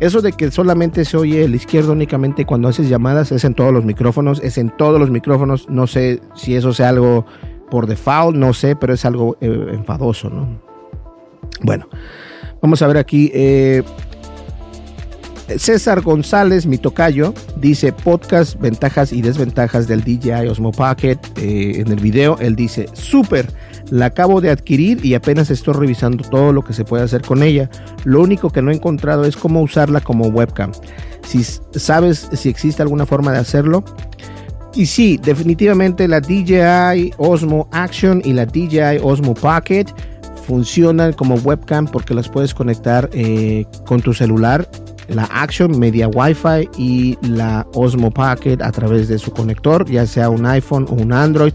eso 0.00 0.20
de 0.20 0.32
que 0.32 0.50
solamente 0.50 1.06
se 1.06 1.16
oye 1.16 1.44
el 1.44 1.54
izquierdo 1.54 1.92
únicamente 1.92 2.44
cuando 2.44 2.68
haces 2.68 2.90
llamadas 2.90 3.32
es 3.32 3.44
en 3.44 3.54
todos 3.54 3.72
los 3.72 3.86
micrófonos, 3.86 4.42
es 4.44 4.58
en 4.58 4.68
todos 4.76 5.00
los 5.00 5.08
micrófonos. 5.08 5.66
No 5.70 5.86
sé 5.86 6.20
si 6.34 6.56
eso 6.56 6.74
sea 6.74 6.90
algo 6.90 7.24
por 7.70 7.86
default, 7.86 8.36
no 8.36 8.52
sé, 8.52 8.76
pero 8.76 8.92
es 8.92 9.06
algo 9.06 9.38
eh, 9.40 9.68
enfadoso, 9.72 10.28
¿no? 10.28 10.60
Bueno, 11.62 11.88
vamos 12.60 12.82
a 12.82 12.86
ver 12.86 12.98
aquí. 12.98 13.30
Eh, 13.32 13.82
César 15.58 16.02
González, 16.02 16.66
mi 16.66 16.78
tocayo, 16.78 17.34
dice 17.56 17.92
podcast, 17.92 18.58
ventajas 18.60 19.12
y 19.12 19.22
desventajas 19.22 19.86
del 19.86 20.02
DJI 20.02 20.48
Osmo 20.48 20.72
Pocket. 20.72 21.18
Eh, 21.36 21.80
en 21.80 21.88
el 21.88 22.00
video 22.00 22.36
él 22.40 22.56
dice, 22.56 22.88
súper, 22.92 23.46
la 23.90 24.06
acabo 24.06 24.40
de 24.40 24.50
adquirir 24.50 25.04
y 25.04 25.14
apenas 25.14 25.50
estoy 25.50 25.74
revisando 25.74 26.24
todo 26.28 26.52
lo 26.52 26.62
que 26.62 26.72
se 26.72 26.84
puede 26.84 27.04
hacer 27.04 27.22
con 27.22 27.42
ella. 27.42 27.70
Lo 28.04 28.20
único 28.20 28.50
que 28.50 28.62
no 28.62 28.70
he 28.70 28.74
encontrado 28.74 29.24
es 29.24 29.36
cómo 29.36 29.62
usarla 29.62 30.00
como 30.00 30.26
webcam. 30.28 30.72
Si 31.26 31.44
sabes 31.78 32.28
si 32.32 32.48
existe 32.48 32.82
alguna 32.82 33.06
forma 33.06 33.32
de 33.32 33.38
hacerlo. 33.38 33.84
Y 34.74 34.86
sí, 34.86 35.20
definitivamente 35.22 36.08
la 36.08 36.20
DJI 36.20 37.12
Osmo 37.18 37.68
Action 37.72 38.22
y 38.24 38.32
la 38.32 38.46
DJI 38.46 39.00
Osmo 39.02 39.34
Pocket 39.34 39.86
funcionan 40.46 41.12
como 41.12 41.36
webcam 41.36 41.86
porque 41.86 42.14
las 42.14 42.28
puedes 42.28 42.54
conectar 42.54 43.08
eh, 43.12 43.66
con 43.86 44.00
tu 44.00 44.12
celular 44.12 44.68
la 45.14 45.24
Action 45.24 45.78
media 45.78 46.08
Wi-Fi 46.08 46.68
y 46.76 47.18
la 47.22 47.66
Osmo 47.74 48.10
Pocket 48.10 48.58
a 48.62 48.72
través 48.72 49.08
de 49.08 49.18
su 49.18 49.32
conector, 49.32 49.88
ya 49.88 50.06
sea 50.06 50.30
un 50.30 50.46
iPhone 50.46 50.86
o 50.88 50.94
un 50.94 51.12
Android, 51.12 51.54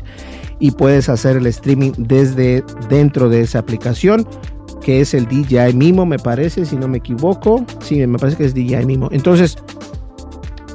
y 0.60 0.72
puedes 0.72 1.10
hacer 1.10 1.38
el 1.38 1.48
streaming 1.48 1.92
desde 1.98 2.64
dentro 2.90 3.30
de 3.30 3.42
esa 3.42 3.60
aplicación 3.60 4.28
que 4.82 5.02
es 5.02 5.14
el 5.14 5.28
DJI 5.28 5.74
Mimo, 5.74 6.06
me 6.06 6.18
parece, 6.18 6.66
si 6.66 6.78
no 6.78 6.88
me 6.88 7.00
equivoco. 7.00 7.66
Sí, 7.82 8.06
me 8.08 8.18
parece 8.18 8.38
que 8.38 8.46
es 8.46 8.54
DJI 8.54 8.86
Mimo. 8.86 9.10
Entonces, 9.12 9.58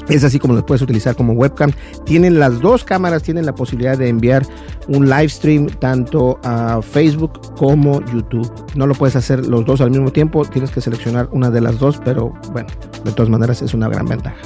es 0.08 0.24
así 0.24 0.38
como 0.38 0.54
lo 0.54 0.64
puedes 0.64 0.82
utilizar 0.82 1.16
como 1.16 1.32
webcam. 1.32 1.72
Tienen 2.04 2.38
las 2.38 2.60
dos 2.60 2.84
cámaras, 2.84 3.22
tienen 3.22 3.46
la 3.46 3.54
posibilidad 3.54 3.96
de 3.96 4.08
enviar 4.08 4.44
un 4.88 5.08
live 5.08 5.28
stream 5.28 5.66
tanto 5.66 6.38
a 6.42 6.80
Facebook 6.82 7.54
como 7.56 8.00
YouTube. 8.06 8.50
No 8.74 8.86
lo 8.86 8.94
puedes 8.94 9.16
hacer 9.16 9.46
los 9.46 9.64
dos 9.64 9.80
al 9.80 9.90
mismo 9.90 10.10
tiempo, 10.10 10.44
tienes 10.44 10.70
que 10.70 10.80
seleccionar 10.80 11.28
una 11.32 11.50
de 11.50 11.60
las 11.60 11.78
dos, 11.78 12.00
pero 12.04 12.32
bueno, 12.52 12.68
de 13.04 13.12
todas 13.12 13.30
maneras 13.30 13.62
es 13.62 13.74
una 13.74 13.88
gran 13.88 14.06
ventaja. 14.06 14.38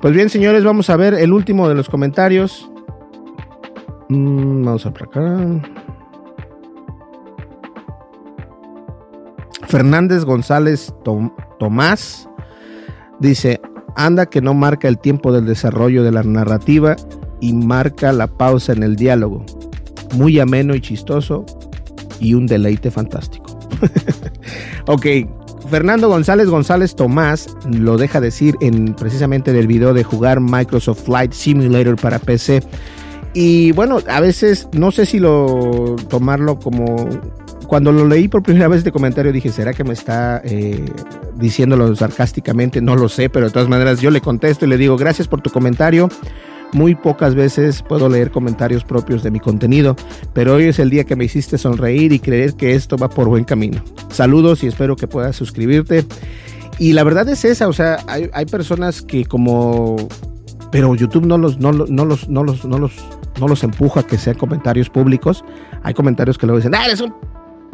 Pues 0.00 0.14
bien, 0.14 0.28
señores, 0.30 0.64
vamos 0.64 0.90
a 0.90 0.96
ver 0.96 1.14
el 1.14 1.32
último 1.32 1.68
de 1.68 1.74
los 1.74 1.88
comentarios. 1.88 2.68
Mm, 4.08 4.64
vamos 4.64 4.84
a 4.84 4.92
por 4.92 5.04
acá. 5.04 5.62
Fernández 9.68 10.24
González 10.24 10.92
Tom 11.02 11.32
Tomás 11.58 12.28
dice, 13.20 13.60
anda 13.96 14.26
que 14.26 14.40
no 14.40 14.54
marca 14.54 14.88
el 14.88 14.98
tiempo 14.98 15.32
del 15.32 15.46
desarrollo 15.46 16.02
de 16.02 16.12
la 16.12 16.22
narrativa 16.22 16.96
y 17.40 17.52
marca 17.52 18.12
la 18.12 18.26
pausa 18.26 18.72
en 18.72 18.82
el 18.82 18.96
diálogo. 18.96 19.44
Muy 20.14 20.38
ameno 20.38 20.74
y 20.74 20.80
chistoso 20.80 21.44
y 22.20 22.34
un 22.34 22.46
deleite 22.46 22.90
fantástico. 22.90 23.58
ok, 24.86 25.06
Fernando 25.70 26.08
González 26.08 26.48
González 26.48 26.94
Tomás 26.94 27.48
lo 27.64 27.96
deja 27.96 28.20
decir 28.20 28.56
en 28.60 28.94
precisamente 28.94 29.52
del 29.52 29.66
video 29.66 29.94
de 29.94 30.04
jugar 30.04 30.40
Microsoft 30.40 31.04
Flight 31.04 31.32
Simulator 31.32 31.96
para 31.96 32.18
PC. 32.18 32.62
Y 33.34 33.72
bueno, 33.72 34.00
a 34.08 34.20
veces 34.20 34.68
no 34.72 34.90
sé 34.90 35.06
si 35.06 35.18
lo 35.18 35.96
tomarlo 36.08 36.58
como 36.58 37.08
cuando 37.72 37.90
lo 37.90 38.06
leí 38.06 38.28
por 38.28 38.42
primera 38.42 38.68
vez 38.68 38.80
este 38.80 38.92
comentario 38.92 39.32
dije, 39.32 39.48
¿será 39.48 39.72
que 39.72 39.82
me 39.82 39.94
está 39.94 40.42
eh, 40.44 40.84
diciéndolo 41.36 41.96
sarcásticamente? 41.96 42.82
No 42.82 42.96
lo 42.96 43.08
sé, 43.08 43.30
pero 43.30 43.46
de 43.46 43.50
todas 43.50 43.66
maneras 43.66 43.98
yo 43.98 44.10
le 44.10 44.20
contesto 44.20 44.66
y 44.66 44.68
le 44.68 44.76
digo, 44.76 44.98
gracias 44.98 45.26
por 45.26 45.40
tu 45.40 45.48
comentario. 45.48 46.10
Muy 46.74 46.94
pocas 46.94 47.34
veces 47.34 47.82
puedo 47.82 48.10
leer 48.10 48.30
comentarios 48.30 48.84
propios 48.84 49.22
de 49.22 49.30
mi 49.30 49.40
contenido, 49.40 49.96
pero 50.34 50.56
hoy 50.56 50.64
es 50.64 50.80
el 50.80 50.90
día 50.90 51.04
que 51.04 51.16
me 51.16 51.24
hiciste 51.24 51.56
sonreír 51.56 52.12
y 52.12 52.18
creer 52.18 52.52
que 52.56 52.74
esto 52.74 52.98
va 52.98 53.08
por 53.08 53.28
buen 53.28 53.44
camino. 53.44 53.82
Saludos 54.10 54.62
y 54.64 54.66
espero 54.66 54.94
que 54.94 55.08
puedas 55.08 55.34
suscribirte. 55.34 56.04
Y 56.78 56.92
la 56.92 57.04
verdad 57.04 57.26
es 57.30 57.42
esa, 57.46 57.68
o 57.68 57.72
sea, 57.72 58.00
hay, 58.06 58.28
hay 58.34 58.44
personas 58.44 59.00
que 59.00 59.24
como... 59.24 59.96
Pero 60.70 60.94
YouTube 60.94 61.24
no 61.24 61.38
los, 61.38 61.56
no, 61.56 61.72
no 61.72 62.04
los, 62.04 62.28
no 62.28 62.44
los, 62.44 62.66
no 62.66 62.78
los, 62.78 62.92
no 63.40 63.48
los 63.48 63.64
empuja 63.64 64.00
a 64.00 64.02
que 64.02 64.18
sean 64.18 64.36
comentarios 64.36 64.90
públicos. 64.90 65.42
Hay 65.82 65.94
comentarios 65.94 66.36
que 66.36 66.44
luego 66.44 66.58
dicen, 66.58 66.74
ah, 66.74 66.84
eres 66.84 67.00
un 67.00 67.14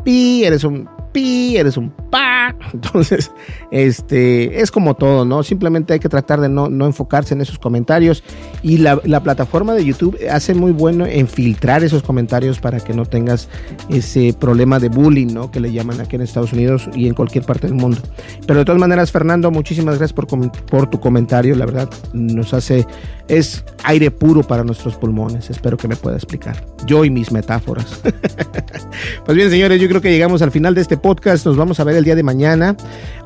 eres 0.08 0.64
un 0.64 0.88
pi, 1.12 1.56
eres 1.56 1.76
un 1.76 1.90
pa. 1.90 2.54
Entonces, 2.72 3.30
este, 3.70 4.60
es 4.60 4.70
como 4.70 4.94
todo, 4.94 5.24
¿no? 5.24 5.42
Simplemente 5.42 5.92
hay 5.92 6.00
que 6.00 6.08
tratar 6.08 6.40
de 6.40 6.48
no, 6.48 6.68
no 6.68 6.86
enfocarse 6.86 7.34
en 7.34 7.40
esos 7.40 7.58
comentarios. 7.58 8.22
Y 8.62 8.78
la, 8.78 9.00
la, 9.04 9.22
plataforma 9.22 9.74
de 9.74 9.84
YouTube 9.84 10.18
hace 10.30 10.54
muy 10.54 10.72
bueno 10.72 11.06
en 11.06 11.28
filtrar 11.28 11.84
esos 11.84 12.02
comentarios 12.02 12.60
para 12.60 12.80
que 12.80 12.94
no 12.94 13.04
tengas 13.04 13.48
ese 13.88 14.34
problema 14.38 14.78
de 14.78 14.88
bullying, 14.88 15.28
¿no? 15.32 15.50
Que 15.50 15.60
le 15.60 15.72
llaman 15.72 16.00
aquí 16.00 16.16
en 16.16 16.22
Estados 16.22 16.52
Unidos 16.52 16.88
y 16.94 17.06
en 17.06 17.14
cualquier 17.14 17.44
parte 17.44 17.66
del 17.66 17.76
mundo. 17.76 17.98
Pero 18.46 18.60
de 18.60 18.64
todas 18.64 18.80
maneras, 18.80 19.12
Fernando, 19.12 19.50
muchísimas 19.50 19.98
gracias 19.98 20.14
por, 20.14 20.26
por 20.66 20.88
tu 20.88 21.00
comentario. 21.00 21.54
La 21.54 21.66
verdad, 21.66 21.90
nos 22.12 22.54
hace, 22.54 22.86
es 23.28 23.64
aire 23.84 24.10
puro 24.10 24.42
para 24.42 24.64
nuestros 24.64 24.96
pulmones. 24.96 25.50
Espero 25.50 25.76
que 25.76 25.86
me 25.86 25.96
pueda 25.96 26.16
explicar. 26.16 26.64
Yo 26.86 27.04
y 27.04 27.10
mis 27.10 27.30
metáforas. 27.30 28.00
pues 29.24 29.36
bien, 29.36 29.50
señores, 29.50 29.80
yo 29.80 29.88
creo 29.88 30.00
que 30.00 30.10
llegamos 30.10 30.42
al 30.42 30.50
final 30.50 30.74
de 30.74 30.80
este 30.80 30.96
podcast. 30.96 31.46
Nos 31.46 31.56
vamos 31.56 31.78
a 31.78 31.84
ver 31.84 31.96
el 31.96 32.04
día 32.04 32.16
de 32.16 32.22
mañana. 32.22 32.76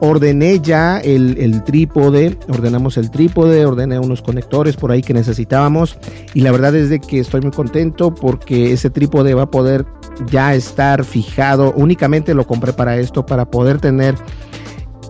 Ordené 0.00 0.60
ya 0.60 0.98
el, 0.98 1.62
trípode, 1.64 2.36
ordenamos 2.48 2.96
el 2.96 3.10
trípode, 3.10 3.64
ordené 3.64 3.98
unos 3.98 4.22
conectores 4.22 4.76
por 4.76 4.90
ahí 4.90 5.02
que 5.02 5.14
necesitábamos. 5.14 5.96
Y 6.34 6.40
la 6.40 6.50
verdad 6.50 6.74
es 6.74 6.90
de 6.90 7.00
que 7.00 7.20
estoy 7.20 7.40
muy 7.40 7.52
contento 7.52 8.14
porque 8.14 8.72
ese 8.72 8.90
trípode 8.90 9.34
va 9.34 9.42
a 9.42 9.50
poder 9.50 9.86
ya 10.30 10.54
estar 10.54 11.04
fijado. 11.04 11.72
Únicamente 11.76 12.34
lo 12.34 12.46
compré 12.46 12.72
para 12.72 12.98
esto, 12.98 13.24
para 13.24 13.46
poder 13.46 13.78
tener 13.78 14.16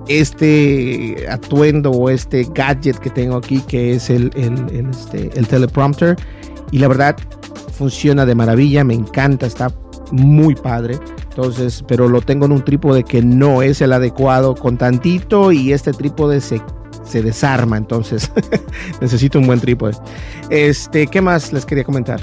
este 0.08 1.26
atuendo 1.30 1.90
o 1.90 2.10
este 2.10 2.46
gadget 2.54 2.98
que 2.98 3.10
tengo 3.10 3.36
aquí, 3.36 3.60
que 3.60 3.94
es 3.94 4.10
el, 4.10 4.30
el, 4.34 4.88
este, 4.90 5.30
el 5.38 5.46
teleprompter. 5.46 6.16
Y 6.70 6.78
la 6.78 6.88
verdad, 6.88 7.16
funciona 7.72 8.24
de 8.26 8.34
maravilla, 8.34 8.84
me 8.84 8.94
encanta, 8.94 9.46
está 9.46 9.72
muy 10.10 10.54
padre. 10.54 10.98
Entonces, 11.30 11.84
pero 11.86 12.08
lo 12.08 12.20
tengo 12.20 12.46
en 12.46 12.52
un 12.52 12.64
trípode 12.64 13.04
que 13.04 13.22
no 13.22 13.62
es 13.62 13.80
el 13.80 13.92
adecuado 13.92 14.54
con 14.54 14.76
tantito 14.76 15.50
y 15.52 15.72
este 15.72 15.92
trípode 15.92 16.40
se, 16.40 16.60
se 17.04 17.22
desarma. 17.22 17.76
Entonces, 17.76 18.30
necesito 19.00 19.38
un 19.38 19.46
buen 19.46 19.60
trípode. 19.60 19.94
Este, 20.50 21.06
¿qué 21.06 21.20
más 21.20 21.52
les 21.52 21.64
quería 21.64 21.84
comentar? 21.84 22.20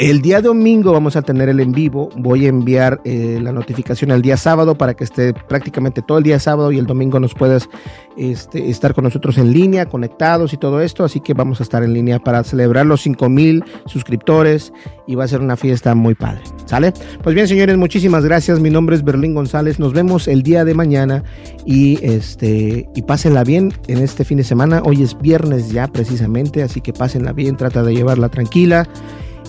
El 0.00 0.22
día 0.22 0.40
domingo 0.40 0.92
vamos 0.92 1.14
a 1.16 1.20
tener 1.20 1.50
el 1.50 1.60
en 1.60 1.72
vivo. 1.72 2.08
Voy 2.16 2.46
a 2.46 2.48
enviar 2.48 3.02
eh, 3.04 3.38
la 3.42 3.52
notificación 3.52 4.10
el 4.12 4.22
día 4.22 4.38
sábado 4.38 4.74
para 4.74 4.94
que 4.94 5.04
esté 5.04 5.34
prácticamente 5.34 6.00
todo 6.00 6.16
el 6.16 6.24
día 6.24 6.38
sábado 6.38 6.72
y 6.72 6.78
el 6.78 6.86
domingo 6.86 7.20
nos 7.20 7.34
puedas 7.34 7.68
este, 8.16 8.70
estar 8.70 8.94
con 8.94 9.04
nosotros 9.04 9.36
en 9.36 9.52
línea, 9.52 9.84
conectados 9.84 10.54
y 10.54 10.56
todo 10.56 10.80
esto. 10.80 11.04
Así 11.04 11.20
que 11.20 11.34
vamos 11.34 11.60
a 11.60 11.64
estar 11.64 11.82
en 11.82 11.92
línea 11.92 12.18
para 12.18 12.42
celebrar 12.44 12.86
los 12.86 13.02
5000 13.02 13.62
suscriptores 13.84 14.72
y 15.06 15.16
va 15.16 15.24
a 15.24 15.28
ser 15.28 15.42
una 15.42 15.58
fiesta 15.58 15.94
muy 15.94 16.14
padre. 16.14 16.44
¿Sale? 16.64 16.94
Pues 17.22 17.34
bien, 17.34 17.46
señores, 17.46 17.76
muchísimas 17.76 18.24
gracias. 18.24 18.58
Mi 18.58 18.70
nombre 18.70 18.96
es 18.96 19.04
Berlín 19.04 19.34
González. 19.34 19.78
Nos 19.78 19.92
vemos 19.92 20.28
el 20.28 20.42
día 20.42 20.64
de 20.64 20.72
mañana 20.72 21.24
y 21.66 21.98
este 22.02 22.88
y 22.94 23.02
pásenla 23.02 23.44
bien 23.44 23.74
en 23.86 23.98
este 23.98 24.24
fin 24.24 24.38
de 24.38 24.44
semana. 24.44 24.80
Hoy 24.82 25.02
es 25.02 25.20
viernes 25.20 25.72
ya 25.72 25.88
precisamente, 25.88 26.62
así 26.62 26.80
que 26.80 26.94
pásenla 26.94 27.34
bien, 27.34 27.58
trata 27.58 27.82
de 27.82 27.94
llevarla 27.94 28.30
tranquila. 28.30 28.88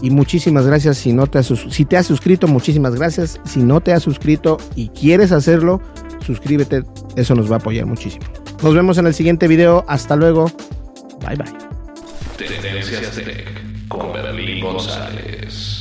Y 0.01 0.09
muchísimas 0.09 0.65
gracias 0.65 0.97
si 0.97 1.13
no 1.13 1.27
te 1.27 1.39
has, 1.39 1.47
si 1.69 1.85
te 1.85 1.97
has 1.97 2.07
suscrito, 2.07 2.47
muchísimas 2.47 2.95
gracias. 2.95 3.39
Si 3.45 3.59
no 3.61 3.81
te 3.81 3.93
has 3.93 4.03
suscrito 4.03 4.57
y 4.75 4.89
quieres 4.89 5.31
hacerlo, 5.31 5.81
suscríbete, 6.25 6.83
eso 7.15 7.35
nos 7.35 7.49
va 7.49 7.55
a 7.55 7.59
apoyar 7.59 7.85
muchísimo. 7.85 8.25
Nos 8.63 8.73
vemos 8.73 8.97
en 8.97 9.07
el 9.07 9.13
siguiente 9.13 9.47
video, 9.47 9.85
hasta 9.87 10.15
luego. 10.15 10.51
Bye 11.25 11.35
bye. 11.35 11.71
Tendencias 12.37 13.15
Tech 13.15 13.87
con 13.87 14.11
González. 14.61 15.80